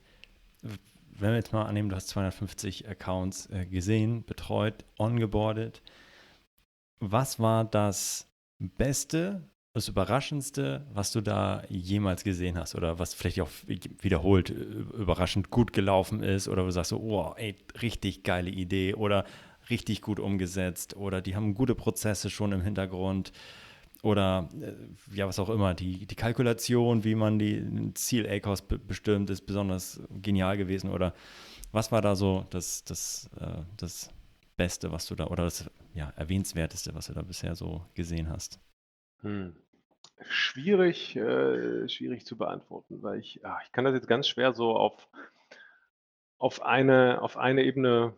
wenn 0.62 1.30
wir 1.30 1.36
jetzt 1.36 1.52
mal 1.52 1.64
annehmen, 1.64 1.88
du 1.88 1.96
hast 1.96 2.08
250 2.08 2.88
Accounts 2.88 3.48
äh, 3.50 3.66
gesehen, 3.66 4.24
betreut, 4.24 4.84
ongeboardet. 4.98 5.82
Was 7.00 7.38
war 7.38 7.64
das 7.64 8.30
Beste, 8.58 9.48
das 9.74 9.88
Überraschendste, 9.88 10.86
was 10.94 11.10
du 11.10 11.20
da 11.20 11.64
jemals 11.68 12.22
gesehen 12.22 12.56
hast 12.56 12.76
oder 12.76 13.00
was 13.00 13.12
vielleicht 13.12 13.40
auch 13.40 13.50
wiederholt 14.00 14.50
äh, 14.50 14.54
überraschend 14.54 15.50
gut 15.50 15.72
gelaufen 15.72 16.22
ist 16.22 16.46
oder 16.46 16.62
wo 16.62 16.66
du 16.66 16.72
sagst 16.72 16.90
so, 16.90 17.00
oh, 17.00 17.34
ey, 17.36 17.56
richtig 17.82 18.22
geile 18.22 18.50
Idee 18.50 18.94
oder 18.94 19.24
richtig 19.68 20.00
gut 20.00 20.20
umgesetzt 20.20 20.94
oder 20.94 21.20
die 21.20 21.34
haben 21.34 21.54
gute 21.54 21.74
Prozesse 21.74 22.30
schon 22.30 22.52
im 22.52 22.60
Hintergrund 22.60 23.32
oder 24.04 24.48
äh, 24.60 24.74
ja, 25.16 25.26
was 25.26 25.40
auch 25.40 25.50
immer, 25.50 25.74
die, 25.74 26.06
die 26.06 26.14
Kalkulation, 26.14 27.02
wie 27.02 27.16
man 27.16 27.40
die 27.40 27.92
Ziel 27.94 28.28
ACOS 28.28 28.62
bestimmt, 28.62 29.28
ist 29.28 29.44
besonders 29.44 30.00
genial 30.22 30.56
gewesen 30.56 30.88
oder 30.88 31.14
was 31.72 31.90
war 31.90 32.00
da 32.00 32.14
so 32.14 32.46
das, 32.50 32.84
das, 32.84 33.28
äh, 33.40 33.62
das 33.76 34.08
Beste, 34.56 34.92
was 34.92 35.06
du 35.06 35.16
da 35.16 35.26
oder 35.26 35.42
das 35.42 35.68
ja, 35.94 36.12
erwähnenswerteste, 36.14 36.94
was 36.94 37.08
du 37.08 37.12
da 37.12 37.22
bisher 37.22 37.56
so 37.56 37.84
gesehen 37.94 38.28
hast? 38.28 38.60
Hm. 39.22 39.56
Schwierig, 40.28 41.16
äh, 41.16 41.88
schwierig 41.88 42.26
zu 42.26 42.36
beantworten, 42.36 43.02
weil 43.02 43.18
ich, 43.18 43.44
ah, 43.44 43.58
ich 43.64 43.72
kann 43.72 43.84
das 43.84 43.94
jetzt 43.94 44.08
ganz 44.08 44.26
schwer 44.26 44.52
so 44.52 44.76
auf, 44.76 45.08
auf 46.38 46.62
eine, 46.62 47.20
auf 47.22 47.36
eine 47.36 47.62
Ebene. 47.62 48.14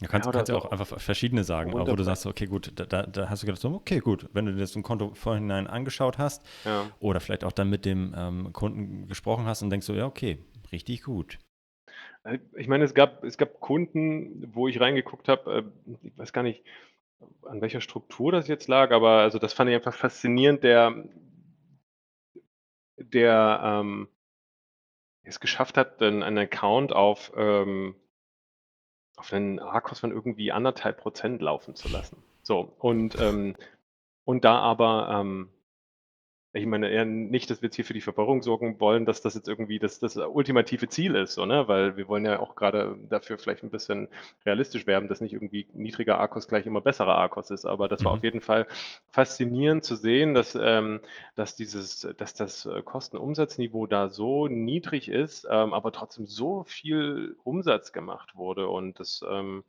Du 0.00 0.08
kannst, 0.08 0.26
ja, 0.26 0.32
kannst 0.32 0.48
ja 0.48 0.56
auch 0.56 0.70
einfach 0.70 0.86
verschiedene 0.98 1.44
sagen, 1.44 1.72
auch 1.72 1.86
wo 1.86 1.94
du 1.94 2.02
sagst, 2.02 2.26
okay, 2.26 2.46
gut, 2.46 2.72
da, 2.74 3.04
da 3.04 3.30
hast 3.30 3.42
du 3.42 3.46
gedacht, 3.46 3.64
okay, 3.64 4.00
gut, 4.00 4.28
wenn 4.32 4.46
du 4.46 4.52
dir 4.52 4.58
das 4.58 4.74
ein 4.74 4.82
Konto 4.82 5.14
vorhinein 5.14 5.66
angeschaut 5.66 6.18
hast 6.18 6.44
ja. 6.64 6.90
oder 6.98 7.20
vielleicht 7.20 7.44
auch 7.44 7.52
dann 7.52 7.70
mit 7.70 7.84
dem 7.84 8.14
ähm, 8.16 8.52
Kunden 8.52 9.06
gesprochen 9.06 9.46
hast 9.46 9.62
und 9.62 9.70
denkst 9.70 9.86
so, 9.86 9.94
ja, 9.94 10.06
okay, 10.06 10.38
richtig 10.72 11.04
gut. 11.04 11.38
Äh, 12.24 12.38
ich 12.56 12.66
meine, 12.66 12.84
es 12.84 12.94
gab, 12.94 13.22
es 13.22 13.38
gab 13.38 13.60
Kunden, 13.60 14.50
wo 14.52 14.66
ich 14.66 14.80
reingeguckt 14.80 15.28
habe, 15.28 15.64
äh, 15.86 15.96
ich 16.02 16.18
weiß 16.18 16.32
gar 16.32 16.42
nicht, 16.42 16.64
an 17.42 17.60
welcher 17.60 17.80
Struktur 17.80 18.32
das 18.32 18.48
jetzt 18.48 18.68
lag, 18.68 18.90
aber 18.90 19.20
also 19.20 19.38
das 19.38 19.52
fand 19.52 19.70
ich 19.70 19.76
einfach 19.76 19.94
faszinierend, 19.94 20.62
der 20.62 21.04
der, 22.96 23.60
ähm, 23.62 24.08
es 25.22 25.40
geschafft 25.40 25.76
hat, 25.76 26.00
dann 26.00 26.22
einen 26.22 26.38
Account 26.38 26.92
auf, 26.92 27.32
ähm 27.36 27.96
auf 29.16 29.32
einen 29.32 29.60
ARKOS 29.60 30.00
von 30.00 30.10
irgendwie 30.10 30.50
anderthalb 30.50 30.98
Prozent 30.98 31.40
laufen 31.40 31.76
zu 31.76 31.88
lassen. 31.88 32.22
So, 32.42 32.74
und, 32.78 33.16
ähm 33.18 33.56
und 34.24 34.44
da 34.44 34.58
aber, 34.58 35.08
ähm 35.12 35.53
ich 36.54 36.66
meine 36.66 36.88
eher 36.88 37.04
nicht, 37.04 37.50
dass 37.50 37.62
wir 37.62 37.66
jetzt 37.66 37.74
hier 37.74 37.84
für 37.84 37.94
die 37.94 38.00
Verwirrung 38.00 38.40
sorgen 38.40 38.78
wollen, 38.78 39.06
dass 39.06 39.20
das 39.20 39.34
jetzt 39.34 39.48
irgendwie 39.48 39.80
das, 39.80 39.98
das 39.98 40.16
ultimative 40.16 40.88
Ziel 40.88 41.16
ist, 41.16 41.34
so, 41.34 41.44
ne? 41.46 41.66
weil 41.66 41.96
wir 41.96 42.06
wollen 42.06 42.24
ja 42.24 42.38
auch 42.38 42.54
gerade 42.54 42.96
dafür 43.08 43.38
vielleicht 43.38 43.64
ein 43.64 43.70
bisschen 43.70 44.08
realistisch 44.46 44.86
werden, 44.86 45.08
dass 45.08 45.20
nicht 45.20 45.32
irgendwie 45.32 45.66
niedriger 45.72 46.20
Akkus 46.20 46.46
gleich 46.46 46.64
immer 46.64 46.80
besserer 46.80 47.18
Akkus 47.18 47.50
ist. 47.50 47.64
Aber 47.64 47.88
das 47.88 48.04
war 48.04 48.12
mhm. 48.12 48.18
auf 48.18 48.24
jeden 48.24 48.40
Fall 48.40 48.68
faszinierend 49.10 49.82
zu 49.82 49.96
sehen, 49.96 50.34
dass, 50.34 50.56
ähm, 50.60 51.00
dass, 51.34 51.56
dieses, 51.56 52.06
dass 52.16 52.34
das 52.34 52.66
äh, 52.66 52.82
Kosten-Umsatzniveau 52.82 53.88
da 53.88 54.08
so 54.08 54.46
niedrig 54.46 55.08
ist, 55.08 55.48
ähm, 55.50 55.74
aber 55.74 55.90
trotzdem 55.90 56.26
so 56.26 56.62
viel 56.62 57.36
Umsatz 57.42 57.92
gemacht 57.92 58.36
wurde. 58.36 58.68
Und 58.68 59.00
das, 59.00 59.24
ähm, 59.28 59.64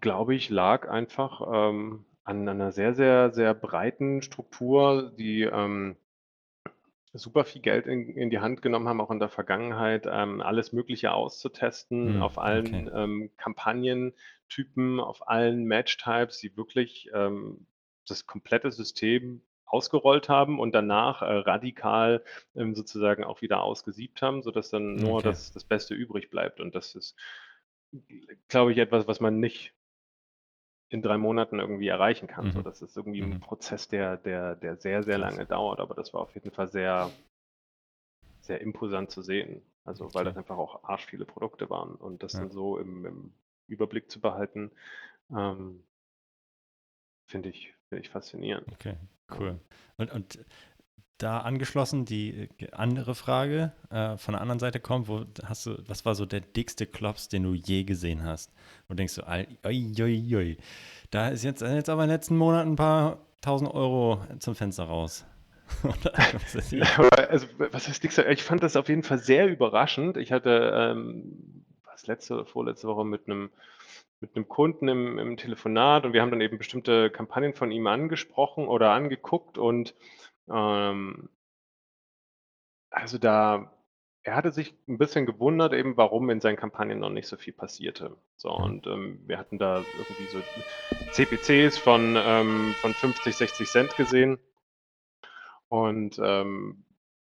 glaube 0.00 0.34
ich, 0.34 0.50
lag 0.50 0.86
einfach 0.90 1.40
ähm, 1.50 2.04
an 2.24 2.48
einer 2.48 2.72
sehr, 2.72 2.94
sehr, 2.94 3.32
sehr 3.32 3.54
breiten 3.54 4.22
Struktur, 4.22 5.12
die, 5.16 5.42
ähm, 5.42 5.96
super 7.12 7.44
viel 7.44 7.62
Geld 7.62 7.86
in, 7.86 8.16
in 8.16 8.30
die 8.30 8.40
Hand 8.40 8.60
genommen 8.60 8.88
haben, 8.88 9.00
auch 9.00 9.10
in 9.10 9.20
der 9.20 9.28
Vergangenheit, 9.28 10.06
ähm, 10.10 10.40
alles 10.40 10.72
Mögliche 10.72 11.12
auszutesten 11.12 12.16
Hm, 12.16 12.22
auf 12.22 12.38
allen 12.38 12.88
okay. 12.88 12.92
ähm, 12.92 13.30
Kampagnentypen, 13.36 14.98
auf 15.00 15.28
allen 15.28 15.64
Match-Types, 15.64 16.38
die 16.38 16.56
wirklich 16.56 17.10
ähm, 17.14 17.66
das 18.08 18.26
komplette 18.26 18.72
System 18.72 19.42
ausgerollt 19.64 20.28
haben 20.28 20.58
und 20.58 20.72
danach 20.74 21.22
äh, 21.22 21.26
radikal 21.26 22.24
ähm, 22.56 22.74
sozusagen 22.74 23.24
auch 23.24 23.42
wieder 23.42 23.62
ausgesiebt 23.62 24.20
haben, 24.20 24.42
sodass 24.42 24.70
dann 24.70 24.98
nur 24.98 25.22
Okay. 25.22 25.22
das, 25.22 25.52
das 25.52 25.64
Beste 25.64 25.94
übrig 25.94 26.30
bleibt. 26.30 26.60
Und 26.60 26.74
das 26.74 26.94
ist, 26.96 27.16
glaube 28.48 28.72
ich, 28.72 28.78
etwas, 28.78 29.06
was 29.06 29.20
man 29.20 29.40
nicht 29.40 29.74
in 30.94 31.02
drei 31.02 31.18
Monaten 31.18 31.58
irgendwie 31.58 31.88
erreichen 31.88 32.28
kann. 32.28 32.52
So, 32.52 32.60
Mhm. 32.60 32.62
das 32.62 32.80
ist 32.80 32.96
irgendwie 32.96 33.20
ein 33.20 33.30
Mhm. 33.30 33.40
Prozess, 33.40 33.88
der, 33.88 34.16
der, 34.16 34.54
der 34.54 34.76
sehr, 34.76 35.02
sehr 35.02 35.18
lange 35.18 35.44
dauert, 35.44 35.80
aber 35.80 35.94
das 35.94 36.14
war 36.14 36.20
auf 36.20 36.34
jeden 36.34 36.52
Fall 36.52 36.68
sehr, 36.68 37.12
sehr 38.40 38.60
imposant 38.60 39.10
zu 39.10 39.22
sehen. 39.22 39.60
Also 39.84 40.14
weil 40.14 40.24
Okay. 40.24 40.24
das 40.24 40.36
einfach 40.36 40.56
auch 40.56 40.84
arsch 40.84 41.06
viele 41.06 41.24
Produkte 41.24 41.68
waren 41.68 41.96
und 41.96 42.22
das 42.22 42.34
Ja. 42.34 42.40
dann 42.40 42.50
so 42.50 42.78
im, 42.78 43.04
im 43.04 43.34
Überblick 43.66 44.08
zu 44.08 44.20
behalten, 44.20 44.70
ähm, 45.30 45.82
finde 47.26 47.48
ich, 47.48 47.74
finde 47.88 48.02
ich 48.02 48.10
faszinierend. 48.10 48.68
Okay, 48.72 48.96
cool. 49.38 49.58
Und, 49.96 50.12
und 50.12 50.38
da 51.18 51.38
angeschlossen 51.38 52.04
die 52.04 52.48
äh, 52.58 52.70
andere 52.72 53.14
Frage 53.14 53.72
äh, 53.90 54.16
von 54.16 54.32
der 54.32 54.40
anderen 54.40 54.58
Seite 54.58 54.80
kommt, 54.80 55.08
wo 55.08 55.24
hast 55.44 55.66
du, 55.66 55.76
was 55.86 56.04
war 56.04 56.14
so 56.14 56.26
der 56.26 56.40
dickste 56.40 56.86
Klops, 56.86 57.28
den 57.28 57.44
du 57.44 57.54
je 57.54 57.84
gesehen 57.84 58.24
hast? 58.24 58.52
Und 58.88 58.98
denkst 58.98 59.14
du, 59.16 59.22
oi, 59.28 59.46
oi, 59.64 60.56
da 61.10 61.28
ist 61.28 61.44
jetzt, 61.44 61.62
jetzt 61.62 61.88
aber 61.88 62.02
in 62.04 62.08
den 62.08 62.16
letzten 62.16 62.36
Monaten 62.36 62.72
ein 62.72 62.76
paar 62.76 63.18
tausend 63.40 63.72
Euro 63.72 64.24
zum 64.38 64.54
Fenster 64.54 64.84
raus. 64.84 65.24
Also, 67.28 67.46
was 67.58 67.88
heißt 67.88 68.02
dickster? 68.02 68.28
Ich 68.30 68.42
fand 68.42 68.62
das 68.62 68.76
auf 68.76 68.88
jeden 68.88 69.02
Fall 69.02 69.18
sehr 69.18 69.48
überraschend. 69.48 70.16
Ich 70.16 70.30
hatte 70.32 70.72
ähm, 70.74 71.64
was 71.86 72.06
letzte 72.06 72.34
oder 72.34 72.44
vorletzte 72.44 72.88
Woche 72.88 73.04
mit 73.04 73.26
einem 73.26 73.50
mit 74.20 74.36
einem 74.36 74.48
Kunden 74.48 74.88
im, 74.88 75.18
im 75.18 75.36
Telefonat 75.36 76.06
und 76.06 76.12
wir 76.14 76.22
haben 76.22 76.30
dann 76.30 76.40
eben 76.40 76.56
bestimmte 76.56 77.10
Kampagnen 77.10 77.52
von 77.52 77.70
ihm 77.70 77.86
angesprochen 77.86 78.68
oder 78.68 78.90
angeguckt 78.90 79.58
und 79.58 79.94
ähm, 80.50 81.28
also 82.90 83.18
da, 83.18 83.72
er 84.22 84.36
hatte 84.36 84.52
sich 84.52 84.74
ein 84.88 84.98
bisschen 84.98 85.26
gewundert, 85.26 85.72
eben 85.74 85.96
warum 85.96 86.30
in 86.30 86.40
seinen 86.40 86.56
Kampagnen 86.56 87.00
noch 87.00 87.10
nicht 87.10 87.28
so 87.28 87.36
viel 87.36 87.52
passierte. 87.52 88.16
So, 88.36 88.50
und 88.50 88.86
ähm, 88.86 89.20
wir 89.26 89.38
hatten 89.38 89.58
da 89.58 89.86
irgendwie 89.94 90.26
so 90.28 90.42
CPCs 91.10 91.78
von, 91.78 92.16
ähm, 92.16 92.76
von 92.76 92.94
50, 92.94 93.36
60 93.36 93.68
Cent 93.70 93.96
gesehen. 93.96 94.38
Und 95.68 96.18
ähm, 96.22 96.84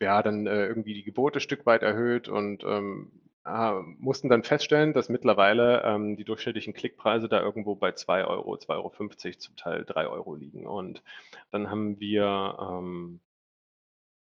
ja, 0.01 0.23
dann 0.23 0.47
äh, 0.47 0.65
irgendwie 0.65 0.93
die 0.95 1.03
Gebote 1.03 1.39
ein 1.39 1.41
Stück 1.41 1.65
weit 1.65 1.83
erhöht 1.83 2.27
und 2.27 2.63
ähm, 2.63 3.11
ah, 3.43 3.81
mussten 3.97 4.29
dann 4.29 4.43
feststellen, 4.43 4.93
dass 4.93 5.09
mittlerweile 5.09 5.83
ähm, 5.83 6.15
die 6.15 6.23
durchschnittlichen 6.23 6.73
Klickpreise 6.73 7.27
da 7.27 7.41
irgendwo 7.41 7.75
bei 7.75 7.91
2 7.91 8.25
Euro, 8.25 8.55
2,50 8.55 8.69
Euro, 8.69 9.37
zum 9.37 9.55
Teil 9.55 9.85
3 9.85 10.07
Euro 10.07 10.35
liegen. 10.35 10.67
Und 10.67 11.03
dann 11.51 11.69
haben 11.69 11.99
wir 11.99 12.57
ähm, 12.59 13.19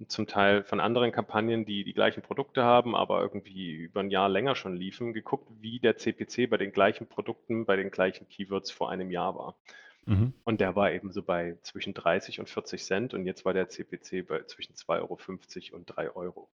zum 0.06 0.26
Teil 0.26 0.62
von 0.62 0.78
anderen 0.78 1.10
Kampagnen, 1.10 1.64
die 1.64 1.82
die 1.82 1.92
gleichen 1.92 2.22
Produkte 2.22 2.62
haben, 2.62 2.94
aber 2.94 3.20
irgendwie 3.20 3.72
über 3.72 4.00
ein 4.00 4.10
Jahr 4.10 4.28
länger 4.28 4.54
schon 4.54 4.76
liefen, 4.76 5.12
geguckt, 5.12 5.48
wie 5.60 5.80
der 5.80 5.96
CPC 5.96 6.48
bei 6.48 6.56
den 6.56 6.72
gleichen 6.72 7.08
Produkten, 7.08 7.66
bei 7.66 7.76
den 7.76 7.90
gleichen 7.90 8.28
Keywords 8.28 8.70
vor 8.70 8.90
einem 8.90 9.10
Jahr 9.10 9.34
war. 9.34 9.56
Mhm. 10.06 10.32
Und 10.44 10.60
der 10.60 10.76
war 10.76 10.92
eben 10.92 11.12
so 11.12 11.22
bei 11.22 11.58
zwischen 11.62 11.94
30 11.94 12.38
und 12.38 12.48
40 12.48 12.84
Cent 12.84 13.14
und 13.14 13.26
jetzt 13.26 13.44
war 13.44 13.52
der 13.52 13.68
CPC 13.68 14.26
bei 14.26 14.42
zwischen 14.44 14.74
2,50 14.74 15.72
Euro 15.72 15.76
und 15.76 15.86
3 15.86 16.10
Euro. 16.14 16.48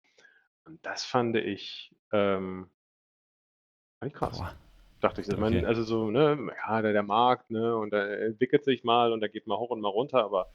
Und 0.65 0.85
das 0.85 1.05
fand 1.05 1.37
ich, 1.37 1.94
ähm, 2.13 2.69
fand 3.99 4.13
ich 4.13 4.19
krass. 4.19 4.39
Boah, 4.39 4.55
Dachte 5.01 5.21
ich, 5.21 5.29
okay. 5.29 5.39
meine, 5.39 5.67
also 5.67 5.83
so, 5.83 6.11
ne, 6.11 6.39
ja, 6.67 6.83
der, 6.83 6.93
der 6.93 7.03
Markt, 7.03 7.51
ne, 7.51 7.77
und 7.77 7.93
der 7.93 8.23
entwickelt 8.23 8.65
sich 8.65 8.85
mal 8.85 9.13
und 9.13 9.21
da 9.21 9.29
geht 9.29 9.47
mal 9.47 9.59
hoch 9.59 9.71
und 9.71 9.81
mal 9.81 9.89
runter, 9.89 10.25
aber 10.25 10.49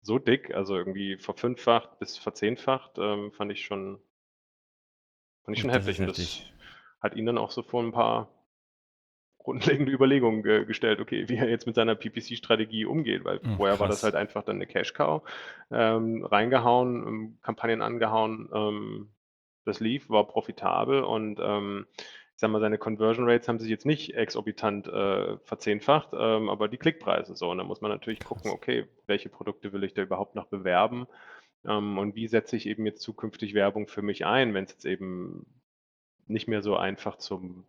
so 0.00 0.18
dick, 0.18 0.54
also 0.54 0.74
irgendwie 0.76 1.18
verfünffacht 1.18 1.98
bis 1.98 2.16
verzehnfacht, 2.16 2.92
ähm, 2.98 3.32
fand 3.32 3.52
ich 3.52 3.64
schon, 3.66 4.00
fand 5.44 5.56
ich 5.56 5.60
schon 5.60 5.70
Das 5.70 5.84
heftig. 5.86 6.00
Und 6.00 6.08
das 6.08 6.42
hat 7.00 7.14
ihn 7.16 7.26
dann 7.26 7.38
auch 7.38 7.50
so 7.50 7.62
vor 7.62 7.82
ein 7.82 7.92
paar 7.92 8.28
grundlegende 9.38 9.92
Überlegungen 9.92 10.42
ge 10.42 10.64
gestellt, 10.64 11.00
okay, 11.00 11.28
wie 11.28 11.36
er 11.36 11.48
jetzt 11.48 11.66
mit 11.66 11.76
seiner 11.76 11.94
PPC-Strategie 11.94 12.84
umgeht, 12.84 13.24
weil 13.24 13.40
Mhm, 13.42 13.56
vorher 13.56 13.78
war 13.78 13.88
das 13.88 14.02
krass. 14.02 14.02
halt 14.02 14.14
einfach 14.16 14.42
dann 14.42 14.56
eine 14.56 14.66
Cash-Cow, 14.66 15.22
ähm, 15.70 16.24
reingehauen, 16.24 17.06
ähm, 17.06 17.38
Kampagnen 17.42 17.80
angehauen, 17.82 18.50
ähm, 18.52 19.10
das 19.66 19.80
lief, 19.80 20.08
war 20.08 20.26
profitabel 20.26 21.02
und 21.02 21.38
ähm, 21.42 21.86
ich 21.98 22.40
sag 22.40 22.50
mal, 22.50 22.60
seine 22.60 22.76
Conversion 22.76 23.28
Rates 23.28 23.48
haben 23.48 23.58
sich 23.58 23.70
jetzt 23.70 23.86
nicht 23.86 24.14
exorbitant 24.14 24.88
äh, 24.88 25.38
verzehnfacht, 25.38 26.10
ähm, 26.12 26.50
aber 26.50 26.68
die 26.68 26.76
Klickpreise 26.76 27.34
so. 27.34 27.50
Und 27.50 27.56
da 27.56 27.64
muss 27.64 27.80
man 27.80 27.90
natürlich 27.90 28.20
gucken, 28.20 28.50
Krass. 28.50 28.52
okay, 28.52 28.86
welche 29.06 29.30
Produkte 29.30 29.72
will 29.72 29.84
ich 29.84 29.94
da 29.94 30.02
überhaupt 30.02 30.34
noch 30.34 30.46
bewerben 30.46 31.06
ähm, 31.64 31.98
und 31.98 32.14
wie 32.14 32.28
setze 32.28 32.56
ich 32.56 32.66
eben 32.66 32.86
jetzt 32.86 33.02
zukünftig 33.02 33.54
Werbung 33.54 33.88
für 33.88 34.02
mich 34.02 34.26
ein, 34.26 34.54
wenn 34.54 34.64
es 34.64 34.72
jetzt 34.72 34.84
eben 34.84 35.46
nicht 36.26 36.48
mehr 36.48 36.62
so 36.62 36.76
einfach 36.76 37.16
zum, 37.16 37.66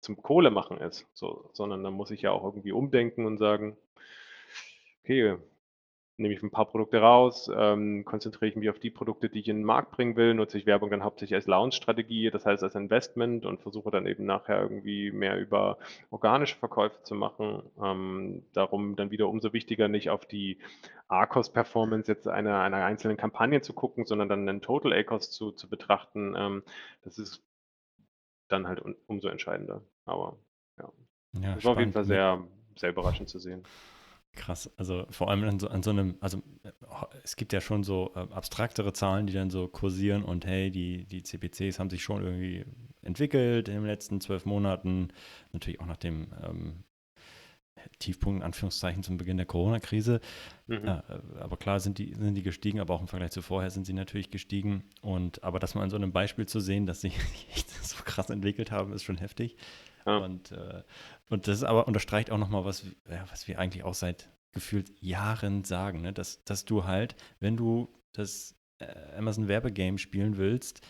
zum 0.00 0.16
Kohle 0.22 0.50
machen 0.50 0.78
ist, 0.78 1.08
so, 1.12 1.50
sondern 1.52 1.82
da 1.82 1.90
muss 1.90 2.10
ich 2.10 2.22
ja 2.22 2.30
auch 2.30 2.44
irgendwie 2.44 2.72
umdenken 2.72 3.26
und 3.26 3.38
sagen, 3.38 3.76
okay, 5.02 5.36
nehme 6.22 6.34
ich 6.34 6.42
ein 6.42 6.50
paar 6.50 6.66
Produkte 6.66 6.98
raus, 7.00 7.50
ähm, 7.54 8.04
konzentriere 8.06 8.48
ich 8.50 8.56
mich 8.56 8.70
auf 8.70 8.78
die 8.78 8.90
Produkte, 8.90 9.28
die 9.28 9.40
ich 9.40 9.48
in 9.48 9.58
den 9.58 9.64
Markt 9.64 9.92
bringen 9.92 10.16
will, 10.16 10.34
nutze 10.34 10.56
ich 10.58 10.66
Werbung 10.66 10.90
dann 10.90 11.04
hauptsächlich 11.04 11.34
als 11.36 11.46
Launch-Strategie, 11.46 12.30
das 12.30 12.46
heißt 12.46 12.62
als 12.62 12.74
Investment 12.74 13.44
und 13.44 13.60
versuche 13.60 13.90
dann 13.90 14.06
eben 14.06 14.24
nachher 14.24 14.60
irgendwie 14.62 15.10
mehr 15.10 15.38
über 15.38 15.78
organische 16.10 16.56
Verkäufe 16.56 17.02
zu 17.02 17.14
machen. 17.14 17.62
Ähm, 17.82 18.44
darum 18.54 18.96
dann 18.96 19.10
wieder 19.10 19.28
umso 19.28 19.52
wichtiger, 19.52 19.88
nicht 19.88 20.10
auf 20.10 20.24
die 20.26 20.58
ARCOS-Performance 21.08 22.10
jetzt 22.10 22.28
einer, 22.28 22.60
einer 22.60 22.84
einzelnen 22.84 23.16
Kampagne 23.16 23.60
zu 23.60 23.72
gucken, 23.74 24.06
sondern 24.06 24.28
dann 24.28 24.48
einen 24.48 24.62
Total 24.62 24.92
ACOS 24.92 25.30
zu, 25.30 25.52
zu 25.52 25.68
betrachten. 25.68 26.34
Ähm, 26.36 26.62
das 27.02 27.18
ist 27.18 27.42
dann 28.48 28.66
halt 28.68 28.80
un- 28.80 28.96
umso 29.06 29.28
entscheidender. 29.28 29.82
Aber 30.04 30.36
ja, 30.78 30.90
Ja, 31.34 31.54
das 31.54 31.64
war 31.64 31.72
auf 31.72 31.78
jeden. 31.78 31.92
Fall 31.92 32.04
sehr, 32.04 32.42
sehr 32.76 32.90
überraschend 32.90 33.28
zu 33.28 33.38
sehen. 33.38 33.64
Krass, 34.34 34.70
also 34.78 35.06
vor 35.10 35.30
allem 35.30 35.44
an 35.44 35.58
so, 35.58 35.68
an 35.68 35.82
so 35.82 35.90
einem, 35.90 36.16
also 36.20 36.38
äh, 36.62 36.70
es 37.22 37.36
gibt 37.36 37.52
ja 37.52 37.60
schon 37.60 37.84
so 37.84 38.12
äh, 38.14 38.20
abstraktere 38.20 38.94
Zahlen, 38.94 39.26
die 39.26 39.34
dann 39.34 39.50
so 39.50 39.68
kursieren 39.68 40.24
und 40.24 40.46
hey, 40.46 40.70
die, 40.70 41.04
die 41.04 41.22
CPCs 41.22 41.78
haben 41.78 41.90
sich 41.90 42.02
schon 42.02 42.24
irgendwie 42.24 42.64
entwickelt 43.02 43.68
in 43.68 43.74
den 43.74 43.84
letzten 43.84 44.22
zwölf 44.22 44.46
Monaten, 44.46 45.08
natürlich 45.52 45.80
auch 45.80 45.86
nach 45.86 45.98
dem 45.98 46.28
ähm, 46.42 46.84
Tiefpunkt, 47.98 48.40
in 48.40 48.42
Anführungszeichen, 48.44 49.02
zum 49.02 49.16
Beginn 49.16 49.36
der 49.36 49.46
Corona-Krise. 49.46 50.20
Mhm. 50.66 50.84
Ja, 50.84 51.04
äh, 51.08 51.40
aber 51.40 51.56
klar 51.56 51.80
sind 51.80 51.98
die, 51.98 52.14
sind 52.14 52.34
die 52.34 52.42
gestiegen, 52.42 52.80
aber 52.80 52.94
auch 52.94 53.00
im 53.00 53.08
Vergleich 53.08 53.32
zu 53.32 53.42
vorher 53.42 53.70
sind 53.70 53.86
sie 53.86 53.92
natürlich 53.92 54.30
gestiegen. 54.30 54.84
Und 55.00 55.42
aber 55.44 55.58
das 55.58 55.74
mal 55.74 55.82
an 55.82 55.90
so 55.90 55.96
einem 55.96 56.12
Beispiel 56.12 56.46
zu 56.46 56.60
sehen, 56.60 56.86
dass 56.86 57.00
sie 57.00 57.10
sich 57.50 57.66
so 57.82 58.02
krass 58.04 58.30
entwickelt 58.30 58.70
haben, 58.70 58.92
ist 58.92 59.02
schon 59.02 59.18
heftig. 59.18 59.56
Ja. 60.06 60.18
Und, 60.18 60.52
äh, 60.52 60.82
und 61.32 61.48
das 61.48 61.64
aber 61.64 61.86
unterstreicht 61.86 62.30
auch 62.30 62.38
nochmal, 62.38 62.64
was, 62.64 62.84
ja, 63.10 63.24
was 63.30 63.48
wir 63.48 63.58
eigentlich 63.58 63.84
auch 63.84 63.94
seit 63.94 64.28
gefühlt 64.52 64.92
Jahren 65.00 65.64
sagen, 65.64 66.02
ne? 66.02 66.12
dass, 66.12 66.44
dass 66.44 66.64
du 66.64 66.84
halt, 66.84 67.16
wenn 67.40 67.56
du 67.56 67.88
das 68.12 68.54
äh, 68.78 69.16
Amazon 69.16 69.48
Werbegame 69.48 69.98
spielen 69.98 70.36
willst, 70.36 70.82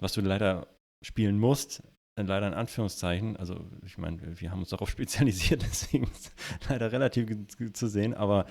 was 0.00 0.12
du 0.12 0.20
leider 0.20 0.66
spielen 1.00 1.38
musst, 1.38 1.82
äh, 2.16 2.22
leider 2.22 2.48
in 2.48 2.54
Anführungszeichen, 2.54 3.36
also 3.36 3.70
ich 3.86 3.98
meine, 3.98 4.40
wir 4.40 4.50
haben 4.50 4.60
uns 4.60 4.70
darauf 4.70 4.90
spezialisiert, 4.90 5.62
deswegen 5.62 6.04
ist 6.04 6.32
leider 6.68 6.90
relativ 6.90 7.28
zu 7.72 7.86
sehen, 7.86 8.14
aber 8.14 8.46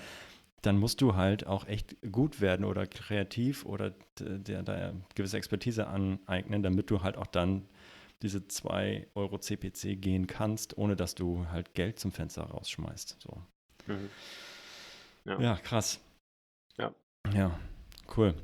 dann 0.62 0.78
musst 0.78 1.00
du 1.02 1.14
halt 1.14 1.46
auch 1.46 1.68
echt 1.68 1.96
gut 2.10 2.40
werden 2.40 2.64
oder 2.64 2.86
kreativ 2.86 3.64
oder 3.64 3.94
da 4.16 4.92
gewisse 5.14 5.36
Expertise 5.36 5.86
aneignen, 5.86 6.62
damit 6.62 6.90
du 6.90 7.02
halt 7.02 7.16
auch 7.16 7.28
dann 7.28 7.68
diese 8.22 8.46
2 8.48 9.08
Euro 9.14 9.38
CPC 9.38 10.00
gehen 10.00 10.26
kannst, 10.26 10.76
ohne 10.76 10.96
dass 10.96 11.14
du 11.14 11.46
halt 11.50 11.74
Geld 11.74 11.98
zum 11.98 12.12
Fenster 12.12 12.42
rausschmeißt. 12.42 13.16
So. 13.20 13.42
Mhm. 13.86 14.10
Ja. 15.24 15.40
Ja, 15.40 15.56
krass. 15.56 16.00
Ja. 16.76 16.94
Ja, 17.32 17.58
cool. 18.16 18.34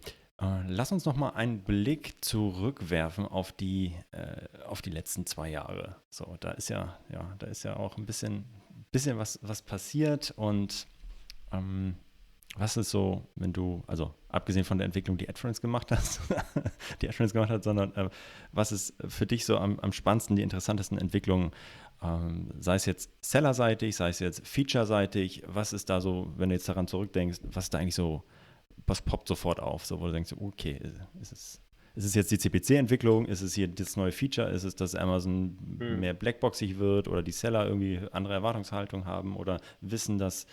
Äh, 0.40 0.62
lass 0.68 0.92
uns 0.92 1.04
noch 1.04 1.16
mal 1.16 1.30
einen 1.30 1.62
Blick 1.62 2.24
zurückwerfen 2.24 3.26
auf 3.26 3.52
die, 3.52 3.94
äh, 4.10 4.48
auf 4.66 4.82
die 4.82 4.90
letzten 4.90 5.26
zwei 5.26 5.48
Jahre. 5.48 5.96
So, 6.10 6.36
da 6.40 6.50
ist 6.52 6.68
ja, 6.68 6.98
ja, 7.12 7.34
da 7.38 7.46
ist 7.46 7.62
ja 7.62 7.76
auch 7.76 7.96
ein 7.96 8.06
bisschen, 8.06 8.44
bisschen 8.90 9.16
was, 9.16 9.38
was 9.42 9.62
passiert 9.62 10.32
und 10.36 10.86
ähm, 11.52 11.96
was 12.56 12.76
ist 12.76 12.90
so, 12.90 13.26
wenn 13.34 13.52
du, 13.52 13.82
also 13.86 14.14
abgesehen 14.28 14.64
von 14.64 14.78
der 14.78 14.84
Entwicklung, 14.84 15.16
die 15.16 15.28
AdFriends 15.28 15.60
gemacht 15.60 15.90
hast, 15.90 16.20
die 17.02 17.08
AdFriends 17.08 17.32
gemacht 17.32 17.50
hat, 17.50 17.64
sondern 17.64 17.94
äh, 17.94 18.08
was 18.52 18.72
ist 18.72 18.94
für 19.08 19.26
dich 19.26 19.44
so 19.44 19.58
am, 19.58 19.80
am 19.80 19.92
spannendsten, 19.92 20.36
die 20.36 20.42
interessantesten 20.42 20.98
Entwicklungen, 20.98 21.50
ähm, 22.02 22.50
sei 22.60 22.76
es 22.76 22.86
jetzt 22.86 23.10
sellerseitig, 23.20 23.96
sei 23.96 24.08
es 24.08 24.20
jetzt 24.20 24.46
featureseitig, 24.46 25.42
was 25.46 25.72
ist 25.72 25.90
da 25.90 26.00
so, 26.00 26.32
wenn 26.36 26.50
du 26.50 26.54
jetzt 26.54 26.68
daran 26.68 26.86
zurückdenkst, 26.86 27.40
was 27.52 27.64
ist 27.64 27.74
da 27.74 27.78
eigentlich 27.78 27.94
so 27.94 28.22
was 28.86 29.02
poppt 29.02 29.28
sofort 29.28 29.60
auf, 29.60 29.86
so 29.86 30.00
wo 30.00 30.06
du 30.06 30.12
denkst, 30.12 30.34
okay, 30.38 30.78
ist 31.20 31.32
es, 31.32 31.60
ist 31.94 32.04
es 32.04 32.14
jetzt 32.14 32.30
die 32.30 32.38
CPC-Entwicklung, 32.38 33.26
ist 33.26 33.40
es 33.40 33.54
hier 33.54 33.68
das 33.68 33.96
neue 33.96 34.12
Feature, 34.12 34.50
ist 34.50 34.64
es, 34.64 34.74
dass 34.74 34.94
Amazon 34.94 35.56
mhm. 35.78 36.00
mehr 36.00 36.14
blackboxig 36.14 36.78
wird 36.78 37.08
oder 37.08 37.22
die 37.22 37.32
Seller 37.32 37.66
irgendwie 37.66 38.00
andere 38.12 38.34
Erwartungshaltung 38.34 39.06
haben 39.06 39.36
oder 39.36 39.60
wissen, 39.80 40.18
dass, 40.18 40.46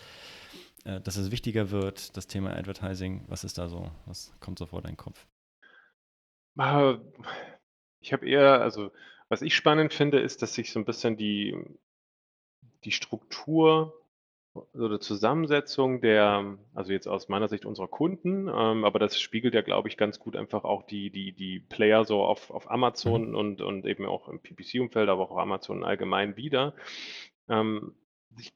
äh, 0.86 1.02
dass 1.02 1.18
es 1.18 1.32
wichtiger 1.32 1.72
wird, 1.72 2.16
das 2.18 2.28
Thema 2.28 2.52
Advertising, 2.56 3.24
was 3.28 3.44
ist 3.44 3.58
da 3.58 3.68
so, 3.68 3.92
was 4.06 4.34
kommt 4.40 4.60
sofort 4.60 4.86
in 4.86 4.92
den 4.92 4.98
Kopf? 4.98 5.26
Ah, 6.58 7.00
ich 8.00 8.14
habe 8.14 8.28
eher, 8.28 8.62
also 8.62 8.92
was 9.30 9.42
ich 9.42 9.56
spannend 9.56 9.94
finde, 9.94 10.20
ist, 10.20 10.42
dass 10.42 10.54
sich 10.54 10.72
so 10.72 10.80
ein 10.80 10.86
bisschen 10.86 11.16
die, 11.18 11.56
die 12.84 12.92
Struktur 12.92 13.94
oder 14.74 15.00
Zusammensetzung 15.00 16.02
der, 16.02 16.58
also 16.74 16.92
jetzt 16.92 17.08
aus 17.08 17.30
meiner 17.30 17.48
Sicht 17.48 17.66
unserer 17.66 17.88
Kunden, 17.88 18.50
ähm, 18.50 18.84
aber 18.84 19.00
das 19.00 19.20
spiegelt 19.20 19.54
ja, 19.54 19.62
glaube 19.62 19.88
ich, 19.88 19.96
ganz 19.96 20.20
gut 20.20 20.36
einfach 20.36 20.66
auch 20.66 20.84
die, 20.84 21.10
die, 21.10 21.32
die 21.32 21.60
Player 21.60 22.04
so 22.04 22.22
auf, 22.24 22.52
auf 22.52 22.70
Amazon 22.70 23.30
mhm. 23.30 23.36
und, 23.36 23.62
und 23.62 23.86
eben 23.86 24.06
auch 24.06 24.28
im 24.28 24.42
PPC-Umfeld, 24.42 25.08
aber 25.08 25.32
auch 25.32 25.38
Amazon 25.38 25.86
allgemein 25.86 26.36
wieder, 26.36 26.74
ähm, 27.48 27.96
sich 28.36 28.52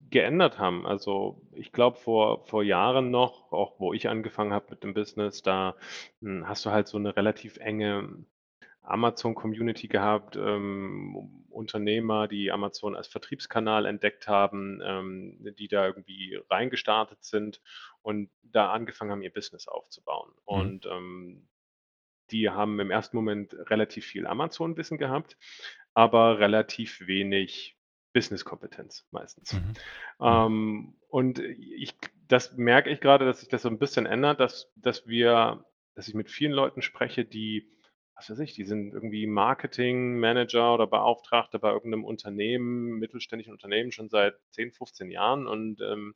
geändert 0.00 0.58
haben. 0.58 0.86
Also 0.86 1.42
ich 1.52 1.72
glaube 1.72 1.98
vor, 1.98 2.44
vor 2.44 2.62
Jahren 2.62 3.10
noch, 3.10 3.52
auch 3.52 3.78
wo 3.80 3.92
ich 3.92 4.08
angefangen 4.08 4.52
habe 4.52 4.66
mit 4.70 4.84
dem 4.84 4.94
Business, 4.94 5.42
da 5.42 5.76
hm, 6.20 6.48
hast 6.48 6.64
du 6.64 6.70
halt 6.70 6.88
so 6.88 6.98
eine 6.98 7.16
relativ 7.16 7.56
enge 7.58 8.24
Amazon-Community 8.82 9.88
gehabt, 9.88 10.36
ähm, 10.36 11.44
Unternehmer, 11.50 12.28
die 12.28 12.52
Amazon 12.52 12.94
als 12.94 13.08
Vertriebskanal 13.08 13.84
entdeckt 13.86 14.28
haben, 14.28 14.80
ähm, 14.84 15.54
die 15.58 15.68
da 15.68 15.86
irgendwie 15.86 16.38
reingestartet 16.48 17.24
sind 17.24 17.60
und 18.02 18.30
da 18.42 18.70
angefangen 18.70 19.10
haben, 19.10 19.22
ihr 19.22 19.32
Business 19.32 19.66
aufzubauen. 19.66 20.30
Mhm. 20.30 20.36
Und 20.44 20.86
ähm, 20.86 21.48
die 22.30 22.50
haben 22.50 22.78
im 22.80 22.90
ersten 22.90 23.16
Moment 23.16 23.56
relativ 23.70 24.06
viel 24.06 24.26
Amazon-Wissen 24.26 24.98
gehabt, 24.98 25.36
aber 25.94 26.38
relativ 26.38 27.06
wenig 27.06 27.75
Business-Kompetenz 28.16 29.06
meistens. 29.10 29.52
Mhm. 29.52 29.74
Ähm, 30.20 30.94
und 31.10 31.38
ich, 31.38 31.94
das 32.28 32.56
merke 32.56 32.88
ich 32.88 33.00
gerade, 33.00 33.26
dass 33.26 33.40
sich 33.40 33.50
das 33.50 33.60
so 33.60 33.68
ein 33.68 33.78
bisschen 33.78 34.06
ändert, 34.06 34.40
dass, 34.40 34.72
dass 34.76 35.06
wir, 35.06 35.66
dass 35.94 36.08
ich 36.08 36.14
mit 36.14 36.30
vielen 36.30 36.52
Leuten 36.52 36.80
spreche, 36.80 37.26
die 37.26 37.70
was 38.16 38.30
weiß 38.30 38.38
ich, 38.38 38.54
die 38.54 38.64
sind 38.64 38.94
irgendwie 38.94 39.26
Marketing-Manager 39.26 40.72
oder 40.72 40.86
Beauftragte 40.86 41.58
bei 41.58 41.70
irgendeinem 41.70 42.04
Unternehmen, 42.04 42.98
mittelständischen 42.98 43.52
Unternehmen 43.52 43.92
schon 43.92 44.08
seit 44.08 44.36
10, 44.52 44.72
15 44.72 45.10
Jahren 45.10 45.46
und 45.46 45.82
ähm, 45.82 46.14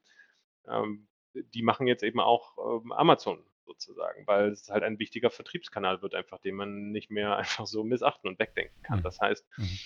ähm, 0.66 1.08
die 1.34 1.62
machen 1.62 1.86
jetzt 1.86 2.02
eben 2.02 2.18
auch 2.18 2.56
ähm, 2.82 2.92
Amazon 2.92 3.44
sozusagen, 3.66 4.26
weil 4.26 4.48
es 4.48 4.70
halt 4.70 4.82
ein 4.82 4.98
wichtiger 4.98 5.28
Vertriebskanal 5.28 6.00
wird, 6.00 6.14
einfach 6.14 6.38
den 6.38 6.54
man 6.54 6.90
nicht 6.90 7.10
mehr 7.10 7.36
einfach 7.36 7.66
so 7.66 7.84
missachten 7.84 8.28
und 8.28 8.38
wegdenken 8.38 8.82
kann. 8.82 9.00
Mhm. 9.00 9.02
Das 9.02 9.20
heißt, 9.20 9.46
mhm. 9.58 9.78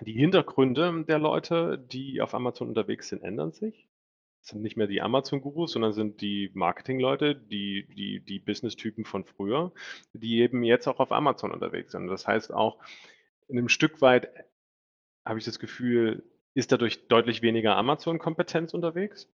Die 0.00 0.12
Hintergründe 0.12 1.04
der 1.04 1.18
Leute, 1.18 1.78
die 1.78 2.20
auf 2.20 2.34
Amazon 2.34 2.68
unterwegs 2.68 3.08
sind, 3.08 3.22
ändern 3.22 3.52
sich 3.52 3.88
sind 4.46 4.62
nicht 4.62 4.76
mehr 4.76 4.86
die 4.86 5.02
Amazon-Gurus, 5.02 5.72
sondern 5.72 5.92
sind 5.92 6.20
die 6.20 6.50
Marketing-Leute, 6.54 7.34
die, 7.34 7.86
die, 7.96 8.20
die 8.20 8.38
Business-Typen 8.38 9.04
von 9.04 9.24
früher, 9.24 9.72
die 10.12 10.40
eben 10.40 10.62
jetzt 10.62 10.86
auch 10.86 11.00
auf 11.00 11.12
Amazon 11.12 11.50
unterwegs 11.50 11.92
sind. 11.92 12.06
Das 12.06 12.26
heißt 12.26 12.52
auch, 12.52 12.78
in 13.48 13.58
einem 13.58 13.68
Stück 13.68 14.00
weit 14.00 14.28
habe 15.24 15.38
ich 15.38 15.44
das 15.44 15.58
Gefühl, 15.58 16.24
ist 16.54 16.72
dadurch 16.72 17.08
deutlich 17.08 17.42
weniger 17.42 17.76
Amazon-Kompetenz 17.76 18.72
unterwegs. 18.72 19.28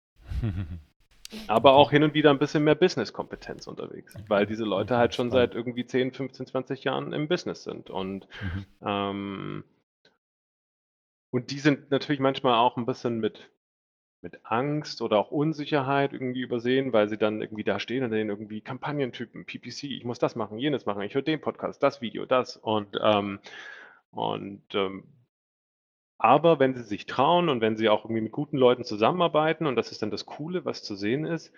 aber 1.48 1.74
auch 1.74 1.92
hin 1.92 2.04
und 2.04 2.14
wieder 2.14 2.30
ein 2.30 2.40
bisschen 2.40 2.64
mehr 2.64 2.76
Business-Kompetenz 2.76 3.68
unterwegs, 3.68 4.16
weil 4.28 4.46
diese 4.46 4.64
Leute 4.64 4.98
halt 4.98 5.16
schon 5.16 5.32
seit 5.32 5.56
irgendwie 5.56 5.86
10, 5.86 6.12
15, 6.14 6.48
20 6.48 6.84
Jahren 6.84 7.14
im 7.14 7.28
Business 7.28 7.64
sind. 7.64 7.90
Und, 7.90 8.28
mhm. 8.42 8.66
ähm, 8.86 9.64
und 11.32 11.52
die 11.52 11.60
sind 11.60 11.92
natürlich 11.92 12.20
manchmal 12.20 12.56
auch 12.56 12.78
ein 12.78 12.86
bisschen 12.86 13.20
mit 13.20 13.50
mit 14.22 14.40
Angst 14.44 15.02
oder 15.02 15.18
auch 15.18 15.32
Unsicherheit 15.32 16.14
irgendwie 16.14 16.42
übersehen, 16.42 16.92
weil 16.92 17.08
sie 17.08 17.18
dann 17.18 17.42
irgendwie 17.42 17.64
da 17.64 17.80
stehen 17.80 18.04
und 18.04 18.12
sehen 18.12 18.30
irgendwie 18.30 18.62
Kampagnentypen, 18.62 19.46
PPC, 19.46 19.84
ich 19.86 20.04
muss 20.04 20.20
das 20.20 20.36
machen, 20.36 20.58
jenes 20.58 20.86
machen, 20.86 21.02
ich 21.04 21.16
höre 21.16 21.22
den 21.22 21.40
Podcast, 21.42 21.82
das 21.82 22.02
Video, 22.02 22.26
das. 22.26 22.58
Und 22.58 23.00
ähm, 23.02 23.40
und 24.12 24.64
ähm, 24.74 25.04
aber 26.18 26.60
wenn 26.60 26.76
sie 26.76 26.84
sich 26.84 27.06
trauen 27.06 27.48
und 27.48 27.62
wenn 27.62 27.78
sie 27.78 27.88
auch 27.88 28.04
irgendwie 28.04 28.22
mit 28.22 28.34
guten 28.34 28.58
Leuten 28.58 28.84
zusammenarbeiten 28.84 29.66
und 29.66 29.76
das 29.78 29.92
ist 29.92 30.02
dann 30.02 30.12
das 30.12 30.26
Coole, 30.26 30.66
was 30.66 30.84
zu 30.84 30.96
sehen 30.96 31.26
ist, 31.26 31.54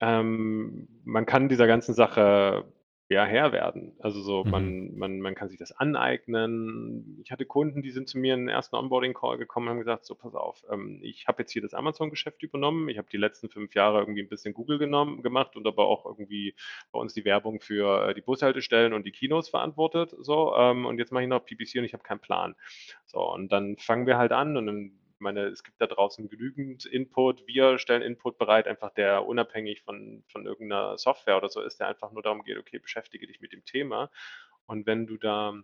ähm, 0.00 0.88
man 1.04 1.24
kann 1.26 1.48
dieser 1.48 1.66
ganzen 1.66 1.94
Sache 1.94 2.64
ja, 3.10 3.24
Herr 3.24 3.52
werden. 3.52 3.96
Also 4.00 4.20
so, 4.20 4.44
Mhm. 4.44 4.50
man, 4.50 4.94
man, 4.96 5.20
man 5.20 5.34
kann 5.34 5.48
sich 5.48 5.58
das 5.58 5.72
aneignen. 5.72 7.18
Ich 7.22 7.30
hatte 7.30 7.46
Kunden, 7.46 7.82
die 7.82 7.90
sind 7.90 8.06
zu 8.08 8.18
mir 8.18 8.34
in 8.34 8.40
den 8.40 8.48
ersten 8.48 8.76
Onboarding-Call 8.76 9.38
gekommen 9.38 9.66
und 9.66 9.70
haben 9.70 9.78
gesagt, 9.78 10.04
so, 10.04 10.14
pass 10.14 10.34
auf, 10.34 10.62
ähm, 10.70 11.00
ich 11.02 11.26
habe 11.26 11.42
jetzt 11.42 11.52
hier 11.52 11.62
das 11.62 11.72
Amazon-Geschäft 11.72 12.42
übernommen. 12.42 12.88
Ich 12.90 12.98
habe 12.98 13.08
die 13.10 13.16
letzten 13.16 13.48
fünf 13.48 13.74
Jahre 13.74 14.00
irgendwie 14.00 14.22
ein 14.22 14.28
bisschen 14.28 14.52
Google 14.52 14.78
genommen, 14.78 15.22
gemacht 15.22 15.56
und 15.56 15.66
aber 15.66 15.86
auch 15.86 16.04
irgendwie 16.04 16.54
bei 16.92 16.98
uns 16.98 17.14
die 17.14 17.24
Werbung 17.24 17.60
für 17.60 18.08
äh, 18.10 18.14
die 18.14 18.20
Bushaltestellen 18.20 18.92
und 18.92 19.06
die 19.06 19.12
Kinos 19.12 19.48
verantwortet. 19.48 20.14
So, 20.20 20.54
ähm, 20.56 20.84
und 20.84 20.98
jetzt 20.98 21.10
mache 21.10 21.22
ich 21.22 21.28
noch 21.30 21.44
PPC 21.44 21.78
und 21.78 21.84
ich 21.84 21.94
habe 21.94 22.02
keinen 22.02 22.20
Plan. 22.20 22.56
So, 23.06 23.20
und 23.32 23.50
dann 23.52 23.78
fangen 23.78 24.06
wir 24.06 24.18
halt 24.18 24.32
an 24.32 24.56
und 24.56 24.66
dann 24.66 24.92
ich 25.18 25.20
meine, 25.20 25.46
es 25.46 25.64
gibt 25.64 25.80
da 25.80 25.88
draußen 25.88 26.28
genügend 26.28 26.86
Input. 26.86 27.44
Wir 27.48 27.80
stellen 27.80 28.02
Input 28.02 28.38
bereit, 28.38 28.68
einfach 28.68 28.94
der 28.94 29.26
unabhängig 29.26 29.82
von, 29.82 30.22
von 30.28 30.46
irgendeiner 30.46 30.96
Software 30.96 31.36
oder 31.36 31.48
so 31.48 31.60
ist, 31.60 31.80
der 31.80 31.88
einfach 31.88 32.12
nur 32.12 32.22
darum 32.22 32.44
geht, 32.44 32.56
okay, 32.56 32.78
beschäftige 32.78 33.26
dich 33.26 33.40
mit 33.40 33.52
dem 33.52 33.64
Thema. 33.64 34.12
Und 34.66 34.86
wenn 34.86 35.08
du 35.08 35.16
da 35.16 35.54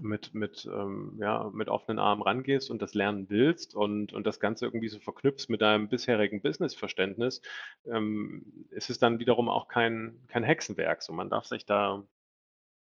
mit, 0.00 0.34
mit, 0.34 0.66
ähm, 0.66 1.16
ja, 1.20 1.48
mit 1.54 1.68
offenen 1.68 2.00
Armen 2.00 2.22
rangehst 2.22 2.68
und 2.68 2.82
das 2.82 2.94
lernen 2.94 3.30
willst 3.30 3.76
und, 3.76 4.12
und 4.12 4.26
das 4.26 4.40
Ganze 4.40 4.64
irgendwie 4.64 4.88
so 4.88 4.98
verknüpfst 4.98 5.48
mit 5.50 5.62
deinem 5.62 5.88
bisherigen 5.88 6.42
Businessverständnis, 6.42 7.42
ähm, 7.86 8.66
ist 8.70 8.90
es 8.90 8.98
dann 8.98 9.20
wiederum 9.20 9.48
auch 9.48 9.68
kein, 9.68 10.20
kein 10.26 10.42
Hexenwerk. 10.42 11.00
So, 11.04 11.12
man 11.12 11.30
darf 11.30 11.44
sich 11.44 11.64
da, 11.64 12.02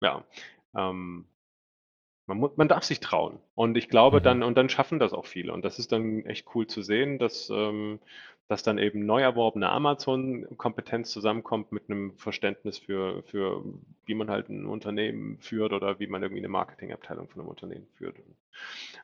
ja, 0.01 0.25
ähm, 0.75 1.29
man, 2.27 2.39
muss, 2.39 2.57
man 2.57 2.69
darf 2.69 2.85
sich 2.85 3.01
trauen. 3.01 3.39
Und 3.55 3.77
ich 3.77 3.89
glaube 3.89 4.21
mhm. 4.21 4.25
dann, 4.25 4.43
und 4.43 4.57
dann 4.57 4.69
schaffen 4.69 4.99
das 4.99 5.13
auch 5.13 5.27
viele. 5.27 5.53
Und 5.53 5.65
das 5.65 5.79
ist 5.79 5.93
dann 5.93 6.25
echt 6.27 6.47
cool 6.55 6.67
zu 6.67 6.83
sehen, 6.83 7.19
dass, 7.19 7.51
ähm, 7.51 8.01
dass 8.49 8.63
dann 8.63 8.79
eben 8.79 9.07
neu 9.07 9.23
erworbene 9.23 9.69
Amazon-Kompetenz 9.69 11.11
zusammenkommt 11.11 11.73
mit 11.73 11.89
einem 11.89 12.17
Verständnis 12.17 12.79
für, 12.79 13.23
für, 13.25 13.65
wie 14.05 14.15
man 14.15 14.31
halt 14.31 14.49
ein 14.49 14.67
Unternehmen 14.67 15.39
führt 15.39 15.73
oder 15.73 15.99
wie 15.99 16.07
man 16.07 16.23
irgendwie 16.23 16.41
eine 16.41 16.49
Marketingabteilung 16.49 17.29
von 17.29 17.41
einem 17.41 17.51
Unternehmen 17.51 17.87
führt. 17.95 18.17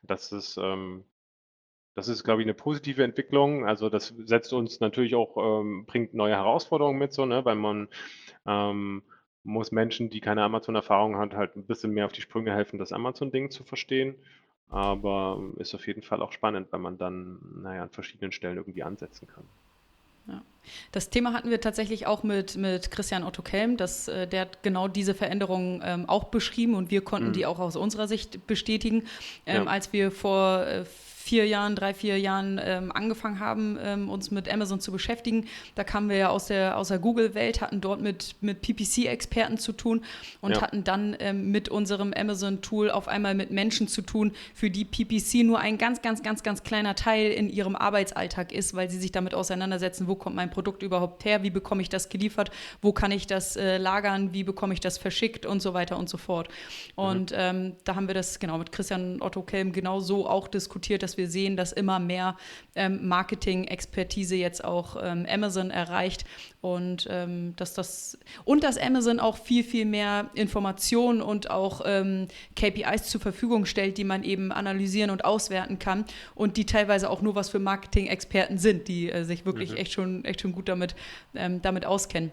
Das 0.03 0.33
ist, 0.33 0.57
ähm, 0.59 1.05
das 1.95 2.09
ist, 2.09 2.25
glaube 2.25 2.43
ich, 2.43 2.47
eine 2.47 2.55
positive 2.55 3.05
Entwicklung. 3.05 3.67
Also 3.67 3.89
das 3.89 4.09
setzt 4.25 4.53
uns 4.53 4.81
natürlich 4.81 5.15
auch, 5.15 5.61
ähm, 5.61 5.85
bringt 5.87 6.15
neue 6.15 6.35
Herausforderungen 6.35 6.99
mit, 6.99 7.13
so, 7.13 7.27
ne, 7.27 7.45
weil 7.45 7.57
man 7.57 7.89
ähm, 8.47 9.03
muss 9.45 9.73
Menschen, 9.73 10.11
die 10.11 10.21
keine 10.21 10.43
Amazon-Erfahrung 10.43 11.17
haben, 11.17 11.35
halt 11.35 11.57
ein 11.57 11.65
bisschen 11.65 11.93
mehr 11.93 12.07
auf 12.07 12.13
die 12.13 12.21
Sprünge 12.21 12.53
helfen, 12.53 12.79
das 12.79 12.93
Amazon-Ding 12.93 13.51
zu 13.51 13.65
verstehen. 13.65 14.15
Aber 14.69 15.43
ist 15.59 15.75
auf 15.75 15.87
jeden 15.87 16.03
Fall 16.03 16.23
auch 16.23 16.33
spannend, 16.33 16.69
weil 16.71 16.81
man 16.81 16.97
dann, 16.97 17.39
naja, 17.63 17.83
an 17.83 17.91
verschiedenen 17.91 18.33
Stellen 18.33 18.57
irgendwie 18.57 18.83
ansetzen 18.83 19.27
kann. 19.27 19.45
Ja. 20.29 20.43
Das 20.93 21.11
Thema 21.11 21.33
hatten 21.33 21.51
wir 21.51 21.61
tatsächlich 21.61 22.07
auch 22.07 22.23
mit, 22.23 22.57
mit 22.57 22.91
Christian 22.91 23.25
Otto 23.25 23.43
Kelm. 23.43 23.77
Das, 23.77 24.09
äh, 24.09 24.27
der 24.27 24.43
hat 24.43 24.63
genau 24.63 24.89
diese 24.89 25.15
Veränderungen 25.15 25.83
ähm, 25.85 26.09
auch 26.09 26.25
beschrieben 26.25 26.75
und 26.75 26.91
wir 26.91 27.03
konnten 27.03 27.29
mhm. 27.29 27.33
die 27.33 27.47
auch 27.47 27.59
aus 27.59 27.77
unserer 27.77 28.07
Sicht 28.07 28.47
bestätigen. 28.47 29.05
Ähm, 29.47 29.65
ja. 29.65 29.71
Als 29.71 29.93
wir 29.93 30.11
vor 30.11 30.65
äh, 30.65 30.85
vier 31.23 31.47
Jahren, 31.47 31.77
drei, 31.77 31.95
vier 31.95 32.19
Jahren 32.19 32.61
ähm, 32.63 32.93
angefangen 32.93 33.39
haben, 33.39 33.79
ähm, 33.81 34.11
uns 34.11 34.31
mit 34.31 34.53
Amazon 34.53 34.81
zu 34.81 34.91
beschäftigen. 34.93 35.47
Da 35.75 35.85
kamen 35.85 36.09
wir 36.09 36.17
ja 36.17 36.29
aus 36.31 36.47
der, 36.47 36.77
aus 36.77 36.89
der 36.89 36.99
Google-Welt, 36.99 37.61
hatten 37.61 37.81
dort 37.81 38.01
mit, 38.01 38.35
mit 38.41 38.61
PPC-Experten 38.61 39.59
zu 39.59 39.73
tun 39.73 40.05
und 40.41 40.53
ja. 40.53 40.63
hatten 40.63 40.85
dann 40.85 41.17
ähm, 41.21 41.51
mit 41.51 41.69
unserem 41.69 42.13
Amazon-Tool 42.13 42.91
auf 42.91 43.09
einmal 43.09 43.35
mit 43.35 43.51
Menschen 43.51 43.89
zu 43.89 44.03
tun, 44.03 44.33
für 44.55 44.71
die 44.71 44.85
PPC 44.85 45.45
nur 45.45 45.61
ein 45.61 45.79
ganz, 45.79 46.03
ganz, 46.03 46.23
ganz, 46.23 46.43
ganz 46.43 46.63
kleiner 46.65 46.95
Teil 46.95 47.31
in 47.31 47.51
ihrem 47.51 47.77
Arbeitsalltag 47.77 48.53
ist, 48.53 48.75
weil 48.75 48.91
sie 48.91 48.99
sich 48.99 49.13
damit 49.13 49.35
auseinandersetzen, 49.35 50.09
wo 50.09 50.15
kommt 50.15 50.37
mein 50.37 50.51
Produkt 50.51 50.83
überhaupt 50.83 51.25
her, 51.25 51.43
wie 51.43 51.51
bekomme 51.51 51.83
ich 51.83 51.89
das 51.89 52.09
geliefert, 52.09 52.51
wo 52.81 52.93
kann 52.93 53.13
ich 53.13 53.27
das 53.27 53.57
äh, 53.57 53.79
lagern, 53.79 54.33
wie 54.33 54.45
bekomme 54.45 54.75
ich 54.75 54.81
das 54.81 54.99
verschickt 54.99 55.47
und 55.47 55.63
so 55.63 55.73
weiter 55.75 55.97
und 55.97 56.09
so 56.09 56.19
fort. 56.19 56.49
Und 56.97 57.31
mhm. 57.31 57.73
Da 57.85 57.95
haben 57.95 58.07
wir 58.07 58.15
das 58.15 58.39
genau 58.39 58.59
mit 58.59 58.73
Christian 58.73 59.21
Otto 59.21 59.43
Kelm 59.43 59.73
genau 59.73 60.01
so 60.01 60.29
auch 60.29 60.49
diskutiert, 60.49 61.03
dass 61.03 61.12
dass 61.13 61.19
wir 61.19 61.29
sehen, 61.29 61.57
dass 61.57 61.73
immer 61.73 61.99
mehr 61.99 62.37
ähm, 62.75 63.07
Marketing-Expertise 63.07 64.35
jetzt 64.35 64.65
auch 64.65 64.97
ähm, 65.03 65.27
Amazon 65.29 65.71
erreicht 65.71 66.25
und 66.63 67.07
ähm, 67.11 67.55
dass 67.57 67.75
das 67.75 68.19
und 68.45 68.65
dass 68.65 68.79
Amazon 68.79 69.21
auch 69.21 69.37
viel, 69.37 69.63
viel 69.63 69.85
mehr 69.85 70.31
Informationen 70.35 71.21
und 71.21 71.51
auch 71.51 71.83
ähm, 71.85 72.29
KPIs 72.57 73.05
zur 73.05 73.21
Verfügung 73.21 73.67
stellt, 73.67 73.99
die 73.99 74.05
man 74.05 74.25
eben 74.25 74.53
analysieren 74.53 75.11
und 75.11 75.25
auswerten 75.25 75.79
kann 75.79 76.07
und 76.35 76.57
die 76.57 76.65
teilweise 76.65 77.11
auch 77.11 77.21
nur 77.21 77.35
was 77.35 77.51
für 77.51 77.59
Marketing-Experten 77.59 78.57
sind, 78.57 78.89
die 78.89 79.11
äh, 79.11 79.25
sich 79.25 79.45
wirklich 79.45 79.73
mhm. 79.73 79.77
echt, 79.77 79.93
schon, 79.93 80.25
echt 80.25 80.41
schon 80.41 80.53
gut 80.53 80.69
damit, 80.69 80.95
ähm, 81.35 81.61
damit 81.61 81.85
auskennen. 81.85 82.33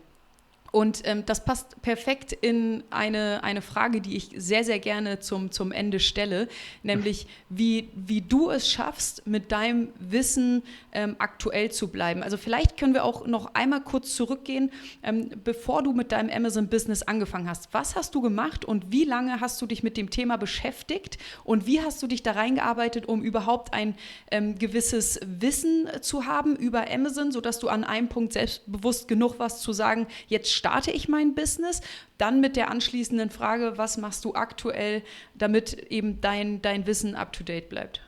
Und 0.72 1.02
ähm, 1.06 1.26
das 1.26 1.44
passt 1.46 1.82
perfekt 1.82 2.32
in 2.32 2.84
eine, 2.90 3.44
eine 3.44 3.62
Frage, 3.62 4.02
die 4.02 4.16
ich 4.16 4.32
sehr, 4.36 4.64
sehr 4.64 4.80
gerne 4.80 5.20
zum, 5.20 5.52
zum 5.52 5.72
Ende 5.72 6.00
stelle, 6.00 6.48
nämlich 6.84 7.28
wie, 7.50 7.90
wie 7.96 8.22
du 8.22 8.50
es 8.50 8.70
schaffst, 8.70 9.26
mit 9.26 9.52
deinem 9.52 9.90
Wissen 10.00 10.64
ähm, 10.92 11.16
aktuell 11.20 11.72
zu 11.72 11.88
bleiben. 11.88 12.24
Also 12.24 12.38
vielleicht 12.38 12.78
können 12.78 12.94
wir 12.94 13.04
auch 13.04 13.26
noch 13.26 13.54
einmal 13.56 13.82
kurz 13.82 14.16
zurückgehen, 14.16 14.72
ähm, 15.04 15.30
bevor 15.44 15.84
du 15.84 15.94
mit 15.94 16.12
deinem 16.12 16.30
Amazon-Business 16.30 17.04
angefangen 17.04 17.50
hast. 17.50 17.74
Was 17.74 17.96
hast 17.96 18.14
du 18.14 18.22
gemacht 18.22 18.66
und 18.66 18.92
wie 18.92 19.06
lange 19.06 19.42
hast 19.42 19.62
du 19.62 19.66
dich 19.66 19.84
mit 19.84 19.98
dem 19.98 20.10
Thema 20.10 20.38
beschäftigt 20.38 21.18
und 21.44 21.66
wie 21.66 21.82
hast 21.82 22.02
du 22.04 22.08
dich 22.08 22.24
da 22.24 22.34
reingearbeitet, 22.34 23.08
um 23.08 23.24
überhaupt 23.24 23.74
ein 23.74 23.96
ähm, 24.32 24.58
gewisses 24.58 25.20
Wissen 25.26 25.88
zu 26.02 26.26
haben 26.26 26.56
über 26.56 26.90
Amazon, 26.92 27.32
sodass 27.32 27.60
du 27.60 27.70
an 27.70 27.84
einem 27.84 28.10
Punkt 28.10 28.34
selbstbewusst 28.34 29.08
genug 29.08 29.40
warst 29.40 29.62
zu 29.62 29.74
sagen, 29.74 30.08
jetzt 30.28 30.52
starte 30.60 30.92
ich 30.92 31.10
mein 31.10 31.34
Business? 31.34 31.82
Dann 32.18 32.42
mit 32.42 32.56
der 32.56 32.70
anschließenden 32.70 33.32
Frage, 33.32 33.78
was 33.78 33.98
machst 33.98 34.24
du 34.26 34.36
aktuell, 34.36 35.02
damit 35.34 35.74
eben 35.90 36.22
dein, 36.22 36.62
dein 36.62 36.86
Wissen 36.86 37.16
up-to-date 37.16 37.70
bleibt? 37.70 38.02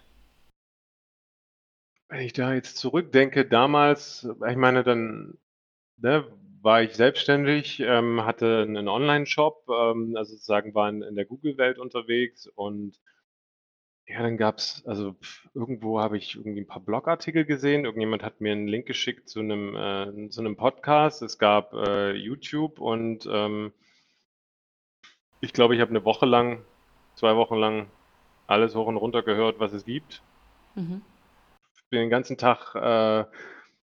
Wenn 2.09 2.21
ich 2.21 2.33
da 2.33 2.53
jetzt 2.53 2.77
zurückdenke, 2.77 3.45
damals, 3.45 4.27
ich 4.47 4.57
meine, 4.57 4.83
dann 4.83 5.37
ne, 5.97 6.27
war 6.61 6.83
ich 6.83 6.93
selbstständig, 6.93 7.79
ähm, 7.79 8.25
hatte 8.25 8.63
einen 8.67 8.87
Online-Shop, 8.87 9.65
ähm, 9.69 10.15
also 10.15 10.33
sozusagen 10.33 10.75
war 10.75 10.89
in, 10.89 11.01
in 11.01 11.15
der 11.15 11.25
Google-Welt 11.25 11.79
unterwegs 11.79 12.47
und 12.47 12.99
ja, 14.11 14.21
dann 14.21 14.37
gab 14.37 14.57
es, 14.57 14.83
also 14.85 15.13
pf, 15.13 15.47
irgendwo 15.53 16.01
habe 16.01 16.17
ich 16.17 16.35
irgendwie 16.35 16.61
ein 16.61 16.67
paar 16.67 16.81
Blogartikel 16.81 17.45
gesehen. 17.45 17.85
Irgendjemand 17.85 18.23
hat 18.23 18.41
mir 18.41 18.51
einen 18.51 18.67
Link 18.67 18.85
geschickt 18.85 19.29
zu 19.29 19.39
einem, 19.39 19.75
äh, 19.75 20.29
zu 20.29 20.41
einem 20.41 20.57
Podcast. 20.57 21.21
Es 21.21 21.37
gab 21.37 21.73
äh, 21.73 22.11
YouTube 22.11 22.79
und 22.79 23.27
ähm, 23.31 23.71
ich 25.39 25.53
glaube, 25.53 25.75
ich 25.75 25.81
habe 25.81 25.91
eine 25.91 26.03
Woche 26.03 26.25
lang, 26.25 26.65
zwei 27.15 27.35
Wochen 27.37 27.55
lang 27.55 27.87
alles 28.47 28.75
hoch 28.75 28.87
und 28.87 28.97
runter 28.97 29.23
gehört, 29.23 29.59
was 29.59 29.71
es 29.71 29.85
gibt. 29.85 30.21
Mhm. 30.75 31.01
Ich 31.75 31.89
bin 31.89 32.01
den 32.01 32.09
ganzen 32.09 32.37
Tag 32.37 32.75
äh, 32.75 33.21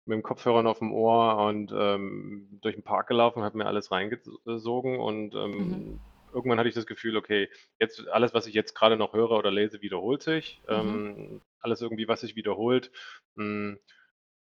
mit 0.06 0.18
dem 0.18 0.24
Kopfhörern 0.24 0.68
auf 0.68 0.80
dem 0.80 0.94
Ohr 0.94 1.38
und 1.48 1.74
ähm, 1.76 2.60
durch 2.62 2.76
den 2.76 2.84
Park 2.84 3.08
gelaufen, 3.08 3.44
habe 3.44 3.58
mir 3.58 3.66
alles 3.66 3.92
reingesogen 3.92 5.00
und 5.00 5.34
ähm, 5.34 5.70
mhm 5.70 6.00
irgendwann 6.34 6.60
hatte 6.60 6.70
ich 6.70 6.76
das 6.76 6.86
Gefühl, 6.86 7.18
okay, 7.18 7.50
jetzt 7.80 8.08
alles, 8.10 8.34
was 8.34 8.48
ich 8.48 8.54
jetzt 8.54 8.74
gerade 8.74 8.98
noch 8.98 9.14
höre 9.14 9.32
oder 9.32 9.52
lese, 9.52 9.82
wiederholt 9.82 10.24
sich. 10.24 10.62
Mhm. 10.68 10.74
Ähm, 10.74 11.42
alles 11.60 11.82
irgendwie, 11.82 12.08
was 12.08 12.22
sich 12.22 12.36
wiederholt, 12.36 12.92
mh, 13.36 13.44
hm, 13.44 13.80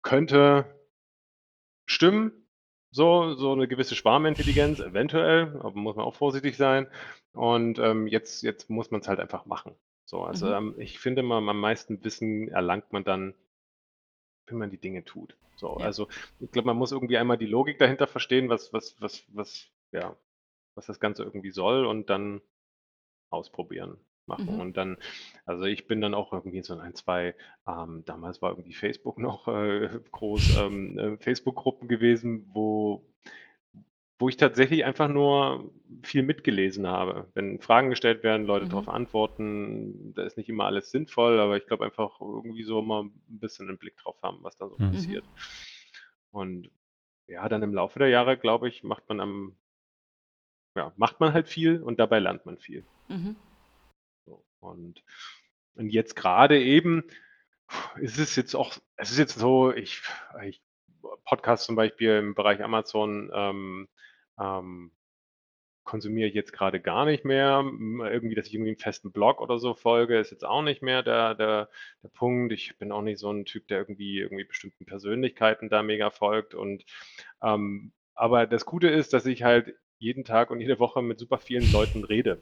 könnte 0.03 0.65
stimmen. 1.87 2.33
So, 2.93 3.35
so 3.35 3.53
eine 3.53 3.69
gewisse 3.69 3.95
Schwarmintelligenz, 3.95 4.81
eventuell, 4.81 5.61
aber 5.61 5.79
muss 5.79 5.95
man 5.95 6.05
auch 6.05 6.17
vorsichtig 6.17 6.57
sein. 6.57 6.89
Und 7.33 7.79
ähm, 7.79 8.09
jetzt, 8.09 8.43
jetzt 8.43 8.69
muss 8.69 8.91
man 8.91 9.01
es 9.01 9.07
halt 9.07 9.21
einfach 9.21 9.47
machen. 9.47 9.77
So, 10.05 10.25
also 10.25 10.47
mhm. 10.47 10.53
ähm, 10.53 10.75
ich 10.79 10.99
finde, 10.99 11.23
man, 11.23 11.49
am 11.49 11.61
meisten 11.61 12.03
Wissen 12.05 12.49
erlangt 12.49 12.93
man 12.93 13.05
dann, 13.05 13.35
wenn 14.47 14.59
man 14.59 14.71
die 14.71 14.81
Dinge 14.81 15.05
tut. 15.05 15.37
So, 15.55 15.79
ja. 15.79 15.85
also 15.85 16.09
ich 16.41 16.51
glaube, 16.51 16.67
man 16.67 16.77
muss 16.77 16.91
irgendwie 16.91 17.17
einmal 17.17 17.39
die 17.39 17.47
Logik 17.47 17.79
dahinter 17.79 18.09
verstehen, 18.09 18.49
was, 18.49 18.73
was, 18.73 19.01
was, 19.01 19.23
was, 19.29 19.69
ja, 19.93 20.17
was 20.75 20.87
das 20.87 21.01
Ganze 21.01 21.25
irgendwie 21.25 21.51
soll 21.51 21.87
und 21.87 22.11
dann 22.11 22.41
ausprobieren, 23.31 23.99
machen. 24.27 24.55
Mhm. 24.55 24.61
Und 24.61 24.77
dann, 24.77 24.97
also 25.45 25.65
ich 25.65 25.87
bin 25.87 26.01
dann 26.01 26.15
auch 26.15 26.33
irgendwie 26.33 26.63
so 26.63 26.75
in 26.75 26.81
ein, 26.81 26.95
zwei, 26.95 27.35
ähm, 27.67 28.03
damals 28.07 28.43
war 28.43 28.51
irgendwie 28.51 28.75
Facebook 28.75 29.19
noch 29.19 29.49
äh, 29.49 29.89
groß, 30.11 30.59
ähm, 30.59 30.99
äh, 30.99 31.17
Facebook-Gruppen 31.19 31.89
gewesen, 31.89 32.49
wo, 32.53 33.07
wo 34.19 34.29
ich 34.29 34.37
tatsächlich 34.37 34.85
einfach 34.85 35.09
nur 35.09 35.73
viel 36.03 36.23
mitgelesen 36.23 36.87
habe. 36.87 37.29
Wenn 37.35 37.61
Fragen 37.61 37.91
gestellt 37.91 38.23
werden, 38.23 38.47
Leute 38.47 38.67
mhm. 38.67 38.71
darauf 38.71 38.89
antworten, 38.89 40.15
da 40.15 40.23
ist 40.25 40.37
nicht 40.37 40.49
immer 40.49 40.65
alles 40.65 40.91
sinnvoll, 40.91 41.41
aber 41.41 41.57
ich 41.57 41.67
glaube 41.67 41.85
einfach 41.85 42.21
irgendwie 42.21 42.65
so 42.65 42.83
mal 42.83 43.05
ein 43.05 43.13
bisschen 43.27 43.69
einen 43.69 43.79
Blick 43.79 43.97
drauf 43.97 44.17
haben, 44.23 44.39
was 44.43 44.57
da 44.57 44.69
so 44.69 44.77
mhm. 44.79 44.93
passiert. 44.93 45.25
Und 46.31 46.71
ja, 47.27 47.49
dann 47.49 47.63
im 47.63 47.75
Laufe 47.75 47.99
der 47.99 48.09
Jahre, 48.09 48.37
glaube 48.37 48.69
ich, 48.69 48.83
macht 48.83 49.09
man 49.09 49.21
am 49.21 49.57
ja, 50.75 50.93
macht 50.97 51.21
man 51.21 51.33
halt 51.33 51.49
viel 51.49 51.83
und 51.83 51.99
dabei 51.99 52.19
lernt 52.19 52.47
man 52.47 52.59
viel. 52.59 52.85
Mhm. 53.09 53.37
So, 54.27 54.45
und, 54.61 55.03
und 55.75 55.91
jetzt 55.91 56.17
gerade 56.17 56.63
eben 56.63 57.05
ist 57.97 58.19
es 58.19 58.37
jetzt 58.37 58.55
auch, 58.55 58.77
es 58.97 59.11
ist 59.11 59.19
jetzt 59.19 59.39
so, 59.39 59.73
ich, 59.73 60.03
ich 60.43 60.63
Podcast 61.25 61.65
zum 61.65 61.77
Beispiel 61.77 62.19
im 62.19 62.35
Bereich 62.35 62.63
Amazon 62.63 63.31
ähm, 63.33 63.89
ähm, 64.39 64.93
konsumiere 65.85 66.29
ich 66.29 66.35
jetzt 66.35 66.53
gerade 66.53 66.81
gar 66.81 67.05
nicht 67.05 67.25
mehr. 67.25 67.65
Irgendwie, 67.65 68.35
dass 68.35 68.47
ich 68.47 68.55
irgendwie 68.55 68.71
einen 68.71 68.79
festen 68.79 69.13
Blog 69.13 69.41
oder 69.41 69.59
so 69.59 69.75
folge, 69.75 70.19
ist 70.19 70.31
jetzt 70.31 70.45
auch 70.45 70.63
nicht 70.63 70.83
mehr 70.83 71.03
der, 71.03 71.35
der, 71.35 71.69
der 72.03 72.09
Punkt. 72.11 72.53
Ich 72.53 72.79
bin 72.79 72.93
auch 72.93 73.03
nicht 73.03 73.19
so 73.19 73.33
ein 73.33 73.45
Typ, 73.45 73.67
der 73.69 73.79
irgendwie, 73.79 74.21
irgendwie 74.21 74.45
bestimmten 74.45 74.87
Persönlichkeiten 74.87 75.69
da 75.69 75.83
mega 75.83 76.11
folgt. 76.11 76.55
Und 76.55 76.85
ähm, 77.43 77.93
aber 78.15 78.47
das 78.47 78.67
Gute 78.67 78.89
ist, 78.89 79.13
dass 79.13 79.27
ich 79.27 79.43
halt 79.43 79.75
jeden 80.01 80.25
Tag 80.25 80.51
und 80.51 80.61
jede 80.61 80.79
Woche 80.79 81.03
mit 81.03 81.19
super 81.19 81.39
vielen 81.39 81.71
Leuten 81.73 82.05
rede. 82.05 82.41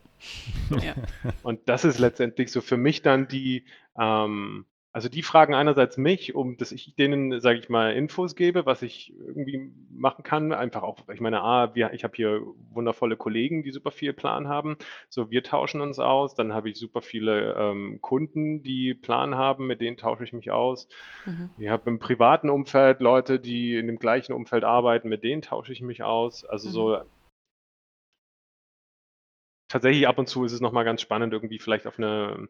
So. 0.70 0.76
Ja. 0.76 0.94
Und 1.42 1.68
das 1.68 1.84
ist 1.84 1.98
letztendlich 1.98 2.52
so 2.52 2.61
für 2.61 2.76
mich 2.76 3.02
dann 3.02 3.26
die, 3.26 3.64
ähm, 3.98 4.64
also 4.92 5.09
die 5.09 5.22
fragen 5.22 5.54
einerseits 5.54 5.96
mich, 5.96 6.34
um 6.34 6.56
dass 6.56 6.72
ich 6.72 6.94
denen, 6.94 7.40
sage 7.40 7.59
ich 7.59 7.68
mal, 7.68 7.94
Infos 7.94 8.36
gebe, 8.36 8.64
was 8.64 8.82
ich 8.82 9.12
irgendwie 9.18 9.72
machen 9.90 10.22
kann. 10.22 10.52
Einfach 10.52 10.82
auch, 10.82 11.09
ich 11.12 11.20
meine, 11.20 11.42
ah, 11.42 11.74
wir, 11.74 11.92
ich 11.92 12.04
habe 12.04 12.14
hier 12.16 12.42
wundervolle 12.70 13.16
Kollegen, 13.16 13.62
die 13.64 13.72
super 13.72 13.90
viel 13.90 14.12
Plan 14.12 14.46
haben. 14.46 14.76
So, 15.09 15.30
wir 15.30 15.42
tauschen 15.42 15.80
uns 15.80 15.98
aus. 15.98 16.34
Dann 16.34 16.52
habe 16.54 16.70
ich 16.70 16.76
super 16.76 17.02
viele 17.02 17.54
ähm, 17.59 17.98
Kunden, 18.00 18.62
die 18.62 18.94
Plan 18.94 19.34
haben, 19.34 19.66
mit 19.66 19.80
denen 19.80 19.96
tausche 19.96 20.24
ich 20.24 20.32
mich 20.32 20.52
aus. 20.52 20.88
Mhm. 21.26 21.50
Ich 21.59 21.68
habe 21.68 21.90
im 21.90 21.98
privaten 21.98 22.50
Umfeld 22.50 23.00
Leute, 23.00 23.40
die 23.40 23.76
in 23.76 23.88
dem 23.88 23.98
gleichen 23.98 24.32
Umfeld 24.32 24.62
arbeiten, 24.62 25.09
mit 25.09 25.24
denen 25.24 25.42
tausche 25.42 25.72
ich 25.72 25.82
mich 25.82 26.02
aus. 26.02 26.44
Also 26.44 26.68
mhm. 26.68 26.72
so 26.72 26.98
tatsächlich 29.68 30.08
ab 30.08 30.18
und 30.18 30.28
zu 30.28 30.44
ist 30.44 30.52
es 30.52 30.60
nochmal 30.60 30.84
ganz 30.84 31.00
spannend, 31.00 31.32
irgendwie 31.32 31.58
vielleicht 31.58 31.86
auf 31.86 31.98
eine, 31.98 32.48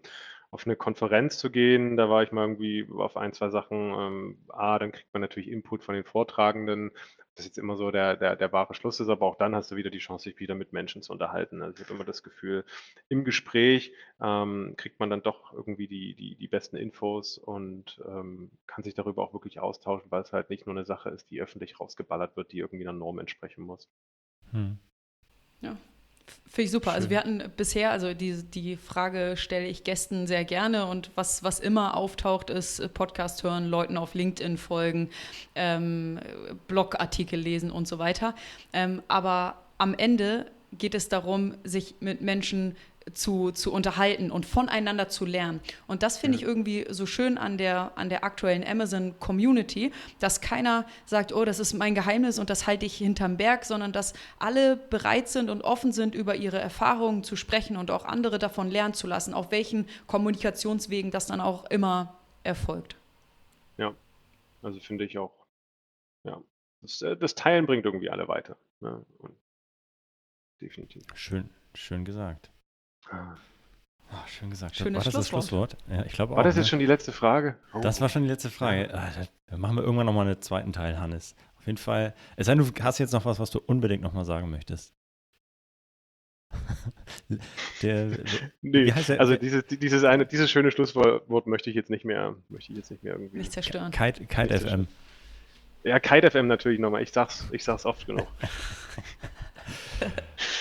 auf 0.51 0.67
eine 0.67 0.77
Konferenz 0.77 1.39
zu 1.39 1.51
gehen. 1.51 1.97
Da 1.97 2.09
war 2.09 2.23
ich 2.23 2.33
mal 2.33 2.43
irgendwie 2.43 2.89
auf 2.97 3.17
ein, 3.17 3.33
zwei 3.33 3.51
Sachen. 3.51 3.95
Ähm, 3.99 4.39
ah, 4.49 4.79
dann 4.79 4.93
kriegt 4.93 5.13
man 5.13 5.21
natürlich 5.21 5.51
Input 5.51 5.83
von 5.85 5.95
den 5.95 6.05
Vortragenden. 6.05 6.93
Das 7.35 7.45
jetzt 7.45 7.59
immer 7.59 7.77
so 7.77 7.93
der, 7.93 8.17
der, 8.17 8.35
der 8.35 8.53
wahre 8.53 8.75
Schluss 8.75 8.99
ist, 8.99 9.09
aber 9.09 9.27
auch 9.27 9.37
dann 9.37 9.55
hast 9.55 9.71
du 9.71 9.77
wieder 9.77 9.91
die 9.91 9.99
Chance, 9.99 10.25
sich 10.25 10.41
wieder 10.41 10.57
mit 10.57 10.73
Menschen 10.73 11.03
zu 11.03 11.13
unterhalten. 11.13 11.63
Also 11.63 11.77
ich 11.77 11.85
habe 11.85 11.95
immer 11.95 12.05
das 12.05 12.25
Gefühl, 12.25 12.65
im 13.09 13.25
Gespräch 13.25 13.93
ähm, 14.21 14.75
kriegt 14.77 14.99
man 14.99 15.11
dann 15.11 15.23
doch 15.23 15.53
irgendwie 15.53 15.87
die, 15.87 16.15
die, 16.15 16.35
die 16.35 16.49
besten 16.49 16.77
Infos 16.77 17.39
und 17.39 18.03
ähm, 18.09 18.51
kann 18.67 18.83
sich 18.83 18.95
darüber 18.95 19.23
auch 19.23 19.35
wirklich 19.35 19.61
austauschen, 19.61 20.11
weil 20.11 20.23
es 20.23 20.33
halt 20.33 20.51
nicht 20.51 20.67
nur 20.67 20.75
eine 20.75 20.85
Sache 20.85 21.11
ist, 21.11 21.31
die 21.31 21.41
öffentlich 21.41 21.79
rausgeballert 21.79 22.37
wird, 22.37 22.51
die 22.51 22.59
irgendwie 22.59 22.89
einer 22.89 22.99
Norm 22.99 23.21
entsprechen 23.21 23.63
muss. 23.63 23.89
Hm. 24.51 24.79
Ja, 25.61 25.77
Finde 26.47 26.63
ich 26.63 26.71
super. 26.71 26.93
Also 26.93 27.09
Schön. 27.09 27.17
Also 27.17 27.29
wir 27.29 27.41
hatten 27.41 27.53
bisher, 27.57 27.91
also 27.91 28.15
die, 28.15 28.43
die 28.43 28.77
Frage 28.77 29.35
stelle 29.37 29.67
ich 29.67 29.85
Gästen 29.85 30.27
sehr 30.27 30.45
gerne 30.45 30.87
und 30.87 31.11
was, 31.15 31.43
was 31.43 31.61
immer 31.61 31.97
auftaucht, 31.97 32.51
ist 32.51 32.95
Podcast 32.95 33.43
hören, 33.43 33.67
Leuten 33.67 33.97
auf 33.97 34.15
LinkedIn 34.15 34.57
folgen, 34.57 35.11
ähm, 35.55 36.21
Blogartikel 36.67 37.39
lesen 37.39 37.71
und 37.71 37.87
so 37.87 37.99
weiter. 37.99 38.35
Ähm, 38.73 39.03
aber 39.09 39.63
am 39.79 39.95
Ende 39.95 40.51
geht 40.73 40.95
es 40.95 41.09
darum, 41.09 41.55
sich 41.65 41.95
mit 42.01 42.21
Menschen 42.21 42.77
zu, 43.15 43.53
zu 43.53 43.73
unterhalten 43.73 44.31
und 44.31 44.47
voneinander 44.47 45.09
zu 45.09 45.25
lernen. 45.25 45.61
Und 45.87 46.03
das 46.03 46.19
finde 46.19 46.39
ja. 46.39 46.43
ich 46.43 46.49
irgendwie 46.49 46.87
so 46.91 47.07
schön 47.07 47.39
an 47.39 47.59
der, 47.59 47.93
an 47.97 48.09
der 48.09 48.25
aktuellen 48.25 48.67
Amazon-Community, 48.67 49.93
dass 50.19 50.41
keiner 50.41 50.87
sagt, 51.07 51.33
oh, 51.33 51.45
das 51.45 51.59
ist 51.59 51.75
mein 51.75 51.95
Geheimnis 51.95 52.39
und 52.39 52.51
das 52.51 52.67
halte 52.67 52.87
ich 52.87 52.97
hinterm 52.97 53.37
Berg, 53.37 53.65
sondern 53.65 53.93
dass 53.93 54.15
alle 54.39 54.77
bereit 54.77 55.29
sind 55.29 55.51
und 55.51 55.63
offen 55.63 55.93
sind, 55.93 56.15
über 56.15 56.37
ihre 56.37 56.59
Erfahrungen 56.59 57.25
zu 57.25 57.37
sprechen 57.37 57.77
und 57.77 57.91
auch 57.91 58.05
andere 58.05 58.39
davon 58.39 58.71
lernen 58.71 58.95
zu 58.95 59.07
lassen, 59.07 59.35
auf 59.35 59.51
welchen 59.51 59.87
Kommunikationswegen 60.07 61.11
das 61.11 61.27
dann 61.27 61.41
auch 61.41 61.65
immer 61.67 62.19
erfolgt. 62.43 62.97
Ja, 63.77 63.95
also 64.63 64.81
finde 64.81 65.05
ich 65.05 65.19
auch, 65.19 65.33
ja, 66.25 66.43
das, 66.83 67.03
äh, 67.03 67.17
das 67.17 67.35
Teilen 67.35 67.67
bringt 67.67 67.85
irgendwie 67.85 68.11
alle 68.11 68.29
weiter. 68.29 68.57
Ja, 68.81 69.01
definitiv. 70.61 71.05
Schön, 71.15 71.51
schön 71.75 72.05
gesagt. 72.05 72.51
Oh, 73.11 74.17
schön 74.27 74.49
gesagt. 74.51 74.75
Schönes 74.77 75.01
war 75.01 75.05
das 75.05 75.15
das 75.15 75.29
Schlusswort. 75.29 75.77
Ja, 75.91 76.05
ich 76.05 76.13
glaube 76.13 76.33
auch. 76.33 76.37
War 76.39 76.45
das 76.45 76.55
ne? 76.55 76.63
jetzt 76.63 76.69
schon 76.71 76.79
die 76.79 76.87
letzte 76.87 77.13
Frage? 77.13 77.57
Oh. 77.75 77.81
Das 77.81 78.01
war 78.01 78.09
schon 78.09 78.23
die 78.23 78.29
letzte 78.29 78.49
Frage. 78.51 78.89
Ah, 78.95 79.11
da- 79.15 79.27
Dann 79.49 79.61
machen 79.61 79.77
wir 79.77 79.83
irgendwann 79.83 80.07
nochmal 80.07 80.27
einen 80.27 80.41
zweiten 80.41 80.73
Teil, 80.73 80.99
Hannes. 80.99 81.35
Auf 81.59 81.67
jeden 81.67 81.79
Fall. 81.79 82.15
Es 82.37 82.47
sei 82.47 82.55
denn, 82.55 82.65
du 82.65 82.85
hast 82.85 82.99
jetzt 82.99 83.13
noch 83.13 83.25
was, 83.27 83.39
was 83.39 83.51
du 83.51 83.59
unbedingt 83.59 84.03
nochmal 84.03 84.25
sagen 84.25 84.51
möchtest. 84.51 84.95
der, 87.83 88.07
Nee, 88.63 88.87
Wie 88.87 88.93
heißt 88.95 89.11
der- 89.11 89.21
also 89.21 89.37
dieses, 89.37 89.67
dieses 89.67 90.05
eine, 90.05 90.25
dieses 90.25 90.51
schöne 90.51 90.71
Schlusswort 90.71 91.47
möchte 91.47 91.69
ich 91.69 91.77
jetzt 91.77 91.91
nicht 91.91 92.07
mehr, 92.07 92.35
möchte 92.49 92.73
ich 92.73 92.79
jetzt 92.79 92.91
nicht 92.91 93.03
mehr 93.03 93.13
irgendwie. 93.13 93.37
Nicht 93.37 93.53
zerstören. 93.53 93.91
Kite, 93.91 94.25
Kite 94.25 94.55
Richtig. 94.55 94.71
FM. 94.71 94.87
Ja, 95.85 96.01
Kite 96.01 96.31
FM 96.31 96.47
natürlich 96.47 96.79
nochmal. 96.81 97.03
Ich 97.03 97.13
sag's, 97.13 97.47
ich 97.53 97.63
sag's 97.65 97.85
oft 97.85 98.07
genug. 98.07 98.27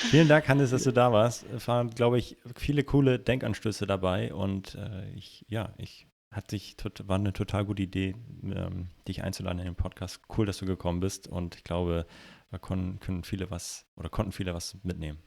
Vielen 0.10 0.28
Dank, 0.28 0.48
Hannes, 0.48 0.72
dass 0.72 0.84
du 0.84 0.92
da 0.92 1.12
warst. 1.12 1.46
Es 1.56 1.68
waren, 1.68 1.90
glaube 1.90 2.18
ich, 2.18 2.38
viele 2.56 2.84
coole 2.84 3.20
Denkanstöße 3.20 3.88
dabei 3.88 4.34
und 4.34 4.76
äh, 4.76 5.10
ich, 5.16 5.46
ja, 5.50 5.74
ich 5.78 6.08
hat 6.32 6.52
sich 6.52 6.76
tot, 6.78 7.08
war 7.08 7.16
eine 7.16 7.34
total 7.34 7.66
gute 7.66 7.82
Idee, 7.82 8.16
ähm, 8.44 8.90
dich 9.08 9.24
einzuladen 9.24 9.60
in 9.60 9.66
den 9.66 9.76
Podcast. 9.76 10.22
Cool, 10.38 10.46
dass 10.46 10.60
du 10.60 10.66
gekommen 10.66 11.00
bist 11.00 11.28
und 11.28 11.56
ich 11.56 11.64
glaube, 11.64 12.06
da 12.52 12.58
können, 12.58 13.00
können 13.00 13.24
viele 13.24 13.50
was 13.50 13.86
oder 13.96 14.10
konnten 14.10 14.32
viele 14.32 14.54
was 14.54 14.78
mitnehmen. 14.84 15.20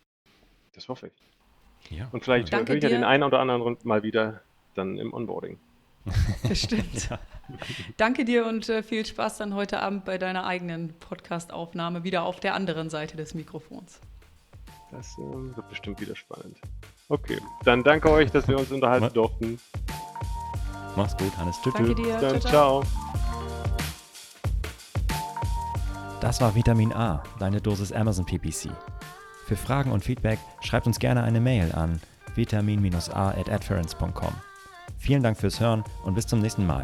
Das 0.73 0.89
hoffe 0.89 1.09
ich. 1.09 1.99
Ja. 1.99 2.09
Und 2.13 2.23
vielleicht 2.25 2.53
Danke 2.53 2.73
höre 2.73 2.79
ich 2.79 2.83
ja 2.85 2.91
den 2.91 3.05
einen 3.05 3.25
oder 3.25 3.41
anderen 3.41 3.77
mal 3.83 4.03
wieder 4.03 4.43
dann 4.75 4.99
im 4.99 5.13
Onboarding. 5.13 5.59
Bestimmt. 6.49 7.11
Ja. 7.11 7.19
Danke 7.97 8.25
dir 8.25 8.47
und 8.47 8.69
äh, 8.69 8.83
viel 8.83 9.05
Spaß 9.05 9.39
dann 9.39 9.55
heute 9.55 9.81
Abend 9.81 10.05
bei 10.05 10.17
deiner 10.17 10.47
eigenen 10.47 10.95
Podcast-Aufnahme 10.95 12.05
wieder 12.05 12.23
auf 12.23 12.41
der 12.41 12.55
anderen 12.55 12.89
Seite 12.89 13.17
des 13.17 13.35
Mikrofons. 13.35 14.01
Das 14.93 15.17
ähm, 15.19 15.55
wird 15.57 15.69
bestimmt 15.69 16.01
wieder 16.01 16.17
spannend. 16.17 16.57
Okay, 17.09 17.39
dann 17.65 17.83
danke 17.83 18.11
euch, 18.11 18.31
dass 18.31 18.47
wir 18.49 18.59
uns 18.59 18.71
unterhalten 18.71 19.07
Ma- 19.07 19.11
durften. 19.11 19.59
Mach's 20.97 21.17
gut, 21.17 21.37
Hannes. 21.39 21.57
Tschüss. 21.63 21.73
Danke 21.75 21.95
dir. 21.95 22.19
Dann 22.19 22.41
Ciao. 22.41 22.83
Das 26.21 26.41
war 26.41 26.55
Vitamin 26.55 26.93
A, 26.93 27.23
deine 27.39 27.61
Dosis 27.61 27.93
Amazon 27.93 28.27
PPC. 28.27 28.71
Für 29.47 29.57
Fragen 29.57 29.91
und 29.91 30.05
Feedback 30.05 30.39
schreibt 30.61 30.87
uns 30.87 30.99
gerne 30.99 31.23
eine 31.23 31.41
Mail 31.41 31.73
an 31.73 32.01
vitamin-a 32.35 33.29
at 33.31 33.49
adference.com. 33.49 34.33
Vielen 34.99 35.23
Dank 35.23 35.39
fürs 35.39 35.59
Hören 35.61 35.83
und 36.05 36.15
bis 36.15 36.27
zum 36.27 36.41
nächsten 36.41 36.67
Mal. 36.67 36.83